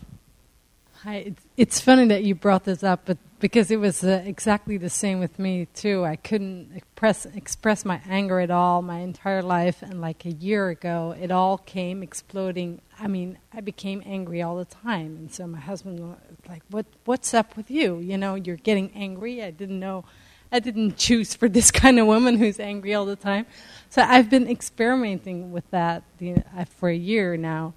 Hi, 1.03 1.33
it's, 1.57 1.79
funny 1.81 2.07
that 2.07 2.23
you 2.23 2.35
brought 2.35 2.63
this 2.63 2.81
up, 2.81 3.01
but 3.05 3.17
because 3.39 3.69
it 3.69 3.79
was 3.79 4.03
uh, 4.03 4.23
exactly 4.25 4.77
the 4.77 4.89
same 4.89 5.19
with 5.19 5.37
me 5.37 5.67
too. 5.75 6.05
I 6.05 6.15
couldn't 6.15 6.71
express 6.73 7.25
express 7.25 7.83
my 7.83 8.01
anger 8.07 8.39
at 8.39 8.49
all 8.49 8.81
my 8.81 8.99
entire 8.99 9.43
life, 9.43 9.81
and 9.81 9.99
like 9.99 10.25
a 10.25 10.31
year 10.31 10.69
ago, 10.69 11.13
it 11.19 11.31
all 11.31 11.57
came 11.57 12.01
exploding. 12.01 12.81
I 12.97 13.07
mean, 13.07 13.37
I 13.53 13.59
became 13.59 14.01
angry 14.05 14.41
all 14.41 14.55
the 14.55 14.65
time, 14.65 15.17
and 15.17 15.31
so 15.31 15.45
my 15.45 15.59
husband 15.59 15.99
was 15.99 16.17
like, 16.47 16.63
"What 16.69 16.85
what's 17.03 17.33
up 17.33 17.57
with 17.57 17.69
you? 17.69 17.99
You 17.99 18.17
know, 18.17 18.35
you're 18.35 18.55
getting 18.55 18.91
angry." 18.95 19.43
I 19.43 19.51
didn't 19.51 19.79
know. 19.79 20.05
I 20.51 20.59
didn't 20.59 20.97
choose 21.05 21.35
for 21.35 21.49
this 21.49 21.71
kind 21.71 21.99
of 21.99 22.07
woman 22.07 22.37
who's 22.37 22.59
angry 22.59 22.93
all 22.93 23.05
the 23.05 23.17
time. 23.17 23.45
So 23.89 24.01
I've 24.01 24.29
been 24.29 24.47
experimenting 24.49 25.51
with 25.51 25.69
that 25.71 26.03
know, 26.21 26.65
for 26.77 26.89
a 26.89 26.95
year 26.95 27.35
now, 27.35 27.73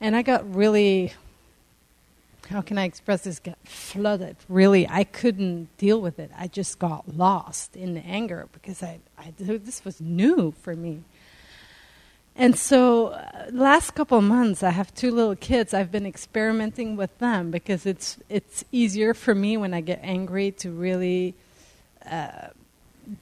and 0.00 0.16
I 0.16 0.22
got 0.22 0.52
really 0.52 1.12
how 2.48 2.60
can 2.60 2.78
I 2.78 2.84
express 2.84 3.24
this? 3.24 3.38
Got 3.38 3.58
flooded. 3.64 4.36
Really, 4.48 4.88
I 4.88 5.04
couldn't 5.04 5.76
deal 5.78 6.00
with 6.00 6.18
it. 6.18 6.30
I 6.36 6.46
just 6.48 6.78
got 6.78 7.16
lost 7.16 7.76
in 7.76 7.94
the 7.94 8.00
anger 8.00 8.48
because 8.52 8.82
I, 8.82 9.00
I 9.18 9.32
this 9.36 9.84
was 9.84 10.00
new 10.00 10.52
for 10.62 10.74
me. 10.74 11.02
And 12.38 12.56
so, 12.58 13.08
uh, 13.08 13.46
last 13.50 13.94
couple 13.94 14.20
months, 14.20 14.62
I 14.62 14.68
have 14.70 14.94
two 14.94 15.10
little 15.10 15.36
kids. 15.36 15.72
I've 15.72 15.90
been 15.90 16.04
experimenting 16.04 16.96
with 16.96 17.16
them 17.18 17.50
because 17.50 17.86
it's 17.86 18.18
it's 18.28 18.64
easier 18.70 19.14
for 19.14 19.34
me 19.34 19.56
when 19.56 19.72
I 19.72 19.80
get 19.80 20.00
angry 20.02 20.50
to 20.52 20.70
really 20.70 21.34
uh, 22.04 22.48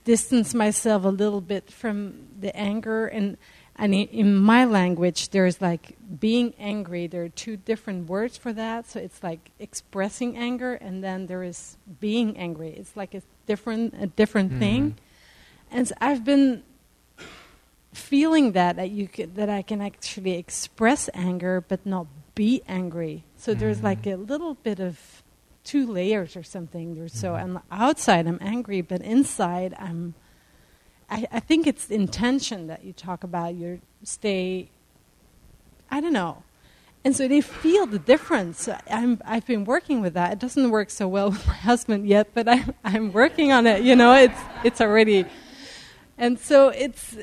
distance 0.04 0.52
myself 0.54 1.04
a 1.04 1.08
little 1.08 1.40
bit 1.40 1.70
from 1.70 2.26
the 2.40 2.54
anger 2.56 3.06
and 3.06 3.36
and 3.76 3.94
in 3.94 4.36
my 4.36 4.64
language 4.64 5.30
there's 5.30 5.60
like 5.60 5.96
being 6.20 6.54
angry 6.58 7.06
there 7.06 7.24
are 7.24 7.28
two 7.28 7.56
different 7.56 8.08
words 8.08 8.36
for 8.36 8.52
that 8.52 8.88
so 8.88 9.00
it's 9.00 9.22
like 9.22 9.50
expressing 9.58 10.36
anger 10.36 10.74
and 10.74 11.02
then 11.02 11.26
there 11.26 11.42
is 11.42 11.76
being 12.00 12.36
angry 12.36 12.70
it's 12.70 12.96
like 12.96 13.14
a 13.14 13.22
different 13.46 13.94
a 13.98 14.06
different 14.06 14.50
mm-hmm. 14.50 14.60
thing 14.60 14.96
and 15.70 15.88
so 15.88 15.94
i've 16.00 16.24
been 16.24 16.62
feeling 17.92 18.52
that 18.52 18.76
that 18.76 18.90
you 18.90 19.08
could, 19.08 19.34
that 19.34 19.48
i 19.48 19.62
can 19.62 19.80
actually 19.80 20.36
express 20.36 21.08
anger 21.14 21.60
but 21.60 21.84
not 21.84 22.06
be 22.34 22.62
angry 22.68 23.24
so 23.36 23.52
mm-hmm. 23.52 23.60
there's 23.60 23.82
like 23.82 24.06
a 24.06 24.16
little 24.16 24.54
bit 24.54 24.80
of 24.80 25.22
two 25.64 25.86
layers 25.86 26.36
or 26.36 26.42
something 26.42 26.94
there's 26.94 27.14
so 27.14 27.32
mm-hmm. 27.32 27.56
outside 27.70 28.26
i'm 28.26 28.38
angry 28.40 28.80
but 28.80 29.00
inside 29.00 29.74
i'm 29.78 30.14
I, 31.10 31.26
I 31.32 31.40
think 31.40 31.66
it's 31.66 31.90
intention 31.90 32.66
that 32.68 32.84
you 32.84 32.92
talk 32.92 33.24
about. 33.24 33.54
Your 33.54 33.78
stay, 34.02 34.68
I 35.90 36.00
don't 36.00 36.12
know. 36.12 36.42
And 37.04 37.14
so 37.14 37.28
they 37.28 37.42
feel 37.42 37.86
the 37.86 37.98
difference. 37.98 38.68
I'm, 38.90 39.20
I've 39.26 39.46
been 39.46 39.64
working 39.64 40.00
with 40.00 40.14
that. 40.14 40.32
It 40.32 40.38
doesn't 40.38 40.70
work 40.70 40.88
so 40.88 41.06
well 41.06 41.30
with 41.32 41.46
my 41.46 41.54
husband 41.54 42.06
yet, 42.06 42.28
but 42.32 42.48
I'm, 42.48 42.74
I'm 42.84 43.12
working 43.12 43.52
on 43.52 43.66
it. 43.66 43.82
You 43.82 43.94
know, 43.94 44.14
it's, 44.14 44.40
it's 44.64 44.80
already. 44.80 45.26
And 46.16 46.38
so 46.38 46.68
it's, 46.70 47.16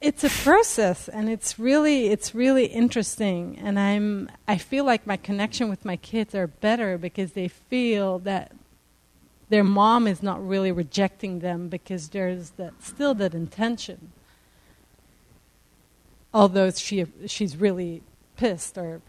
it's 0.00 0.24
a 0.24 0.30
process 0.30 1.08
and 1.08 1.28
it's 1.28 1.58
really 1.58 2.06
it's 2.06 2.32
really 2.32 2.66
interesting 2.66 3.58
and 3.58 3.80
i'm 3.80 4.30
i 4.46 4.56
feel 4.56 4.84
like 4.84 5.04
my 5.08 5.16
connection 5.16 5.68
with 5.68 5.84
my 5.84 5.96
kids 5.96 6.36
are 6.36 6.46
better 6.46 6.96
because 6.96 7.32
they 7.32 7.48
feel 7.48 8.20
that 8.20 8.52
their 9.48 9.64
mom 9.64 10.06
is 10.06 10.22
not 10.22 10.46
really 10.46 10.72
rejecting 10.72 11.40
them 11.40 11.68
because 11.68 12.08
there's 12.10 12.50
that 12.50 12.74
still 12.82 13.14
that 13.14 13.34
intention. 13.34 14.12
although 16.32 16.70
she 16.70 17.06
she's 17.26 17.56
really 17.56 18.02
pissed 18.36 18.78
or 18.78 19.00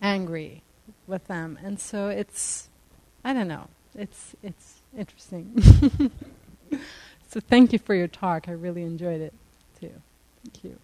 angry 0.00 0.62
with 1.06 1.26
them, 1.28 1.58
and 1.62 1.80
so 1.80 2.08
it's 2.08 2.68
I 3.24 3.32
don't 3.32 3.48
know. 3.48 3.68
It's 3.94 4.34
it's 4.42 4.82
interesting. 4.96 5.62
so 7.30 7.40
thank 7.40 7.72
you 7.72 7.78
for 7.78 7.94
your 7.94 8.08
talk. 8.08 8.48
I 8.48 8.52
really 8.52 8.82
enjoyed 8.82 9.20
it 9.20 9.34
too. 9.80 9.92
Thank 10.44 10.64
you. 10.64 10.78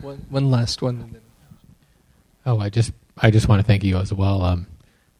one, 0.00 0.24
one 0.30 0.50
last 0.50 0.82
one. 0.82 1.20
Oh, 2.44 2.60
I 2.60 2.70
just 2.70 2.92
I 3.18 3.30
just 3.30 3.48
want 3.48 3.60
to 3.60 3.66
thank 3.66 3.82
you 3.82 3.96
as 3.96 4.12
well. 4.12 4.42
Um, 4.42 4.66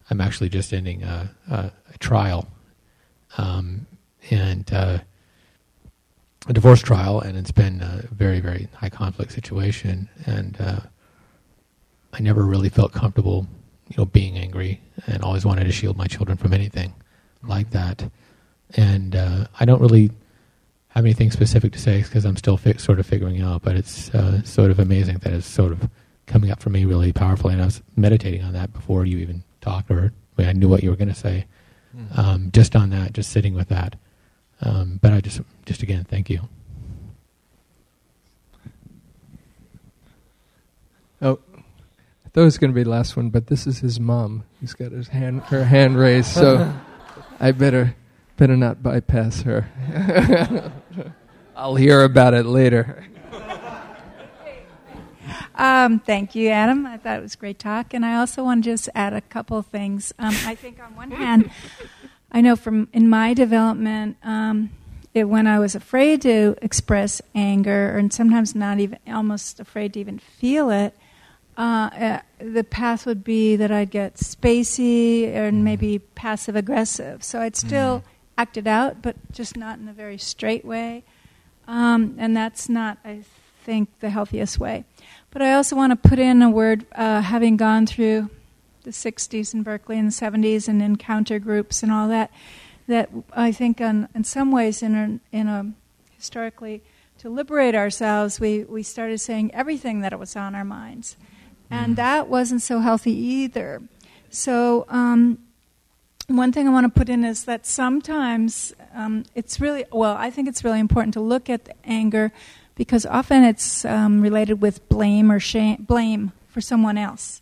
I'm 0.09 0.21
actually 0.21 0.49
just 0.49 0.73
ending 0.73 1.03
a, 1.03 1.33
a, 1.49 1.71
a 1.93 1.97
trial, 1.97 2.47
um, 3.37 3.87
and 4.29 4.71
uh, 4.71 4.99
a 6.47 6.53
divorce 6.53 6.81
trial, 6.81 7.19
and 7.19 7.37
it's 7.37 7.51
been 7.51 7.81
a 7.81 8.07
very 8.11 8.39
very 8.39 8.67
high 8.73 8.89
conflict 8.89 9.31
situation, 9.31 10.09
and 10.25 10.55
uh, 10.61 10.79
I 12.13 12.19
never 12.21 12.43
really 12.43 12.69
felt 12.69 12.93
comfortable, 12.93 13.47
you 13.87 13.95
know, 13.97 14.05
being 14.05 14.37
angry, 14.37 14.79
and 15.07 15.23
always 15.23 15.45
wanted 15.45 15.65
to 15.65 15.71
shield 15.71 15.97
my 15.97 16.07
children 16.07 16.37
from 16.37 16.53
anything 16.53 16.93
like 17.43 17.71
that, 17.71 18.09
and 18.75 19.15
uh, 19.15 19.47
I 19.59 19.65
don't 19.65 19.81
really 19.81 20.11
have 20.89 21.03
anything 21.03 21.31
specific 21.31 21.73
to 21.73 21.79
say 21.79 22.01
because 22.01 22.25
I'm 22.25 22.37
still 22.37 22.57
fi- 22.57 22.77
sort 22.77 22.99
of 22.99 23.05
figuring 23.05 23.41
out, 23.41 23.63
but 23.63 23.75
it's 23.75 24.09
uh, 24.13 24.43
sort 24.43 24.71
of 24.71 24.79
amazing 24.79 25.17
that 25.19 25.33
it's 25.33 25.47
sort 25.47 25.71
of 25.71 25.89
coming 26.27 26.51
up 26.51 26.61
for 26.61 26.69
me 26.69 26.85
really 26.85 27.11
powerfully, 27.11 27.53
and 27.53 27.61
I 27.61 27.65
was 27.65 27.81
meditating 27.95 28.43
on 28.43 28.53
that 28.53 28.73
before 28.73 29.05
you 29.05 29.17
even 29.17 29.43
talked, 29.61 29.89
or 29.89 30.13
I 30.37 30.53
knew 30.53 30.69
what 30.69 30.83
you 30.83 30.91
were 30.91 30.95
going 30.95 31.07
to 31.07 31.15
say. 31.15 31.45
Mm-hmm. 31.95 32.19
Um, 32.19 32.51
just 32.53 32.75
on 32.75 32.91
that, 32.91 33.13
just 33.13 33.31
sitting 33.31 33.55
with 33.55 33.69
that. 33.69 33.95
Um, 34.61 34.99
but 35.01 35.13
I 35.13 35.21
just, 35.21 35.41
just 35.65 35.81
again, 35.81 36.03
thank 36.03 36.29
you. 36.29 36.41
Oh, 41.21 41.39
I 42.25 42.29
thought 42.29 42.41
it 42.41 42.45
was 42.45 42.57
going 42.57 42.71
to 42.71 42.75
be 42.75 42.83
the 42.83 42.89
last 42.89 43.17
one, 43.17 43.29
but 43.29 43.47
this 43.47 43.65
is 43.65 43.79
his 43.79 43.99
mom. 43.99 44.43
He's 44.59 44.73
got 44.73 44.91
his 44.91 45.07
hand, 45.07 45.41
her 45.43 45.63
hand 45.63 45.97
raised, 45.97 46.27
so 46.27 46.73
I 47.39 47.51
better, 47.51 47.95
better 48.35 48.55
not 48.55 48.83
bypass 48.83 49.41
her. 49.43 49.71
I'll 51.55 51.75
hear 51.75 52.03
about 52.03 52.35
it 52.35 52.45
later. 52.45 53.07
Um, 55.55 55.99
thank 55.99 56.35
you, 56.35 56.49
Adam. 56.49 56.85
I 56.85 56.97
thought 56.97 57.17
it 57.17 57.21
was 57.21 57.33
a 57.33 57.37
great 57.37 57.59
talk. 57.59 57.93
And 57.93 58.05
I 58.05 58.17
also 58.17 58.43
want 58.43 58.63
to 58.63 58.69
just 58.69 58.89
add 58.93 59.13
a 59.13 59.21
couple 59.21 59.57
of 59.57 59.65
things. 59.67 60.13
Um, 60.19 60.35
I 60.45 60.55
think, 60.55 60.79
on 60.79 60.95
one 60.95 61.11
hand, 61.11 61.49
I 62.31 62.41
know 62.41 62.55
from 62.55 62.89
in 62.93 63.09
my 63.09 63.33
development, 63.33 64.17
um, 64.23 64.69
it, 65.13 65.25
when 65.25 65.47
I 65.47 65.59
was 65.59 65.73
afraid 65.75 66.21
to 66.23 66.55
express 66.61 67.21
anger, 67.33 67.97
and 67.97 68.13
sometimes 68.13 68.53
not 68.53 68.79
even 68.79 68.99
almost 69.07 69.59
afraid 69.59 69.93
to 69.93 69.99
even 69.99 70.19
feel 70.19 70.69
it, 70.69 70.95
uh, 71.57 71.89
uh, 71.99 72.19
the 72.39 72.63
path 72.63 73.05
would 73.05 73.23
be 73.23 73.55
that 73.55 73.71
I'd 73.71 73.89
get 73.89 74.15
spacey 74.15 75.27
and 75.27 75.55
mm-hmm. 75.55 75.63
maybe 75.63 75.99
passive 75.99 76.55
aggressive. 76.55 77.23
So 77.23 77.41
I'd 77.41 77.55
still 77.55 77.99
mm. 77.99 78.03
act 78.37 78.57
it 78.57 78.67
out, 78.67 79.01
but 79.01 79.15
just 79.31 79.57
not 79.57 79.79
in 79.79 79.87
a 79.87 79.93
very 79.93 80.19
straight 80.19 80.63
way. 80.63 81.03
Um, 81.67 82.15
and 82.19 82.37
that's 82.37 82.69
not, 82.69 82.99
I 83.03 83.23
think, 83.63 83.89
the 83.99 84.11
healthiest 84.11 84.59
way. 84.59 84.85
But 85.31 85.41
I 85.41 85.53
also 85.53 85.75
want 85.75 85.91
to 85.91 86.09
put 86.09 86.19
in 86.19 86.41
a 86.41 86.49
word, 86.49 86.85
uh, 86.93 87.21
having 87.21 87.57
gone 87.57 87.85
through 87.85 88.29
the 88.83 88.91
60s 88.91 89.53
in 89.53 89.63
Berkeley 89.63 89.99
and 89.99 90.07
the 90.07 90.13
70s 90.13 90.67
and 90.67 90.81
encounter 90.81 91.39
groups 91.39 91.83
and 91.83 91.91
all 91.91 92.07
that, 92.07 92.31
that 92.87 93.09
I 93.33 93.51
think 93.51 93.81
on, 93.81 94.07
in 94.15 94.23
some 94.23 94.51
ways, 94.51 94.81
in 94.81 94.95
a, 94.95 95.35
in 95.35 95.47
a 95.47 95.73
historically, 96.15 96.81
to 97.19 97.29
liberate 97.29 97.75
ourselves, 97.75 98.39
we, 98.39 98.63
we 98.63 98.83
started 98.83 99.19
saying 99.19 99.53
everything 99.53 100.01
that 100.01 100.17
was 100.17 100.35
on 100.35 100.55
our 100.55 100.63
minds. 100.63 101.17
And 101.69 101.93
mm. 101.93 101.95
that 101.97 102.29
wasn't 102.29 102.61
so 102.61 102.79
healthy 102.79 103.11
either. 103.11 103.81
So, 104.29 104.85
um, 104.87 105.39
one 106.27 106.51
thing 106.51 106.67
I 106.67 106.71
want 106.71 106.83
to 106.93 106.97
put 106.99 107.07
in 107.09 107.23
is 107.23 107.45
that 107.45 107.65
sometimes 107.65 108.73
um, 108.93 109.23
it's 109.33 109.61
really, 109.61 109.85
well, 109.91 110.15
I 110.17 110.29
think 110.29 110.49
it's 110.49 110.63
really 110.63 110.79
important 110.79 111.13
to 111.13 111.21
look 111.21 111.49
at 111.49 111.65
the 111.65 111.73
anger 111.85 112.33
because 112.77 113.05
often 113.05 113.43
it's 113.43 113.83
um, 113.83 114.21
related 114.21 114.61
with 114.61 114.87
blame 114.87 115.31
or 115.31 115.39
shame, 115.39 115.83
blame 115.85 116.31
for 116.47 116.61
someone 116.61 116.97
else. 116.97 117.41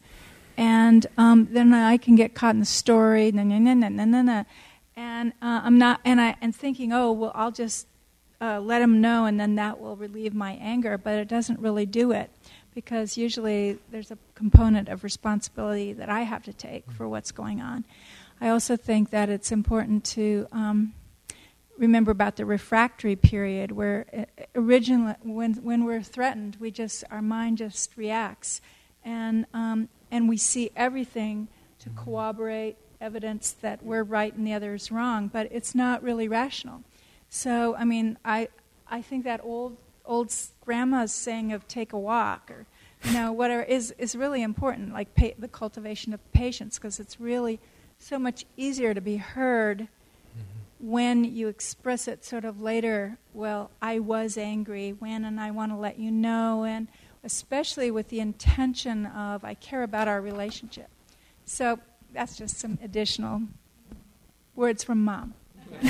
And 0.57 1.05
um, 1.17 1.49
then 1.51 1.73
I 1.73 1.97
can 1.97 2.15
get 2.15 2.33
caught 2.33 2.55
in 2.55 2.61
the 2.61 2.65
story, 2.65 3.31
nah, 3.33 3.43
nah, 3.43 3.59
nah, 3.59 3.73
nah, 3.73 4.05
nah, 4.05 4.21
nah, 4.21 4.43
and 4.95 5.33
uh, 5.41 5.59
I'm 5.63 5.77
not, 5.77 5.99
and 6.05 6.21
I 6.21 6.38
and 6.41 6.55
thinking, 6.55 6.93
oh, 6.93 7.11
well, 7.11 7.33
I'll 7.36 7.51
just 7.51 7.88
uh, 8.39 8.61
let 8.61 8.81
him 8.81 9.01
know, 9.01 9.25
and 9.25 9.38
then 9.38 9.55
that 9.55 9.81
will 9.81 9.97
relieve 9.97 10.33
my 10.33 10.53
anger. 10.53 10.97
But 10.97 11.15
it 11.15 11.27
doesn't 11.27 11.59
really 11.59 11.86
do 11.86 12.13
it, 12.13 12.31
because 12.73 13.17
usually 13.17 13.77
there's 13.91 14.11
a 14.11 14.17
component 14.33 14.88
of 14.88 15.03
responsibility 15.03 15.91
that 15.91 16.09
I 16.09 16.21
have 16.21 16.43
to 16.45 16.53
take 16.53 16.89
for 16.89 17.09
what's 17.09 17.33
going 17.33 17.59
on. 17.59 17.83
I 18.39 18.47
also 18.47 18.77
think 18.77 19.09
that 19.09 19.27
it's 19.29 19.51
important 19.51 20.05
to 20.05 20.47
um, 20.53 20.93
remember 21.78 22.11
about 22.11 22.36
the 22.36 22.45
refractory 22.45 23.15
period 23.15 23.71
where 23.71 24.05
uh, 24.15 24.43
originally 24.55 25.15
when 25.23 25.53
when 25.55 25.84
we're 25.84 26.01
threatened 26.01 26.57
we 26.59 26.71
just 26.71 27.03
our 27.11 27.21
mind 27.21 27.57
just 27.57 27.95
reacts. 27.97 28.61
And 29.03 29.45
um, 29.53 29.89
and 30.11 30.28
we 30.30 30.38
see 30.38 30.71
everything 30.76 31.47
to 31.80 31.89
corroborate 31.91 32.78
evidence 33.01 33.51
that 33.51 33.84
we're 33.84 34.03
right 34.03 34.34
and 34.34 34.47
the 34.47 34.53
other 34.53 34.73
is 34.73 34.91
wrong 34.91 35.28
but 35.28 35.47
it's 35.51 35.76
not 35.76 36.01
really 36.03 36.28
rational. 36.28 36.84
So 37.30 37.76
i 37.76 37.84
mean 37.84 38.17
i 38.23 38.47
i 38.88 39.01
think 39.01 39.23
that 39.26 39.41
old 39.43 39.78
old 40.05 40.34
grandma's 40.61 41.11
saying 41.11 41.51
of 41.51 41.67
take 41.67 41.93
a 41.93 41.99
walk 41.99 42.49
or 42.51 42.65
you 43.03 43.13
know 43.13 43.32
whatever 43.39 43.63
is 43.63 43.93
is 43.97 44.15
really 44.15 44.41
important 44.41 44.93
like 44.93 45.13
pa- 45.15 45.36
the 45.38 45.47
cultivation 45.47 46.13
of 46.13 46.32
patience 46.32 46.78
because 46.78 46.99
it's 46.99 47.19
really 47.19 47.59
so 47.97 48.19
much 48.19 48.45
easier 48.57 48.93
to 48.93 49.01
be 49.01 49.17
heard 49.17 49.88
when 50.86 51.23
you 51.23 51.47
express 51.47 52.07
it 52.07 52.23
sort 52.23 52.45
of 52.45 52.61
later, 52.61 53.17
well, 53.33 53.71
I 53.81 53.97
was 53.97 54.38
angry 54.38 54.91
when, 54.91 55.25
and 55.25 55.39
I 55.39 55.49
want 55.49 55.71
to 55.71 55.75
let 55.75 55.97
you 55.97 56.11
know, 56.11 56.63
and 56.63 56.88
especially 57.23 57.89
with 57.89 58.09
the 58.09 58.19
intention 58.19 59.07
of 59.07 59.43
I 59.43 59.55
care 59.55 59.81
about 59.81 60.07
our 60.07 60.21
relationship. 60.21 60.89
So 61.43 61.79
that's 62.13 62.38
just 62.38 62.59
some 62.59 62.77
additional 62.83 63.41
words 64.55 64.83
from 64.83 65.03
mom. 65.03 65.33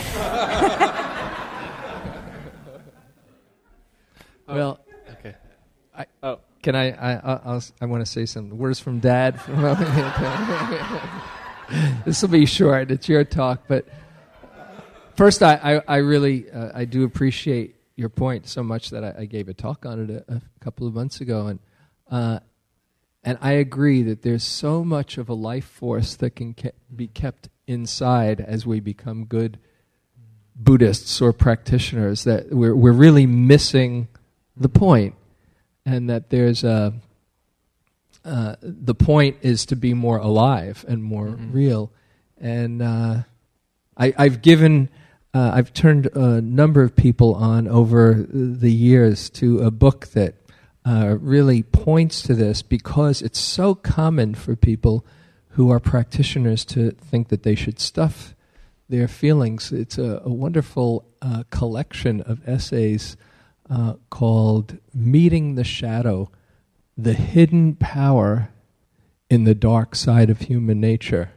well, 4.48 4.80
okay. 5.12 5.36
I, 5.94 6.06
oh. 6.24 6.40
Can 6.64 6.76
I? 6.76 6.94
I, 6.94 7.40
I'll, 7.46 7.64
I 7.80 7.86
want 7.86 8.04
to 8.04 8.12
say 8.12 8.26
some 8.26 8.58
words 8.58 8.80
from 8.80 9.00
dad. 9.00 9.40
this 12.06 12.24
will 12.24 12.30
be 12.30 12.48
short. 12.48 12.90
It's 12.90 13.08
your 13.08 13.24
talk, 13.24 13.66
but 13.68 13.86
First, 15.16 15.42
I, 15.42 15.82
I, 15.88 15.96
I 15.96 15.98
really 15.98 16.52
uh, 16.52 16.72
I 16.74 16.84
do 16.86 17.06
appreciate 17.06 17.76
your 17.96 18.10
point 18.10 18.48
so 18.48 18.62
much 18.62 18.90
that 18.90 19.04
I, 19.04 19.22
I 19.22 19.26
gave 19.26 19.48
a 19.48 19.54
talk 19.54 19.86
on 19.86 20.10
it 20.10 20.26
a, 20.28 20.34
a, 20.36 20.42
couple 20.60 20.86
of 20.88 20.94
months 20.94 21.22
ago, 21.22 21.48
and 21.48 21.60
uh, 22.12 22.40
and 23.24 23.38
I 23.42 23.54
agree 23.54 24.04
that 24.04 24.24
there's 24.24 24.44
so 24.44 24.84
much 24.84 25.18
of 25.18 25.30
a 25.30 25.34
life 25.34 25.66
force 25.66 26.16
that 26.18 26.32
can 26.32 26.54
ke- 26.54 26.76
be 26.94 27.08
kept 27.08 27.48
inside 27.66 28.42
as 28.42 28.66
we 28.66 28.82
become 28.82 29.24
good 29.24 29.58
Buddhists 30.54 31.22
or 31.22 31.32
practitioners 31.32 32.26
that 32.26 32.52
we're 32.52 32.76
we're 32.76 32.92
really 32.92 33.26
missing 33.26 34.10
the 34.58 34.70
point, 34.70 35.16
and 35.86 36.10
that 36.10 36.30
there's 36.30 36.66
a 36.66 36.94
uh, 38.26 38.56
the 38.62 38.96
point 38.96 39.38
is 39.42 39.66
to 39.68 39.78
be 39.78 39.94
more 39.94 40.18
alive 40.18 40.84
and 40.90 41.02
more 41.02 41.28
mm-hmm. 41.28 41.54
real, 41.54 41.92
and 42.38 42.82
uh, 42.82 43.24
I, 43.98 44.14
I've 44.18 44.42
given 44.42 44.90
uh, 45.36 45.52
I've 45.54 45.74
turned 45.74 46.06
a 46.16 46.40
number 46.40 46.82
of 46.82 46.96
people 46.96 47.36
on 47.36 47.68
over 47.68 48.14
the 48.14 48.72
years 48.72 49.30
to 49.32 49.60
a 49.60 49.70
book 49.70 50.08
that 50.08 50.36
uh, 50.86 51.18
really 51.20 51.62
points 51.62 52.22
to 52.22 52.34
this 52.34 52.62
because 52.62 53.22
it's 53.22 53.40
so 53.40 53.76
common 53.76 54.34
for 54.34 54.56
people 54.56 55.06
who 55.50 55.70
are 55.72 55.80
practitioners 55.82 56.64
to 56.66 56.92
think 56.92 57.28
that 57.28 57.44
they 57.44 57.54
should 57.54 57.82
stuff 57.82 58.34
their 58.88 59.10
feelings. 59.10 59.74
It's 59.74 59.98
a, 59.98 60.22
a 60.24 60.32
wonderful 60.32 61.06
uh, 61.22 61.44
collection 61.50 62.22
of 62.22 62.48
essays 62.48 63.18
uh, 63.70 63.96
called 64.10 64.78
Meeting 64.94 65.56
the 65.56 65.66
Shadow 65.66 66.32
The 66.98 67.14
Hidden 67.14 67.76
Power 67.76 68.52
in 69.30 69.44
the 69.44 69.56
Dark 69.56 69.96
Side 69.96 70.30
of 70.30 70.42
Human 70.42 70.80
Nature 70.80 71.32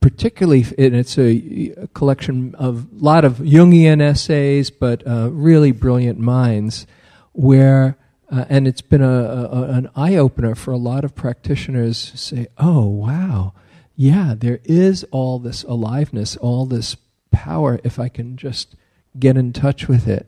particularly, 0.00 0.64
and 0.76 0.94
it's 0.94 1.18
a, 1.18 1.72
a, 1.76 1.86
collection 1.88 2.54
of 2.54 2.86
a 2.92 3.04
lot 3.04 3.24
of 3.24 3.38
Jungian 3.38 4.00
essays, 4.00 4.70
but 4.70 5.06
uh, 5.06 5.30
really 5.30 5.72
brilliant 5.72 6.18
minds, 6.18 6.86
where, 7.32 7.96
uh, 8.30 8.44
and 8.48 8.68
it's 8.68 8.80
been 8.80 9.02
a, 9.02 9.08
a, 9.08 9.62
an 9.70 9.90
eye 9.96 10.16
opener 10.16 10.54
for 10.54 10.70
a 10.70 10.76
lot 10.76 11.04
of 11.04 11.14
practitioners 11.14 12.10
to 12.12 12.18
say, 12.18 12.46
oh, 12.58 12.86
wow, 12.86 13.52
yeah, 13.96 14.34
there 14.36 14.60
is 14.64 15.04
all 15.10 15.38
this 15.38 15.64
aliveness, 15.64 16.36
all 16.36 16.66
this 16.66 16.96
power 17.30 17.80
if 17.82 17.98
I 17.98 18.08
can 18.08 18.36
just 18.36 18.76
get 19.18 19.36
in 19.36 19.52
touch 19.52 19.88
with 19.88 20.06
it. 20.06 20.26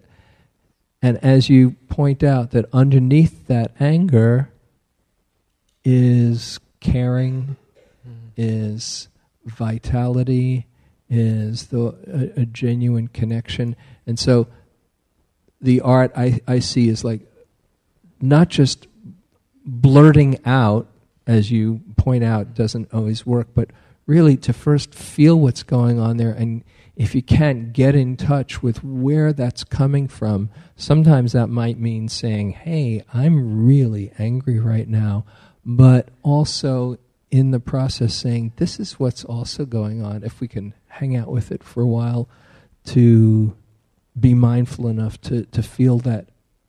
And 1.02 1.16
as 1.18 1.48
you 1.48 1.72
point 1.88 2.22
out, 2.22 2.50
that 2.50 2.66
underneath 2.72 3.46
that 3.46 3.72
anger 3.80 4.50
is 5.84 6.58
caring, 6.80 7.56
mm. 8.06 8.32
is 8.36 9.08
vitality, 9.44 10.66
is 11.08 11.68
the 11.68 12.32
a, 12.36 12.42
a, 12.42 12.46
genuine 12.46 13.08
connection. 13.08 13.74
And 14.06 14.18
so 14.18 14.46
the 15.60 15.80
art 15.80 16.12
I, 16.16 16.40
I 16.46 16.60
see 16.60 16.88
is 16.88 17.02
like 17.02 17.22
not 18.20 18.48
just 18.48 18.86
blurting 19.64 20.38
out, 20.44 20.88
as 21.26 21.50
you 21.50 21.80
point 21.96 22.22
out, 22.22 22.54
doesn't 22.54 22.94
always 22.94 23.26
work, 23.26 23.48
but 23.54 23.70
really 24.06 24.36
to 24.36 24.52
first 24.52 24.94
feel 24.94 25.38
what's 25.38 25.62
going 25.62 25.98
on 25.98 26.16
there 26.16 26.32
and 26.32 26.62
if 27.00 27.14
you 27.14 27.22
can't 27.22 27.72
get 27.72 27.94
in 27.94 28.14
touch 28.14 28.62
with 28.62 28.84
where 28.84 29.32
that's 29.32 29.64
coming 29.64 30.06
from, 30.06 30.50
sometimes 30.76 31.32
that 31.32 31.46
might 31.46 31.78
mean 31.78 32.08
saying, 32.08 32.50
Hey, 32.50 33.02
I'm 33.14 33.64
really 33.64 34.12
angry 34.18 34.58
right 34.58 34.86
now, 34.86 35.24
but 35.64 36.10
also 36.22 36.98
in 37.30 37.50
the 37.50 37.60
process 37.60 38.14
saying, 38.14 38.52
This 38.56 38.80
is 38.80 38.98
what's 38.98 39.24
also 39.24 39.64
going 39.64 40.02
on. 40.02 40.22
If 40.24 40.40
we 40.40 40.48
can 40.48 40.74
hang 40.88 41.16
out 41.16 41.28
with 41.28 41.52
it 41.52 41.62
for 41.62 41.82
a 41.82 41.86
while 41.86 42.28
to 42.86 43.56
be 44.18 44.34
mindful 44.34 44.88
enough 44.88 45.20
to, 45.22 45.44
to 45.46 45.62
feel 45.62 45.98
that 45.98 46.28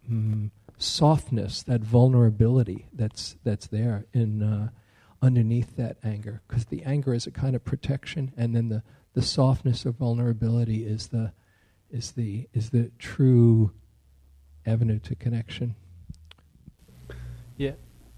mm, 0.09 0.51
softness, 0.78 1.64
that 1.64 1.82
vulnerability 1.82 2.88
that's, 2.93 3.36
that's 3.43 3.68
there 3.68 4.05
in, 4.14 4.43
uh, 4.43 4.70
underneath 5.22 5.76
that 5.78 5.97
anger. 6.03 6.41
Because 6.47 6.66
the 6.66 6.84
anger 6.84 7.14
is 7.14 7.28
a 7.28 7.32
kind 7.32 7.55
of 7.55 7.64
protection, 7.64 8.34
and 8.38 8.55
then 8.55 8.70
the 8.70 8.84
the 9.14 9.22
softness 9.22 9.86
of 9.86 9.95
vulnerability 9.95 10.86
is 10.86 11.07
the 11.07 11.34
is 11.89 12.12
the 12.12 12.47
is 12.53 12.70
the 12.70 12.91
true 12.97 13.72
avenue 14.66 14.99
to 14.99 15.16
connection. 15.16 15.76
Yeah, 17.57 17.74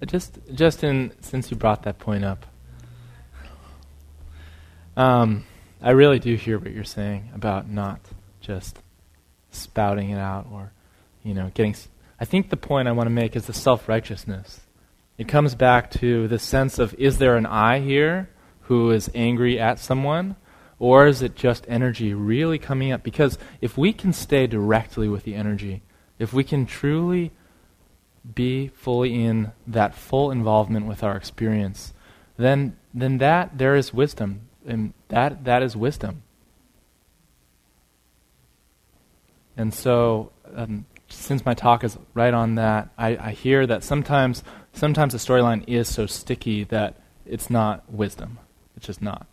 just 0.07 0.39
just 0.53 0.83
in 0.83 1.11
since 1.21 1.51
you 1.51 1.57
brought 1.57 1.83
that 1.83 1.99
point 1.99 2.23
up, 2.23 2.45
um, 4.95 5.45
I 5.81 5.91
really 5.91 6.19
do 6.19 6.35
hear 6.35 6.57
what 6.59 6.71
you're 6.71 6.83
saying 6.83 7.29
about 7.33 7.69
not 7.69 7.99
just 8.41 8.79
spouting 9.51 10.09
it 10.09 10.19
out 10.19 10.47
or 10.51 10.71
you 11.23 11.33
know 11.33 11.51
getting. 11.53 11.73
S- 11.73 11.87
I 12.19 12.25
think 12.25 12.49
the 12.49 12.57
point 12.57 12.87
I 12.87 12.91
want 12.91 13.07
to 13.07 13.11
make 13.11 13.35
is 13.35 13.47
the 13.47 13.53
self 13.53 13.87
righteousness. 13.89 14.61
It 15.17 15.27
comes 15.27 15.55
back 15.55 15.91
to 15.91 16.27
the 16.27 16.39
sense 16.39 16.79
of 16.79 16.93
is 16.95 17.17
there 17.17 17.37
an 17.37 17.45
I 17.45 17.79
here 17.79 18.29
who 18.61 18.91
is 18.91 19.11
angry 19.13 19.59
at 19.59 19.79
someone? 19.79 20.35
Or 20.79 21.07
is 21.07 21.21
it 21.21 21.35
just 21.35 21.65
energy 21.69 22.13
really 22.13 22.57
coming 22.57 22.91
up? 22.91 23.03
Because 23.03 23.37
if 23.61 23.77
we 23.77 23.93
can 23.93 24.11
stay 24.11 24.47
directly 24.47 25.07
with 25.07 25.23
the 25.23 25.35
energy, 25.35 25.81
if 26.19 26.33
we 26.33 26.43
can 26.43 26.65
truly 26.65 27.31
be 28.35 28.69
fully 28.69 29.23
in 29.23 29.51
that 29.67 29.95
full 29.95 30.31
involvement 30.31 30.85
with 30.85 31.03
our 31.03 31.15
experience, 31.15 31.93
then 32.37 32.77
then 32.93 33.17
that 33.17 33.57
there 33.57 33.75
is 33.75 33.93
wisdom. 33.93 34.47
And 34.65 34.93
that 35.09 35.43
that 35.43 35.61
is 35.61 35.75
wisdom. 35.75 36.23
And 39.57 39.73
so 39.73 40.31
um, 40.55 40.85
since 41.09 41.45
my 41.45 41.53
talk 41.53 41.83
is 41.83 41.97
right 42.13 42.33
on 42.33 42.55
that, 42.55 42.89
I, 42.97 43.17
I 43.17 43.31
hear 43.31 43.67
that 43.67 43.83
sometimes 43.83 44.43
sometimes 44.73 45.13
the 45.13 45.19
storyline 45.19 45.63
is 45.67 45.87
so 45.87 46.05
sticky 46.05 46.63
that 46.65 46.95
it's 47.25 47.49
not 47.49 47.89
wisdom. 47.91 48.39
It's 48.75 48.87
just 48.87 49.01
not. 49.01 49.27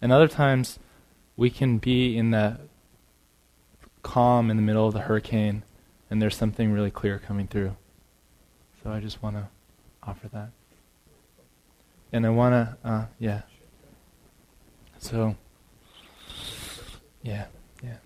And 0.00 0.12
other 0.12 0.28
times, 0.28 0.78
we 1.36 1.50
can 1.50 1.78
be 1.78 2.16
in 2.16 2.30
the 2.30 2.58
calm 4.02 4.50
in 4.50 4.56
the 4.56 4.62
middle 4.62 4.86
of 4.86 4.94
the 4.94 5.00
hurricane, 5.00 5.62
and 6.10 6.20
there's 6.20 6.36
something 6.36 6.72
really 6.72 6.90
clear 6.90 7.18
coming 7.18 7.46
through. 7.46 7.76
So 8.82 8.90
I 8.90 8.98
just 8.98 9.22
want 9.22 9.36
to 9.36 9.48
offer 10.02 10.28
that. 10.28 10.50
And 12.12 12.26
I 12.26 12.30
want 12.30 12.52
to, 12.52 12.88
uh, 12.88 13.06
yeah. 13.18 13.42
So, 14.98 15.36
yeah. 17.22 17.46
Yeah. 17.82 17.96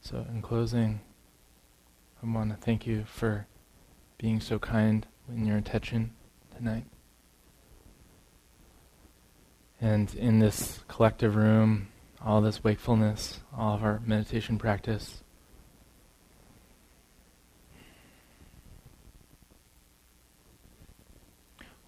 So, 0.00 0.24
in 0.30 0.40
closing, 0.40 1.00
I 2.22 2.26
want 2.26 2.50
to 2.50 2.56
thank 2.56 2.86
you 2.86 3.04
for 3.04 3.46
being 4.16 4.40
so 4.40 4.58
kind 4.58 5.06
in 5.28 5.44
your 5.44 5.58
attention 5.58 6.12
tonight. 6.58 6.84
And 9.80 10.14
in 10.14 10.40
this 10.40 10.80
collective 10.88 11.36
room, 11.36 11.88
all 12.20 12.40
this 12.40 12.62
wakefulness, 12.62 13.40
all 13.56 13.76
of 13.76 13.84
our 13.84 14.02
meditation 14.04 14.58
practice, 14.58 15.22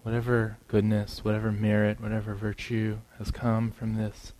whatever 0.03 0.57
goodness, 0.67 1.23
whatever 1.23 1.51
merit, 1.51 2.01
whatever 2.01 2.33
virtue 2.33 2.97
has 3.19 3.29
come 3.29 3.71
from 3.71 3.95
this 3.95 4.33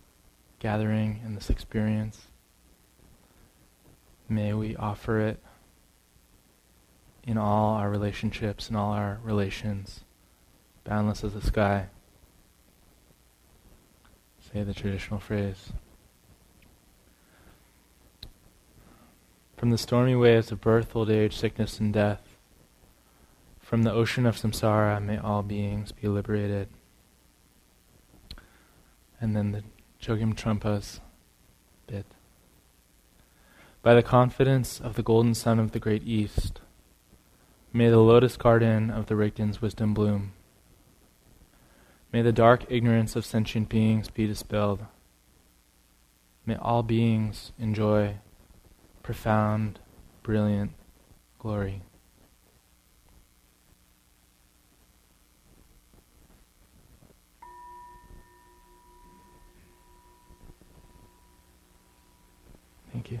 gathering 0.58 1.20
and 1.24 1.36
this 1.36 1.50
experience, 1.50 2.28
May 4.32 4.54
we 4.54 4.74
offer 4.76 5.20
it 5.20 5.42
in 7.22 7.36
all 7.36 7.74
our 7.74 7.90
relationships, 7.90 8.68
and 8.68 8.76
all 8.78 8.92
our 8.92 9.20
relations, 9.22 10.04
boundless 10.84 11.24
as 11.24 11.34
the 11.34 11.42
sky. 11.42 11.86
Say 14.52 14.62
the 14.62 14.74
traditional 14.74 15.20
phrase. 15.20 15.72
From 19.56 19.70
the 19.70 19.78
stormy 19.78 20.16
waves 20.16 20.50
of 20.50 20.60
birth, 20.60 20.94
old 20.96 21.10
age, 21.10 21.36
sickness, 21.36 21.78
and 21.78 21.92
death, 21.92 22.36
from 23.60 23.84
the 23.84 23.92
ocean 23.92 24.26
of 24.26 24.36
samsara, 24.36 25.02
may 25.02 25.18
all 25.18 25.42
beings 25.42 25.92
be 25.92 26.08
liberated. 26.08 26.68
And 29.20 29.36
then 29.36 29.52
the 29.52 29.62
Chogyam 30.00 30.34
Trungpa's 30.34 31.00
bit 31.86 32.06
by 33.82 33.94
the 33.94 34.02
confidence 34.02 34.80
of 34.80 34.94
the 34.94 35.02
golden 35.02 35.34
sun 35.34 35.58
of 35.58 35.72
the 35.72 35.80
great 35.80 36.06
east. 36.06 36.60
May 37.72 37.88
the 37.88 37.98
lotus 37.98 38.36
garden 38.36 38.90
of 38.90 39.06
the 39.06 39.16
Rigden's 39.16 39.60
wisdom 39.60 39.92
bloom. 39.92 40.32
May 42.12 42.20
the 42.20 42.32
dark 42.32 42.66
ignorance 42.68 43.16
of 43.16 43.24
sentient 43.24 43.70
beings 43.70 44.10
be 44.10 44.26
dispelled. 44.26 44.84
May 46.44 46.56
all 46.56 46.82
beings 46.82 47.52
enjoy 47.58 48.16
profound, 49.02 49.78
brilliant 50.22 50.72
glory. 51.38 51.82
Thank 62.92 63.10
you. 63.10 63.20